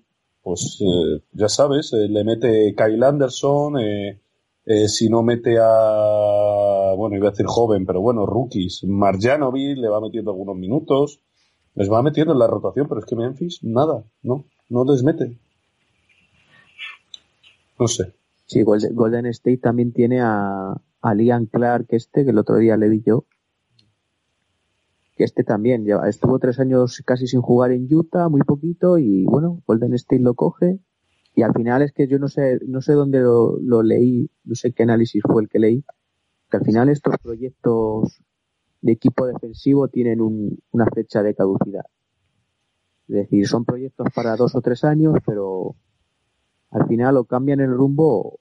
[0.45, 4.21] pues eh, ya sabes, eh, le mete Kyle Anderson, eh,
[4.63, 9.89] eh, si no mete a, bueno, iba a decir joven, pero bueno, rookies, Marjanovic le
[9.89, 11.19] va metiendo algunos minutos,
[11.73, 15.35] les va metiendo en la rotación, pero es que Memphis, nada, no, no les mete.
[17.79, 18.13] No sé.
[18.45, 22.87] Sí, Golden, State también tiene a, a Liam Clark este, que el otro día le
[22.87, 23.25] vi yo.
[25.15, 29.23] Que este también lleva- estuvo tres años casi sin jugar en Utah, muy poquito, y
[29.25, 30.79] bueno, Golden State lo coge.
[31.35, 34.71] Y al final es que yo no sé, no sé dónde lo, leí, no sé
[34.73, 35.83] qué análisis fue el que leí,
[36.49, 38.21] que al final estos proyectos
[38.81, 41.85] de equipo defensivo tienen un- una fecha de caducidad.
[43.07, 45.75] Es decir, son proyectos para dos o tres años, pero
[46.71, 48.39] al final o cambian el rumbo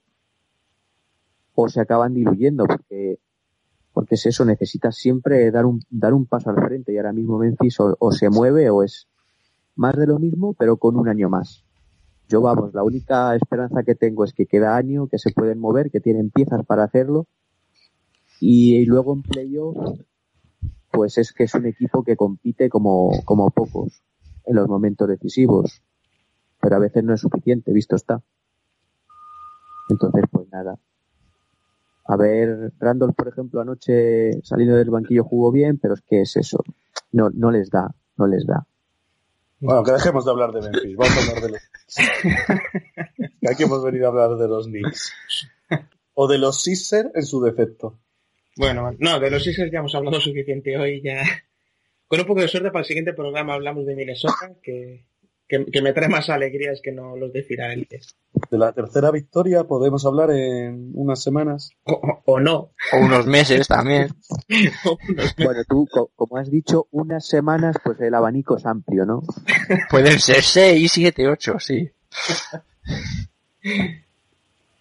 [1.54, 3.18] o se acaban diluyendo porque
[4.04, 7.38] porque es eso necesitas siempre dar un dar un paso al frente y ahora mismo
[7.38, 9.08] Memphis o, se mueve o es
[9.76, 11.64] más de lo mismo pero con un año más.
[12.28, 15.90] Yo vamos la única esperanza que tengo es que queda año que se pueden mover
[15.90, 17.26] que tienen piezas para hacerlo.
[18.40, 19.78] Y, y luego en playoff
[20.90, 24.02] pues es que es un equipo que compite como como pocos
[24.44, 25.82] en los momentos decisivos
[26.60, 28.22] pero a veces no es suficiente visto está.
[29.88, 30.78] Entonces, pues nada.
[32.06, 36.36] A ver, Randolph, por ejemplo, anoche saliendo del banquillo jugó bien, pero es que es
[36.36, 36.62] eso.
[37.12, 38.66] No, no les da, no les da.
[39.60, 43.30] Bueno, que dejemos de hablar de Memphis, vamos a hablar de los Knicks.
[43.40, 45.12] Que aquí hemos venido a hablar de los Knicks.
[46.14, 47.98] O de los Sixers en su defecto.
[48.56, 51.22] Bueno, no, de los Sixers ya hemos hablado suficiente hoy, ya.
[52.06, 55.04] Con un poco de suerte para el siguiente programa hablamos de Minnesota, que,
[55.48, 58.00] que, que me trae más alegrías que no los de Filadelfia.
[58.50, 61.70] De la tercera victoria podemos hablar en unas semanas.
[61.84, 62.70] O, o- no.
[62.92, 64.08] O unos meses también.
[65.38, 69.22] Bueno, tú, co- como has dicho, unas semanas, pues el abanico es amplio, ¿no?
[69.90, 71.90] Pueden ser 6, 7, 8, sí.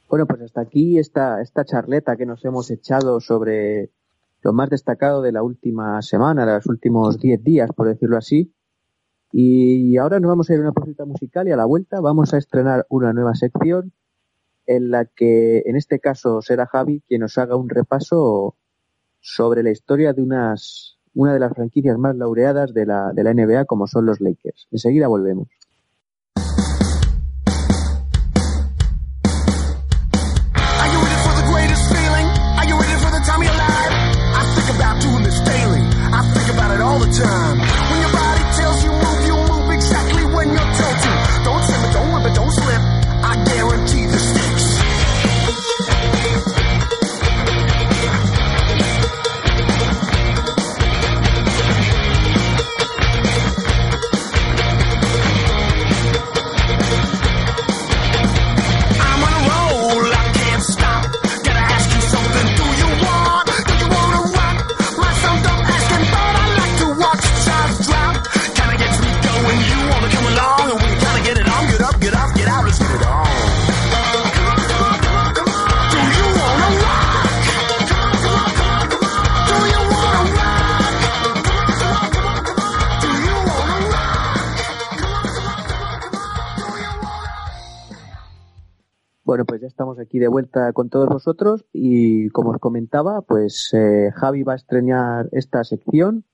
[0.10, 3.90] Bueno, pues hasta aquí esta, esta charleta que nos hemos echado sobre
[4.42, 8.54] lo más destacado de la última semana, de los últimos 10 días, por decirlo así.
[9.36, 12.36] Y ahora nos vamos a ir a una pausita musical y a la vuelta vamos
[12.36, 13.92] a estrenar una nueva sección
[14.68, 18.56] en la que, en este caso, será Javi quien nos haga un repaso
[19.22, 23.34] sobre la historia de unas, una de las franquicias más laureadas de la, de la
[23.34, 24.68] NBA, como son los Lakers.
[24.70, 25.48] Enseguida volvemos.
[90.20, 95.30] De vuelta con todos vosotros y como os comentaba, pues eh, Javi va a estrenar
[95.32, 96.26] esta sección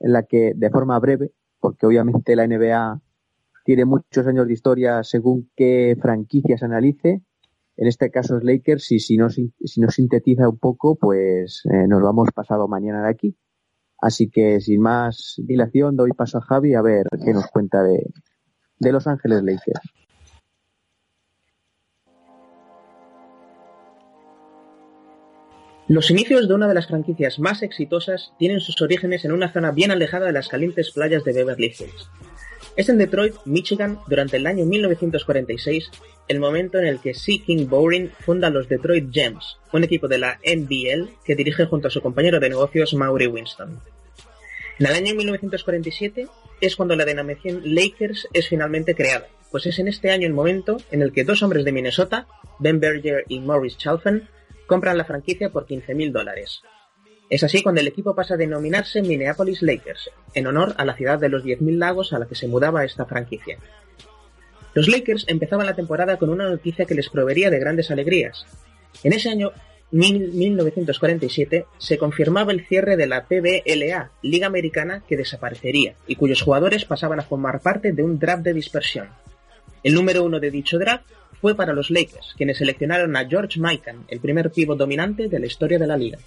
[0.00, 3.00] en la que de forma breve, porque obviamente la NBA
[3.64, 7.22] tiene muchos años de historia según qué franquicias analice,
[7.76, 11.86] en este caso es Lakers y si no, si no sintetiza un poco, pues eh,
[11.88, 13.36] nos vamos pasado mañana de aquí.
[14.00, 18.06] Así que sin más dilación doy paso a Javi a ver qué nos cuenta de,
[18.78, 19.80] de Los Ángeles Lakers.
[25.92, 29.72] Los inicios de una de las franquicias más exitosas tienen sus orígenes en una zona
[29.72, 32.08] bien alejada de las calientes playas de Beverly Hills.
[32.78, 35.90] Es en Detroit, Michigan, durante el año 1946,
[36.28, 37.42] el momento en el que C.
[37.44, 41.90] King Bowring funda los Detroit Gems, un equipo de la NBL que dirige junto a
[41.90, 43.78] su compañero de negocios Maury Winston.
[44.78, 46.26] En el año 1947
[46.62, 50.78] es cuando la denominación Lakers es finalmente creada, pues es en este año el momento
[50.90, 52.26] en el que dos hombres de Minnesota,
[52.60, 54.26] Ben Berger y Morris Chalfen,
[54.72, 56.62] compran la franquicia por 15.000 dólares.
[57.28, 61.18] Es así cuando el equipo pasa a denominarse Minneapolis Lakers, en honor a la ciudad
[61.18, 63.58] de los 10.000 lagos a la que se mudaba esta franquicia.
[64.72, 68.46] Los Lakers empezaban la temporada con una noticia que les proveería de grandes alegrías.
[69.04, 69.52] En ese año
[69.90, 76.86] 1947 se confirmaba el cierre de la PBLA, Liga Americana, que desaparecería y cuyos jugadores
[76.86, 79.10] pasaban a formar parte de un draft de dispersión.
[79.82, 81.04] El número uno de dicho draft
[81.42, 85.46] fue para los Lakers, quienes seleccionaron a George Mikan, el primer pívot dominante de la
[85.46, 86.18] historia de la liga.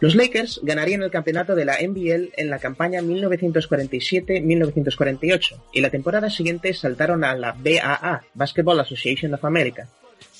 [0.00, 6.30] Los Lakers ganarían el campeonato de la NBL en la campaña 1947-1948 y la temporada
[6.30, 9.86] siguiente saltaron a la BAA, Basketball Association of America,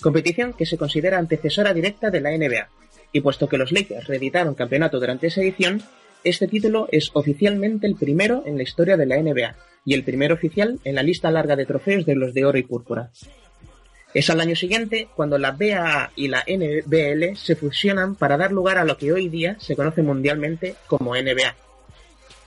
[0.00, 2.66] competición que se considera antecesora directa de la NBA.
[3.12, 5.82] Y puesto que los Lakers reeditaron campeonato durante esa edición,
[6.24, 9.54] este título es oficialmente el primero en la historia de la NBA
[9.84, 12.62] y el primer oficial en la lista larga de trofeos de los de oro y
[12.62, 13.10] púrpura.
[14.12, 18.76] Es al año siguiente cuando la BAA y la NBL se fusionan para dar lugar
[18.78, 21.54] a lo que hoy día se conoce mundialmente como NBA.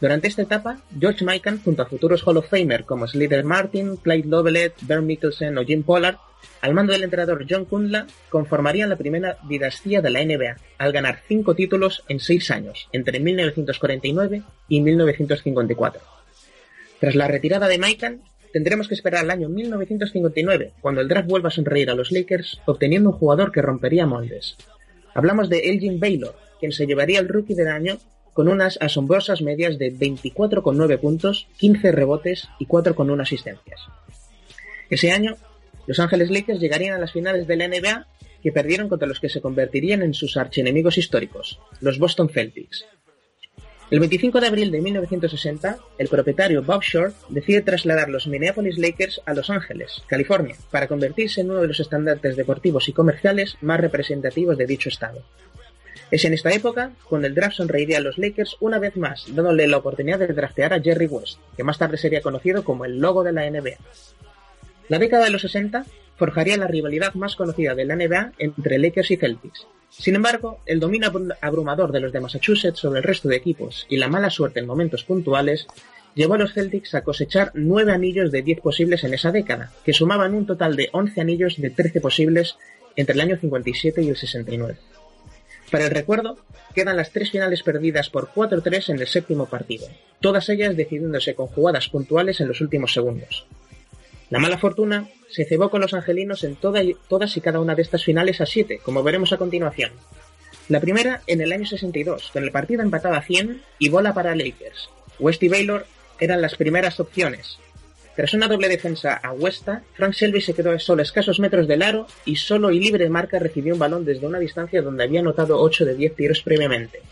[0.02, 4.28] Durante esta etapa, George Mikan, junto a futuros Hall of Famer como Slither Martin, Clyde
[4.28, 6.18] Lovelet, Bernd Mickelson o Jim Pollard,
[6.60, 11.22] al mando del entrenador John Kundla, conformarían la primera dinastía de la NBA, al ganar
[11.30, 16.02] cinco títulos en seis años, entre 1949 y 1954.
[17.00, 18.22] Tras la retirada de Mikan,
[18.54, 22.62] tendremos que esperar al año 1959, cuando el draft vuelva a sonreír a los Lakers,
[22.66, 24.56] obteniendo un jugador que rompería moldes.
[25.16, 27.98] Hablamos de Elgin Baylor, quien se llevaría el rookie del año
[28.34, 33.82] con unas asombrosas medias de 24,9 puntos, 15 rebotes y 4,1 asistencias.
[34.90, 35.36] Ese año,
[35.88, 38.08] los Ángeles Lakers llegarían a las finales de la NBA
[38.44, 42.86] que perdieron contra los que se convertirían en sus archienemigos históricos, los Boston Celtics,
[43.94, 49.22] el 25 de abril de 1960, el propietario Bob Short decide trasladar los Minneapolis Lakers
[49.24, 53.80] a Los Ángeles, California, para convertirse en uno de los estandartes deportivos y comerciales más
[53.80, 55.22] representativos de dicho estado.
[56.10, 59.68] Es en esta época cuando el draft sonreiría a los Lakers una vez más, dándole
[59.68, 63.24] la oportunidad de draftear a Jerry West, que más tarde sería conocido como el logo
[63.24, 63.78] de la NBA.
[64.90, 69.12] La década de los 60 forjaría la rivalidad más conocida de la NBA entre Lakers
[69.12, 69.68] y Celtics,
[69.98, 71.12] sin embargo, el dominio
[71.42, 74.66] abrumador de los de Massachusetts sobre el resto de equipos y la mala suerte en
[74.66, 75.68] momentos puntuales
[76.16, 79.94] llevó a los Celtics a cosechar nueve anillos de diez posibles en esa década, que
[79.94, 82.58] sumaban un total de once anillos de trece posibles
[82.96, 84.78] entre el año 57 y el 69.
[85.70, 86.38] Para el recuerdo,
[86.74, 89.88] quedan las tres finales perdidas por 4-3 en el séptimo partido,
[90.22, 93.46] todas ellas decidiéndose con jugadas puntuales en los últimos segundos.
[94.34, 98.04] La mala fortuna se cebó con los angelinos en todas y cada una de estas
[98.04, 99.92] finales a 7, como veremos a continuación.
[100.70, 104.34] La primera en el año 62, con el partido empatado a 100 y bola para
[104.34, 104.90] Lakers.
[105.20, 105.86] West y Baylor
[106.20, 107.60] eran las primeras opciones.
[108.16, 111.84] Tras una doble defensa a Westa, Frank Shelby se quedó a solo escasos metros del
[111.84, 115.62] aro y solo y libre marca recibió un balón desde una distancia donde había anotado
[115.62, 117.04] 8 de 10 tiros previamente.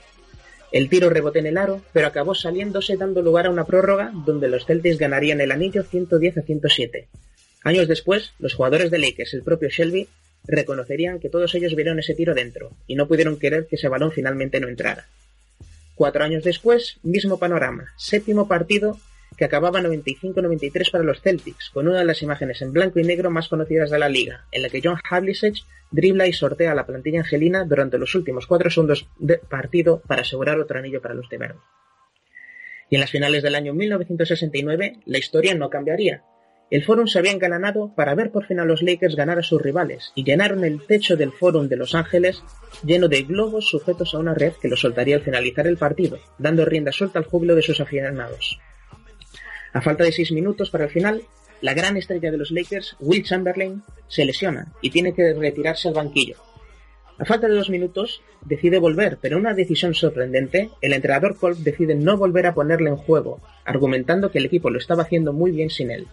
[0.72, 4.48] El tiro rebotó en el aro, pero acabó saliéndose dando lugar a una prórroga donde
[4.48, 7.07] los Celtics ganarían el anillo 110 a 107.
[7.64, 10.07] Años después, los jugadores de Lakers, el propio Shelby,
[10.45, 14.11] reconocerían que todos ellos vieron ese tiro dentro y no pudieron querer que ese balón
[14.11, 15.07] finalmente no entrara.
[15.95, 18.98] Cuatro años después, mismo panorama, séptimo partido
[19.41, 23.31] que acababa 95-93 para los Celtics, con una de las imágenes en blanco y negro
[23.31, 25.55] más conocidas de la liga, en la que John Havlicek
[25.89, 30.22] dribla y sortea a la plantilla angelina durante los últimos cuatro segundos de partido para
[30.22, 31.59] asegurar otro anillo para los de verde.
[32.91, 36.22] Y en las finales del año 1969, la historia no cambiaría,
[36.69, 39.59] el Forum se había engalanado para ver por fin a los Lakers ganar a sus
[39.59, 42.43] rivales y llenaron el techo del Forum de Los Ángeles
[42.85, 46.63] lleno de globos sujetos a una red que los soltaría al finalizar el partido, dando
[46.63, 48.61] rienda suelta al júbilo de sus aficionados.
[49.73, 51.23] A falta de seis minutos para el final,
[51.61, 55.93] la gran estrella de los Lakers, Will Chamberlain, se lesiona y tiene que retirarse al
[55.93, 56.35] banquillo.
[57.18, 61.95] A falta de dos minutos, decide volver, pero una decisión sorprendente, el entrenador Kolb decide
[61.95, 65.69] no volver a ponerle en juego, argumentando que el equipo lo estaba haciendo muy bien
[65.69, 66.07] sin él.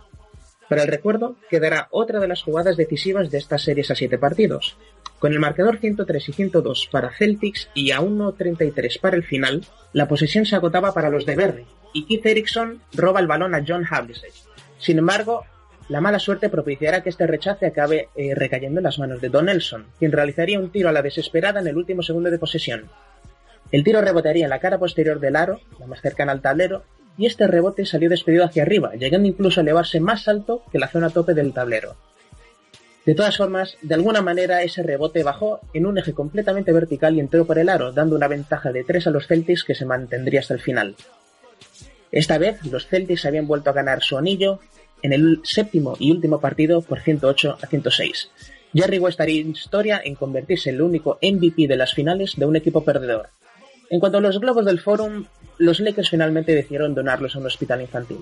[0.69, 4.77] Para el recuerdo quedará otra de las jugadas decisivas de estas series a siete partidos.
[5.19, 9.65] Con el marcador 103 y 102 para Celtics y a 1.33 para el final,
[9.95, 13.65] la posesión se agotaba para los de Berry y Keith Erickson roba el balón a
[13.67, 14.33] John Havlicek.
[14.79, 15.45] Sin embargo,
[15.89, 19.47] la mala suerte propiciará que este rechace acabe eh, recayendo en las manos de Don
[19.47, 22.85] Nelson, quien realizaría un tiro a la desesperada en el último segundo de posesión.
[23.73, 26.85] El tiro rebotaría en la cara posterior del aro, la más cercana al tablero,
[27.17, 30.89] y este rebote salió despedido hacia arriba, llegando incluso a elevarse más alto que la
[30.89, 31.97] zona tope del tablero.
[33.05, 37.21] De todas formas, de alguna manera ese rebote bajó en un eje completamente vertical y
[37.21, 40.41] entró por el aro, dando una ventaja de 3 a los Celtics que se mantendría
[40.41, 40.95] hasta el final.
[42.13, 44.61] Esta vez, los Celtics habían vuelto a ganar su anillo
[45.03, 48.31] en el séptimo y último partido por 108 a 106.
[48.75, 52.57] Jerry West haría historia en convertirse en el único MVP de las finales de un
[52.57, 53.29] equipo perdedor.
[53.91, 55.27] En cuanto a los globos del Forum,
[55.59, 58.19] los Lakers finalmente decidieron donarlos a un hospital infantil.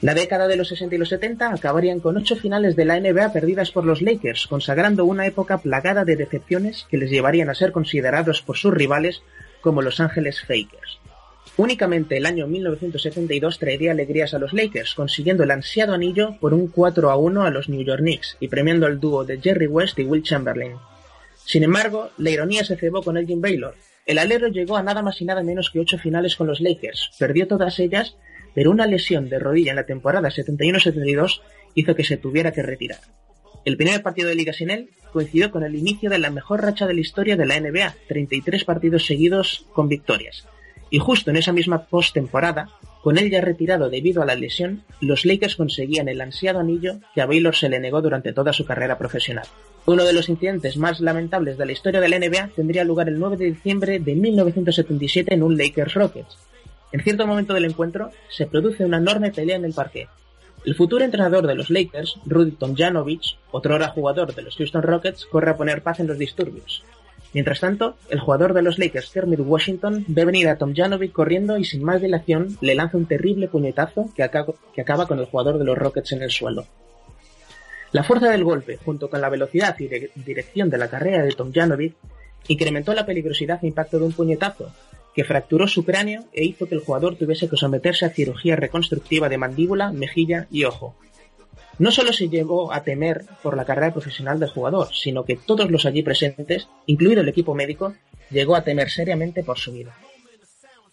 [0.00, 3.32] La década de los 60 y los 70 acabarían con ocho finales de la NBA
[3.32, 7.72] perdidas por los Lakers, consagrando una época plagada de decepciones que les llevarían a ser
[7.72, 9.22] considerados por sus rivales
[9.60, 10.98] como Los Ángeles Fakers.
[11.56, 16.68] Únicamente el año 1972 traería alegrías a los Lakers, consiguiendo el ansiado anillo por un
[16.68, 19.98] 4 a 1 a los New York Knicks y premiando al dúo de Jerry West
[19.98, 20.72] y Will Chamberlain.
[21.44, 23.74] Sin embargo, la ironía se cebó con Elgin Baylor.
[24.04, 27.10] El alero llegó a nada más y nada menos que ocho finales con los Lakers,
[27.18, 28.16] perdió todas ellas
[28.54, 31.42] pero una lesión de rodilla en la temporada 71-72
[31.74, 33.00] hizo que se tuviera que retirar.
[33.64, 36.86] El primer partido de liga sin él coincidió con el inicio de la mejor racha
[36.86, 40.46] de la historia de la NBA, 33 partidos seguidos con victorias.
[40.90, 42.68] Y justo en esa misma postemporada,
[43.02, 47.20] con él ya retirado debido a la lesión, los Lakers conseguían el ansiado anillo que
[47.20, 49.46] a Baylor se le negó durante toda su carrera profesional.
[49.86, 53.18] Uno de los incidentes más lamentables de la historia de la NBA tendría lugar el
[53.18, 56.38] 9 de diciembre de 1977 en un Lakers Rockets,
[56.94, 60.06] en cierto momento del encuentro, se produce una enorme pelea en el parque.
[60.64, 65.50] El futuro entrenador de los Lakers, Rudy Tomjanovich, hora jugador de los Houston Rockets, corre
[65.50, 66.84] a poner paz en los disturbios.
[67.34, 71.64] Mientras tanto, el jugador de los Lakers, Kermit Washington, ve venir a Tomjanovich corriendo y
[71.64, 75.76] sin más dilación le lanza un terrible puñetazo que acaba, con el jugador de los
[75.76, 76.64] Rockets en el suelo.
[77.90, 81.96] La fuerza del golpe, junto con la velocidad y dirección de la carrera de Tomjanovich,
[82.46, 84.72] incrementó la peligrosidad e impacto de un puñetazo,
[85.12, 89.28] que fracturó su cráneo e hizo que el jugador tuviese que someterse a cirugía reconstructiva
[89.28, 90.94] de mandíbula, mejilla y ojo.
[91.78, 95.70] No solo se llevó a temer por la carrera profesional del jugador, sino que todos
[95.70, 97.94] los allí presentes, incluido el equipo médico,
[98.30, 99.96] llegó a temer seriamente por su vida.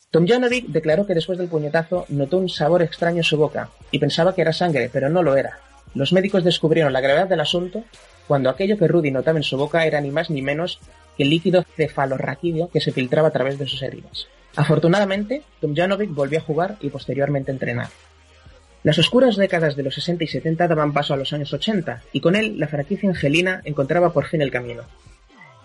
[0.10, 3.99] Tom Janovic declaró que después del puñetazo notó un sabor extraño en su boca y
[3.99, 5.60] pensaba que era sangre, pero no lo era.
[5.94, 7.84] Los médicos descubrieron la gravedad del asunto
[8.28, 10.80] cuando aquello que Rudy notaba en su boca era ni más ni menos
[11.16, 14.28] que el líquido cefalorraquídeo que se filtraba a través de sus heridas.
[14.56, 17.88] Afortunadamente, Tomjanovic volvió a jugar y posteriormente entrenar.
[18.84, 22.20] Las oscuras décadas de los 60 y 70 daban paso a los años 80, y
[22.20, 24.84] con él la franquicia angelina encontraba por fin el camino.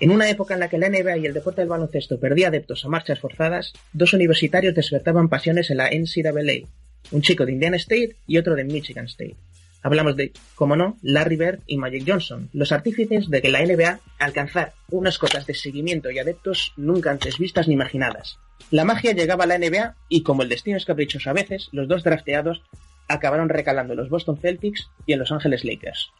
[0.01, 2.85] En una época en la que la NBA y el deporte del baloncesto perdía adeptos
[2.85, 6.69] a marchas forzadas, dos universitarios despertaban pasiones en la NCAA,
[7.11, 9.37] un chico de Indiana State y otro de Michigan State.
[9.83, 14.01] Hablamos de, como no, Larry Bird y Magic Johnson, los artífices de que la NBA
[14.19, 18.39] alcanzara unas cotas de seguimiento y adeptos nunca antes vistas ni imaginadas.
[18.71, 21.89] La magia llegaba a la NBA y, como el destino es caprichoso a veces, los
[21.89, 22.63] dos drafteados
[23.09, 26.11] acabaron recalando en los Boston Celtics y en Los Angeles Lakers.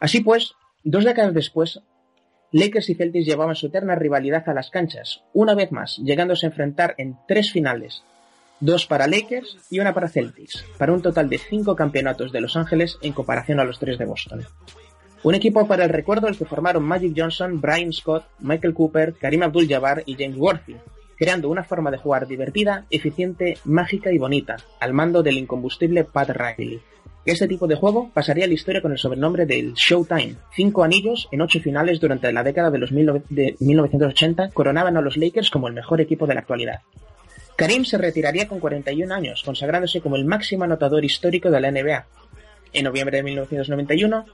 [0.00, 1.80] Así pues, dos décadas después,
[2.50, 6.50] Lakers y Celtics llevaban su eterna rivalidad a las canchas, una vez más, llegándose a
[6.50, 8.04] enfrentar en tres finales,
[8.60, 12.56] dos para Lakers y una para Celtics, para un total de cinco campeonatos de Los
[12.56, 14.44] Ángeles en comparación a los tres de Boston.
[15.22, 19.44] Un equipo para el recuerdo el que formaron Magic Johnson, Brian Scott, Michael Cooper, Karim
[19.44, 20.76] Abdul-Jabbar y James Worthy,
[21.22, 26.30] creando una forma de jugar divertida, eficiente, mágica y bonita, al mando del incombustible Pat
[26.30, 26.80] Riley.
[27.24, 30.34] Este tipo de juego pasaría a la historia con el sobrenombre del Showtime.
[30.52, 35.16] Cinco anillos en ocho finales durante la década de los de 1980 coronaban a los
[35.16, 36.80] Lakers como el mejor equipo de la actualidad.
[37.54, 42.04] Karim se retiraría con 41 años, consagrándose como el máximo anotador histórico de la NBA.
[42.72, 44.26] En noviembre de 1991,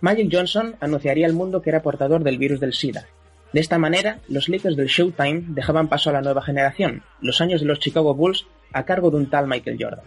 [0.00, 3.04] Magic Johnson anunciaría al mundo que era portador del virus del SIDA.
[3.52, 7.60] De esta manera, los Lakers del Showtime dejaban paso a la nueva generación, los años
[7.60, 10.04] de los Chicago Bulls a cargo de un tal Michael Jordan.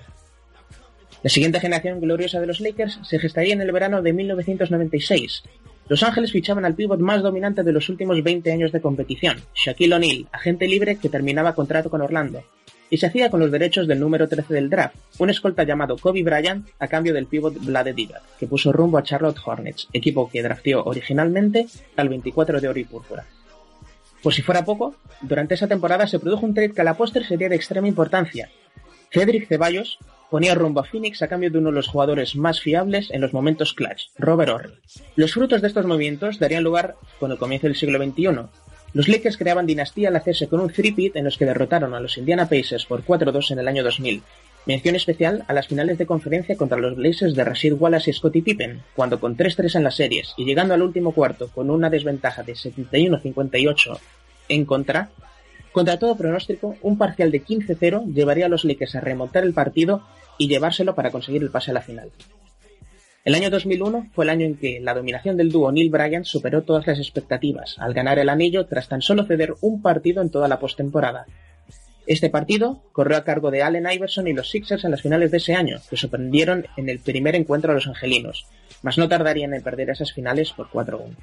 [1.24, 5.44] La siguiente generación gloriosa de los Lakers se gestaría en el verano de 1996,
[5.90, 9.96] los Ángeles fichaban al pívot más dominante de los últimos 20 años de competición, Shaquille
[9.96, 12.44] O'Neal, agente libre que terminaba contrato con Orlando,
[12.90, 16.24] y se hacía con los derechos del número 13 del draft, un escolta llamado Kobe
[16.24, 20.44] Bryant a cambio del pívot Vlade Divac, que puso rumbo a Charlotte Hornets, equipo que
[20.44, 23.26] drafteó originalmente al 24 de oro y púrpura.
[24.22, 26.98] Por si fuera poco, durante esa temporada se produjo un trade que a la
[27.28, 28.50] sería de extrema importancia.
[29.12, 29.98] Cedric Ceballos
[30.30, 33.34] ponía rumbo a Phoenix a cambio de uno de los jugadores más fiables en los
[33.34, 34.74] momentos clutch, Robert Horry.
[35.16, 38.50] Los frutos de estos movimientos darían lugar con el comienzo del siglo XXI.
[38.94, 42.18] Los Lakers creaban dinastía al hacerse con un three-peat en los que derrotaron a los
[42.18, 44.24] Indiana Pacers por 4-2 en el año 2000,
[44.66, 48.44] Mención especial a las finales de conferencia contra los Blazers de Rashid Wallace y Scottie
[48.44, 52.44] Pippen, cuando con 3-3 en las series y llegando al último cuarto con una desventaja
[52.44, 53.98] de 71-58
[54.50, 55.10] en contra,
[55.72, 60.04] contra todo pronóstico, un parcial de 15-0 llevaría a los Lakers a remontar el partido
[60.38, 62.12] y llevárselo para conseguir el pase a la final.
[63.26, 66.64] El año 2001 fue el año en que la dominación del dúo Neil Bryant superó
[66.64, 70.48] todas las expectativas al ganar el anillo tras tan solo ceder un partido en toda
[70.48, 71.26] la postemporada.
[72.08, 75.38] Este partido corrió a cargo de Allen Iverson y los Sixers en las finales de
[75.38, 78.48] ese año, que sorprendieron en el primer encuentro a los angelinos,
[78.82, 81.16] mas no tardarían en perder esas finales por 4-1.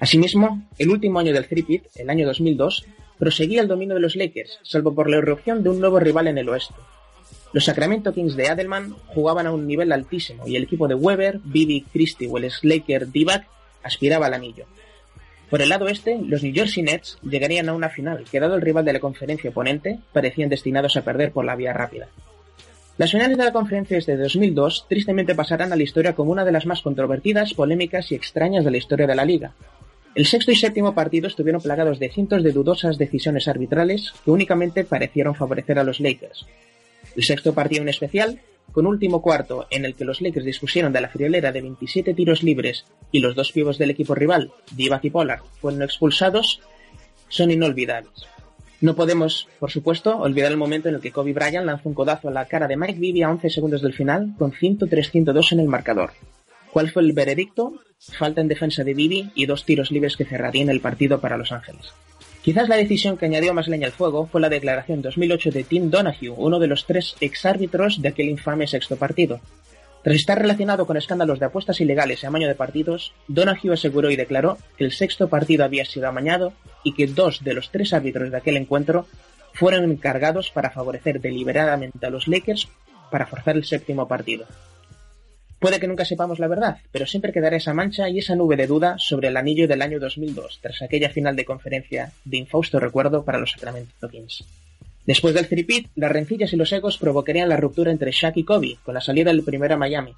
[0.00, 2.86] Asimismo, el último año del three el año 2002,
[3.18, 6.38] proseguía el dominio de los Lakers, salvo por la irrupción de un nuevo rival en
[6.38, 6.74] el oeste.
[7.56, 11.40] Los Sacramento Kings de Adelman jugaban a un nivel altísimo y el equipo de Weber,
[11.42, 13.46] Bibi, Christie o el Slaker Divac
[13.82, 14.66] aspiraba al anillo.
[15.48, 18.60] Por el lado este, los New Jersey Nets llegarían a una final que, dado el
[18.60, 22.08] rival de la conferencia oponente, parecían destinados a perder por la vía rápida.
[22.98, 26.44] Las finales de la conferencia este de 2002 tristemente pasarán a la historia como una
[26.44, 29.54] de las más controvertidas, polémicas y extrañas de la historia de la liga,
[30.16, 34.82] el sexto y séptimo partido estuvieron plagados de cientos de dudosas decisiones arbitrales que únicamente
[34.82, 36.46] parecieron favorecer a los Lakers.
[37.16, 38.40] El sexto partido en especial,
[38.72, 42.42] con último cuarto en el que los Lakers dispusieron de la friolera de 27 tiros
[42.42, 46.60] libres y los dos pibos del equipo rival, Divac y Pollard, fueron expulsados,
[47.28, 48.26] son inolvidables.
[48.82, 52.28] No podemos, por supuesto, olvidar el momento en el que Kobe Bryant lanzó un codazo
[52.28, 55.68] a la cara de Mike Bibby a 11 segundos del final con 103-102 en el
[55.68, 56.12] marcador.
[56.70, 57.72] ¿Cuál fue el veredicto?
[57.98, 61.52] Falta en defensa de Bibi y dos tiros libres que cerrarían el partido para Los
[61.52, 61.94] Ángeles.
[62.46, 65.90] Quizás la decisión que añadió más leña al fuego fue la declaración 2008 de Tim
[65.90, 69.40] Donahue, uno de los tres exárbitros de aquel infame sexto partido.
[70.04, 74.16] Tras estar relacionado con escándalos de apuestas ilegales y amaño de partidos, Donahue aseguró y
[74.16, 76.52] declaró que el sexto partido había sido amañado
[76.84, 79.08] y que dos de los tres árbitros de aquel encuentro
[79.52, 82.68] fueron encargados para favorecer deliberadamente a los Lakers
[83.10, 84.46] para forzar el séptimo partido.
[85.58, 88.66] Puede que nunca sepamos la verdad, pero siempre quedará esa mancha y esa nube de
[88.66, 93.24] duda sobre el anillo del año 2002, tras aquella final de conferencia de infausto recuerdo
[93.24, 94.44] para los Sacramento Kings.
[95.06, 98.76] Después del tripit, las rencillas y los egos provocarían la ruptura entre Shaq y Kobe,
[98.84, 100.14] con la salida del primero a Miami.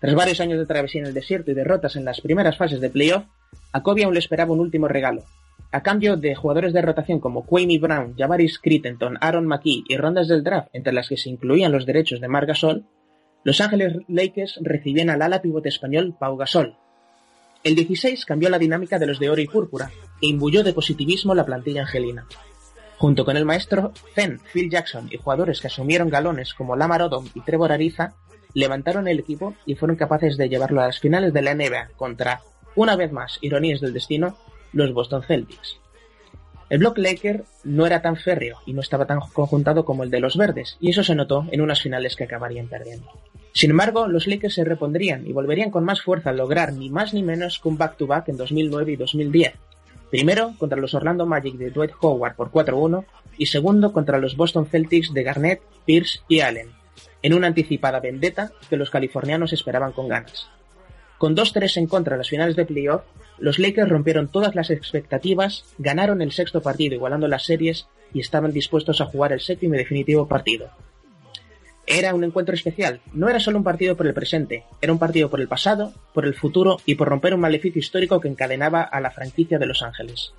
[0.00, 2.90] Tras varios años de travesía en el desierto y derrotas en las primeras fases de
[2.90, 3.24] playoff,
[3.72, 5.24] a Kobe aún le esperaba un último regalo.
[5.72, 10.28] A cambio de jugadores de rotación como Kwame Brown, Javaris Crittenton, Aaron McKee y rondas
[10.28, 12.84] del draft, entre las que se incluían los derechos de Marc Gasol,
[13.44, 16.76] los Ángeles Lakers recibían al ala pivote español Pau Gasol.
[17.64, 19.90] El 16 cambió la dinámica de los de oro y púrpura
[20.20, 22.26] e imbuyó de positivismo la plantilla angelina.
[22.98, 27.26] Junto con el maestro Zen, Phil Jackson y jugadores que asumieron galones como Lamar Odom
[27.34, 28.14] y Trevor Ariza,
[28.54, 32.40] levantaron el equipo y fueron capaces de llevarlo a las finales de la NBA contra,
[32.74, 34.36] una vez más, ironías del destino,
[34.72, 35.78] los Boston Celtics.
[36.70, 40.20] El block Laker no era tan férreo y no estaba tan conjuntado como el de
[40.20, 43.08] los verdes, y eso se notó en unas finales que acabarían perdiendo.
[43.52, 47.14] Sin embargo, los Lakers se repondrían y volverían con más fuerza a lograr ni más
[47.14, 49.54] ni menos que un back-to-back en 2009 y 2010.
[50.10, 53.04] Primero contra los Orlando Magic de Dwight Howard por 4-1
[53.38, 56.68] y segundo contra los Boston Celtics de Garnett, Pierce y Allen,
[57.22, 60.50] en una anticipada vendetta que los californianos esperaban con ganas.
[61.18, 63.02] Con 2-3 en contra en las finales de playoff,
[63.38, 68.52] los Lakers rompieron todas las expectativas, ganaron el sexto partido igualando las series y estaban
[68.52, 70.70] dispuestos a jugar el séptimo y definitivo partido.
[71.86, 75.30] Era un encuentro especial, no era solo un partido por el presente, era un partido
[75.30, 79.00] por el pasado, por el futuro y por romper un maleficio histórico que encadenaba a
[79.00, 80.32] la franquicia de Los Ángeles.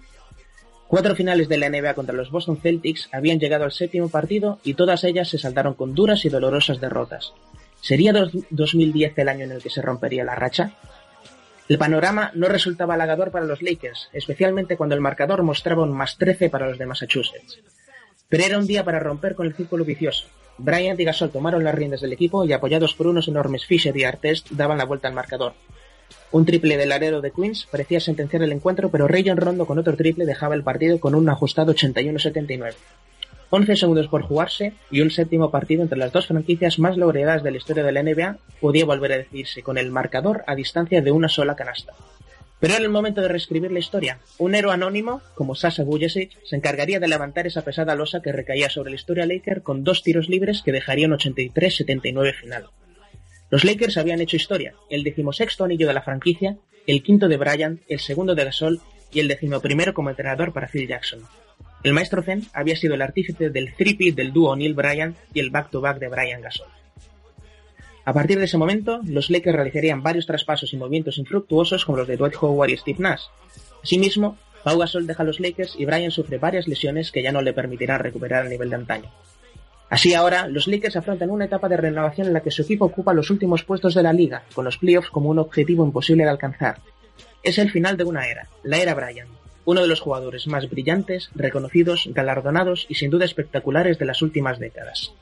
[0.87, 4.75] Cuatro finales de la NBA contra los Boston Celtics habían llegado al séptimo partido y
[4.75, 7.33] todas ellas se saltaron con duras y dolorosas derrotas.
[7.81, 8.13] ¿Sería
[8.49, 10.73] 2010 el año en el que se rompería la racha?
[11.67, 16.17] El panorama no resultaba halagador para los Lakers, especialmente cuando el marcador mostraba un más
[16.17, 17.59] 13 para los de Massachusetts.
[18.27, 20.25] Pero era un día para romper con el círculo vicioso.
[20.57, 24.03] Bryant y Gasol tomaron las riendas del equipo y apoyados por unos enormes Fisher y
[24.03, 25.53] Artest daban la vuelta al marcador.
[26.31, 29.95] Un triple del arero de Queens parecía sentenciar el encuentro, pero Rayon Rondo con otro
[29.95, 32.73] triple dejaba el partido con un ajustado 81-79.
[33.51, 37.51] 11 segundos por jugarse y un séptimo partido entre las dos franquicias más laureadas de
[37.51, 41.11] la historia de la NBA podía volver a decidirse con el marcador a distancia de
[41.11, 41.93] una sola canasta.
[42.59, 44.19] Pero era el momento de reescribir la historia.
[44.37, 48.69] Un héroe anónimo, como Sasa Bujesic, se encargaría de levantar esa pesada losa que recaía
[48.69, 52.65] sobre la historia Laker con dos tiros libres que dejarían 83-79 final.
[53.49, 57.81] Los Lakers habían hecho historia, el decimosexto anillo de la franquicia, el quinto de Bryant,
[57.87, 58.81] el segundo de Gasol
[59.11, 61.21] y el decimoprimero como entrenador para Phil Jackson.
[61.81, 65.49] El maestro Zen había sido el artífice del three del dúo Neil Bryan y el
[65.49, 66.67] back-to-back de Brian Gasol.
[68.03, 72.07] A partir de ese momento, los Lakers realizarían varios traspasos y movimientos infructuosos como los
[72.07, 73.23] de Dwight Howard y Steve Nash.
[73.81, 77.41] Asimismo, Pau Gasol deja a los Lakers y Bryan sufre varias lesiones que ya no
[77.41, 79.11] le permitirán recuperar el nivel de antaño.
[79.89, 83.13] Así ahora, los Lakers afrontan una etapa de renovación en la que su equipo ocupa
[83.13, 86.79] los últimos puestos de la liga, con los playoffs como un objetivo imposible de alcanzar.
[87.41, 89.29] Es el final de una era, la era Bryant,
[89.65, 94.59] uno de los jugadores más brillantes, reconocidos, galardonados y sin duda espectaculares de las últimas
[94.59, 95.13] décadas.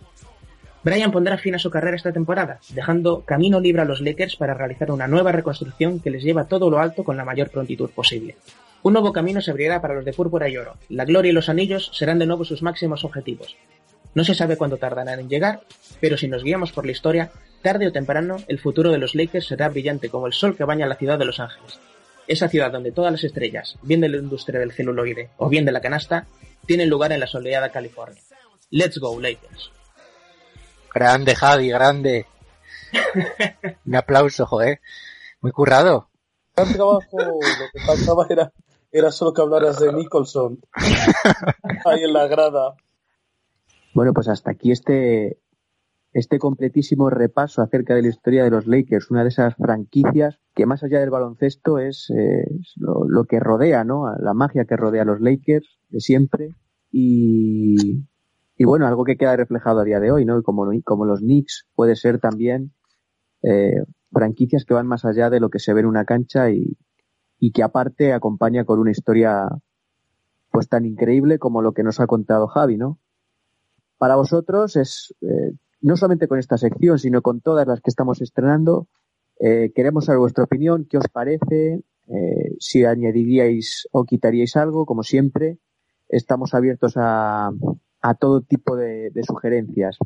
[0.84, 4.53] Bryant pondrá fin a su carrera esta temporada, dejando camino libre a los Lakers para
[4.53, 8.38] realizar una nueva reconstrucción que les lleva todo lo alto con la mayor prontitud posible.
[8.84, 10.76] Un nuevo camino se abrirá para los de púrpura y oro.
[10.88, 13.57] La gloria y los anillos serán de nuevo sus máximos objetivos.
[14.14, 15.61] No se sabe cuándo tardarán en llegar,
[15.99, 17.31] pero si nos guiamos por la historia,
[17.61, 20.88] tarde o temprano el futuro de los Lakers será brillante como el sol que baña
[20.88, 21.80] la ciudad de Los Ángeles.
[22.28, 25.72] Esa ciudad donde todas las estrellas, bien de la industria del celuloide o bien de
[25.72, 26.28] la canasta,
[26.66, 28.22] tienen lugar en la soleada California.
[28.70, 29.72] Let's go, Lakers.
[30.94, 32.26] Grande, Javi, grande.
[33.86, 34.82] Un aplauso, joder.
[35.41, 36.10] Muy currado.
[36.56, 37.40] Gran trabajo, lo
[37.72, 38.52] que faltaba era,
[38.91, 40.60] era solo que hablaras de Nicholson.
[41.86, 42.76] Ahí en la grada.
[43.94, 45.38] Bueno, pues hasta aquí este,
[46.18, 50.65] este completísimo repaso acerca de la historia de los Lakers, una de esas franquicias que
[50.65, 52.44] más allá del baloncesto es, eh,
[52.76, 54.06] lo, que rodea, ¿no?
[54.19, 56.56] La magia que rodea a los Lakers de siempre
[56.91, 58.03] y,
[58.56, 60.39] y bueno, algo que queda reflejado a día de hoy, ¿no?
[60.39, 62.73] Y como, como los Knicks puede ser también
[63.44, 66.77] eh, franquicias que van más allá de lo que se ve en una cancha y,
[67.38, 69.48] y que aparte acompaña con una historia
[70.49, 72.98] pues tan increíble como lo que nos ha contado Javi, ¿no?
[73.98, 78.22] para vosotros es, eh, no solamente con esta sección, sino con todas las que estamos
[78.22, 78.88] estrenando,
[79.40, 85.04] eh, queremos saber vuestra opinión, qué os parece, eh, si añadiríais o quitaríais algo, como
[85.04, 85.60] siempre.
[86.10, 87.52] Estamos abiertos a,
[88.02, 89.98] a todo tipo de, de sugerencias.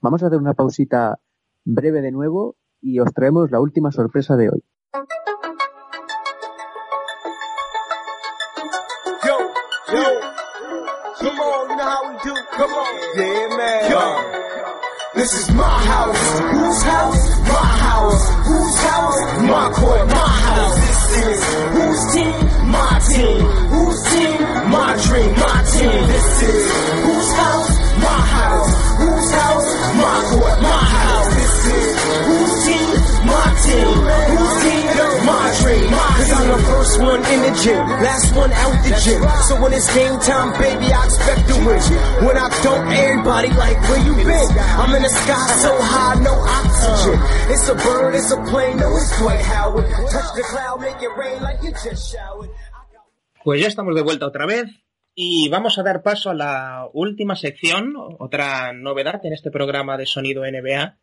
[0.00, 1.20] Vamos a hacer una pausita
[1.64, 4.64] breve de nuevo y os traemos la última sorpresa de hoy.
[9.24, 9.36] Yo,
[9.92, 10.04] yo,
[11.18, 12.34] come on, you know how we do.
[12.56, 13.90] Come on, yeah, man.
[13.90, 14.00] Yo,
[15.18, 16.38] this is my house.
[16.38, 17.22] Whose house?
[17.50, 18.22] My house.
[18.46, 19.18] Whose house?
[19.50, 20.06] My court.
[20.06, 20.76] My house.
[20.78, 21.40] This is
[21.74, 22.38] whose team?
[22.70, 23.40] My team.
[23.74, 24.38] Whose team?
[24.70, 25.30] My dream.
[25.34, 26.00] My team.
[26.06, 26.64] This is
[27.02, 27.72] whose house?
[27.98, 28.72] My house.
[29.02, 29.68] Whose house?
[29.98, 30.56] My court.
[30.62, 31.34] My house.
[31.34, 31.94] This is
[32.28, 32.88] whose team?
[33.26, 33.90] My team.
[34.30, 34.86] Whose team?
[35.26, 35.90] My dream.
[35.90, 39.22] My Cause One in the gym, last one out the gym.
[39.46, 41.80] So when it's game time, baby, I expect to win.
[42.26, 44.48] When I don't, everybody like, where you been?
[44.58, 47.18] I'm in the sky so high, no oxygen.
[47.54, 49.86] It's a bird, it's a plane, no, it's Dwight Howard.
[50.10, 52.50] Touch the cloud, make it rain like you just showered.
[53.44, 54.66] Pues ya estamos de vuelta otra vez
[55.14, 60.06] y vamos a dar paso a la última sección, otra novedad en este programa de
[60.06, 60.98] sonido NBA,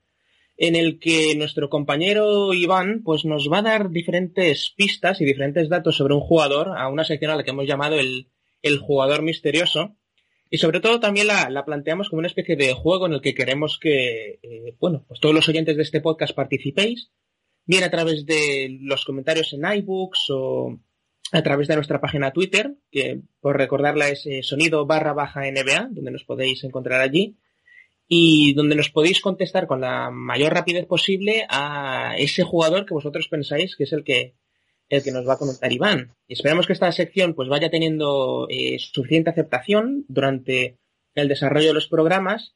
[0.58, 5.70] en el que nuestro compañero Iván pues nos va a dar diferentes pistas y diferentes
[5.70, 8.30] datos sobre un jugador a una sección a la que hemos llamado el,
[8.62, 9.96] el jugador misterioso.
[10.50, 13.34] Y sobre todo también la, la, planteamos como una especie de juego en el que
[13.34, 17.12] queremos que eh, bueno pues todos los oyentes de este podcast participéis
[17.66, 20.80] bien a través de los comentarios en iBooks o
[21.32, 25.90] a través de nuestra página Twitter que por recordarla es eh, sonido barra baja NBA
[25.92, 27.38] donde nos podéis encontrar allí
[28.08, 33.28] y donde nos podéis contestar con la mayor rapidez posible a ese jugador que vosotros
[33.28, 34.36] pensáis que es el que
[34.88, 36.14] el que nos va a comentar Iván.
[36.28, 40.78] Esperamos que esta sección pues vaya teniendo eh, suficiente aceptación durante
[41.16, 42.56] el desarrollo de los programas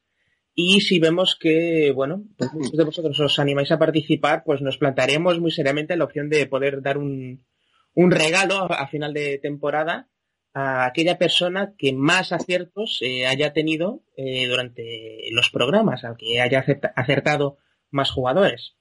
[0.53, 4.77] y si vemos que, bueno, pues muchos de vosotros os animáis a participar, pues nos
[4.77, 7.45] plantearemos muy seriamente la opción de poder dar un,
[7.93, 10.09] un regalo a final de temporada
[10.53, 16.41] a aquella persona que más aciertos eh, haya tenido eh, durante los programas, al que
[16.41, 16.65] haya
[16.95, 17.57] acertado
[17.91, 18.76] más jugadores.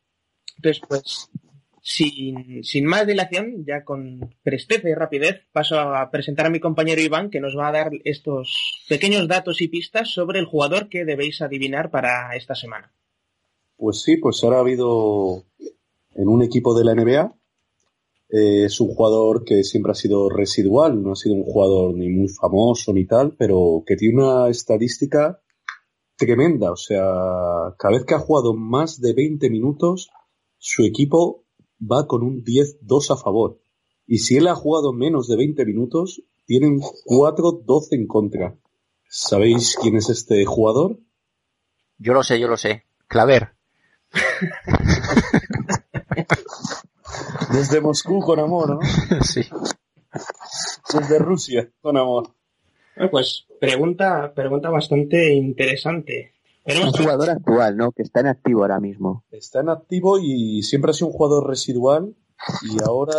[0.57, 1.31] Entonces, pues,
[1.83, 7.01] sin, sin más dilación, ya con presteza y rapidez, paso a presentar a mi compañero
[7.01, 11.05] Iván, que nos va a dar estos pequeños datos y pistas sobre el jugador que
[11.05, 12.93] debéis adivinar para esta semana.
[13.77, 15.45] Pues sí, pues ahora ha habido
[16.15, 17.38] en un equipo de la NBA
[18.31, 22.09] eh, es un jugador que siempre ha sido residual, no ha sido un jugador ni
[22.11, 25.41] muy famoso ni tal, pero que tiene una estadística
[26.17, 26.73] tremenda.
[26.73, 27.05] O sea,
[27.79, 30.11] cada vez que ha jugado más de 20 minutos,
[30.59, 31.45] su equipo
[31.81, 33.61] va con un 10-2 a favor.
[34.07, 38.59] Y si él ha jugado menos de 20 minutos, tienen 4-12 en contra.
[39.09, 40.99] ¿Sabéis quién es este jugador?
[41.99, 42.85] Yo lo sé, yo lo sé.
[43.07, 43.55] Claver.
[47.53, 48.81] Desde Moscú con amor, ¿no?
[49.23, 49.43] sí.
[50.93, 52.35] Desde Rusia con amor.
[52.97, 56.35] Bueno, pues pregunta, pregunta bastante interesante.
[56.65, 57.93] Es un jugador actual, ¿no?
[57.93, 59.25] Que está en activo ahora mismo.
[59.31, 62.15] Está en activo y siempre ha sido un jugador residual
[62.63, 63.15] y ahora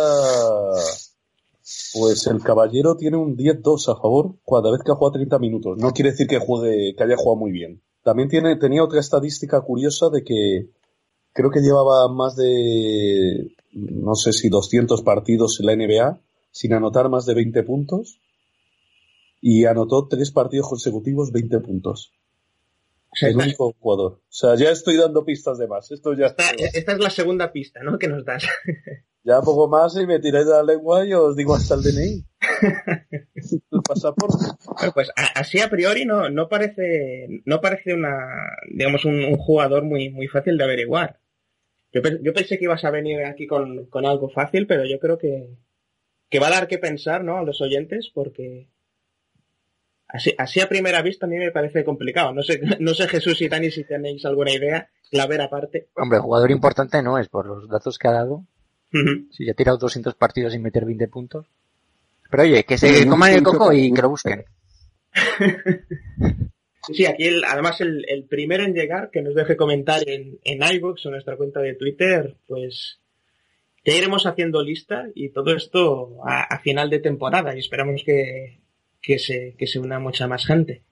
[1.92, 5.78] pues el caballero tiene un 10-2 a favor cada vez que ha jugado 30 minutos.
[5.78, 7.82] No quiere decir que juegue, que haya jugado muy bien.
[8.02, 10.70] También tiene, tenía otra estadística curiosa de que
[11.32, 16.20] creo que llevaba más de, no sé si 200 partidos en la NBA
[16.50, 18.20] sin anotar más de 20 puntos
[19.40, 22.12] y anotó tres partidos consecutivos 20 puntos.
[23.22, 24.12] el único jugador.
[24.12, 25.90] O sea, ya estoy dando pistas de más.
[25.90, 27.98] Esto ya esta, esta es la segunda pista, ¿no?
[27.98, 28.44] Que nos das.
[29.24, 32.24] ya poco más y me tiráis de la lengua y os digo hasta el DNI.
[33.70, 34.46] el pasaporte.
[34.76, 38.18] Bueno, pues así a priori no, no parece, no parece una,
[38.70, 41.19] digamos, un, un jugador muy, muy fácil de averiguar.
[41.92, 45.18] Yo, yo, pensé que ibas a venir aquí con, con algo fácil, pero yo creo
[45.18, 45.48] que,
[46.28, 47.38] que va a dar que pensar, ¿no?
[47.38, 48.68] A los oyentes, porque
[50.08, 52.32] así, así a primera vista a mí me parece complicado.
[52.32, 55.88] No sé, no sé Jesús y Dani si tenéis alguna idea, la ver aparte.
[55.94, 58.44] Hombre, jugador importante no es por los datos que ha dado.
[59.30, 61.46] Si ya ha tirado 200 partidos sin meter 20 puntos.
[62.28, 64.44] Pero oye, que se coman el coco y que lo busquen.
[66.82, 70.62] Sí, aquí el, además el, el, primero en llegar que nos deje comentar en, en
[70.62, 73.00] iVoox o nuestra cuenta de Twitter, pues
[73.84, 78.60] ya iremos haciendo lista y todo esto a, a final de temporada y esperamos que,
[79.02, 80.82] que, se, que se una mucha más gente.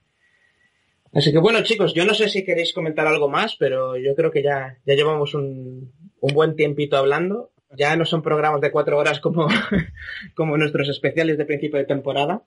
[1.11, 4.31] Así que bueno chicos, yo no sé si queréis comentar algo más, pero yo creo
[4.31, 5.91] que ya, ya llevamos un,
[6.21, 7.51] un buen tiempito hablando.
[7.77, 9.47] Ya no son programas de cuatro horas como,
[10.35, 12.43] como nuestros especiales de principio de temporada.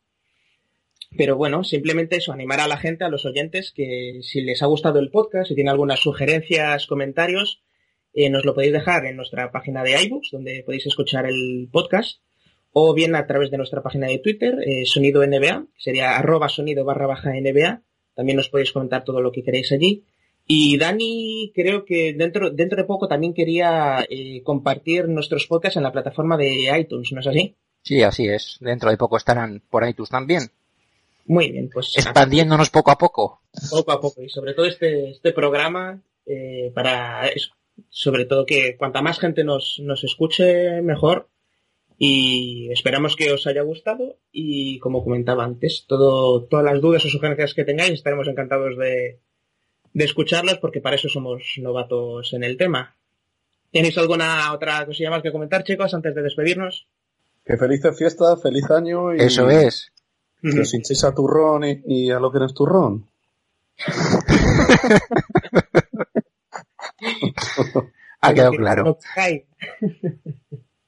[1.17, 4.67] Pero bueno, simplemente eso, animar a la gente, a los oyentes, que si les ha
[4.67, 7.63] gustado el podcast, si tienen algunas sugerencias, comentarios,
[8.15, 12.21] eh, nos lo podéis dejar en nuestra página de iBooks, donde podéis escuchar el podcast,
[12.73, 16.85] o bien a través de nuestra página de Twitter, eh, Sonido NBA, sería arroba sonido
[16.85, 17.83] barra baja NBA,
[18.15, 20.05] también nos podéis comentar todo lo que queréis allí.
[20.47, 25.85] Y Dani, creo que dentro, dentro de poco también quería eh, compartir nuestros podcasts en
[25.85, 27.57] la plataforma de iTunes, ¿no es así?
[27.83, 28.59] Sí, así es.
[28.61, 30.51] Dentro de poco estarán por iTunes también.
[31.27, 31.97] Muy bien, pues.
[31.97, 33.43] Expandiéndonos poco a poco.
[33.71, 34.23] Poco a poco.
[34.23, 37.55] Y sobre todo este, este programa, eh, para eso.
[37.89, 41.29] Sobre todo que cuanta más gente nos, nos escuche, mejor.
[41.99, 44.17] Y esperamos que os haya gustado.
[44.33, 49.21] Y como comentaba antes, todo, todas las dudas o sugerencias que tengáis, estaremos encantados de,
[49.93, 52.97] de escucharlas porque para eso somos novatos en el tema.
[53.71, 56.89] ¿Tenéis alguna otra cosilla más que comentar, chicos, antes de despedirnos?
[57.45, 59.21] Que felices fiestas, feliz año y...
[59.21, 59.92] Eso es.
[60.43, 63.09] Que os hinchéis a turrón y, y, a lo que no es turrón.
[68.21, 68.99] ha quedado claro.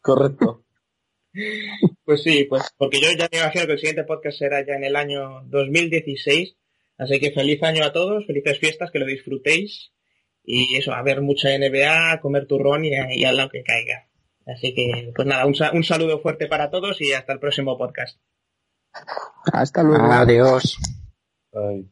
[0.01, 0.65] Correcto.
[2.05, 4.85] Pues sí, pues porque yo ya me imagino que el siguiente podcast será ya en
[4.85, 6.57] el año 2016.
[6.99, 9.93] Así que feliz año a todos, felices fiestas, que lo disfrutéis.
[10.45, 14.09] Y eso, a ver mucha NBA, a comer turrón y, y a lo que caiga.
[14.47, 18.19] Así que, pues nada, un, un saludo fuerte para todos y hasta el próximo podcast.
[19.53, 20.11] Hasta luego.
[20.11, 20.77] Adiós.
[21.53, 21.85] Bye.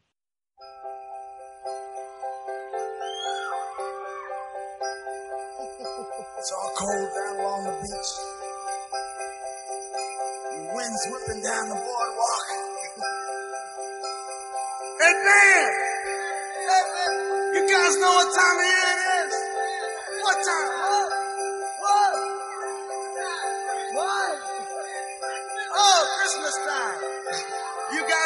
[6.37, 8.11] It's all cold down along the beach.
[10.51, 12.47] The wind's whipping down the boardwalk.
[14.99, 15.71] hey man!
[16.67, 17.11] Hey man!
[17.55, 19.33] You guys know what time of year it is?
[20.23, 20.82] What time?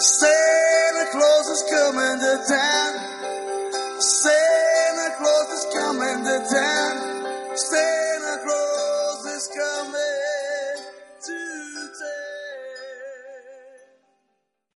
[0.00, 4.00] Santa Claus is coming to town.
[4.00, 7.09] Santa Claus is coming to town.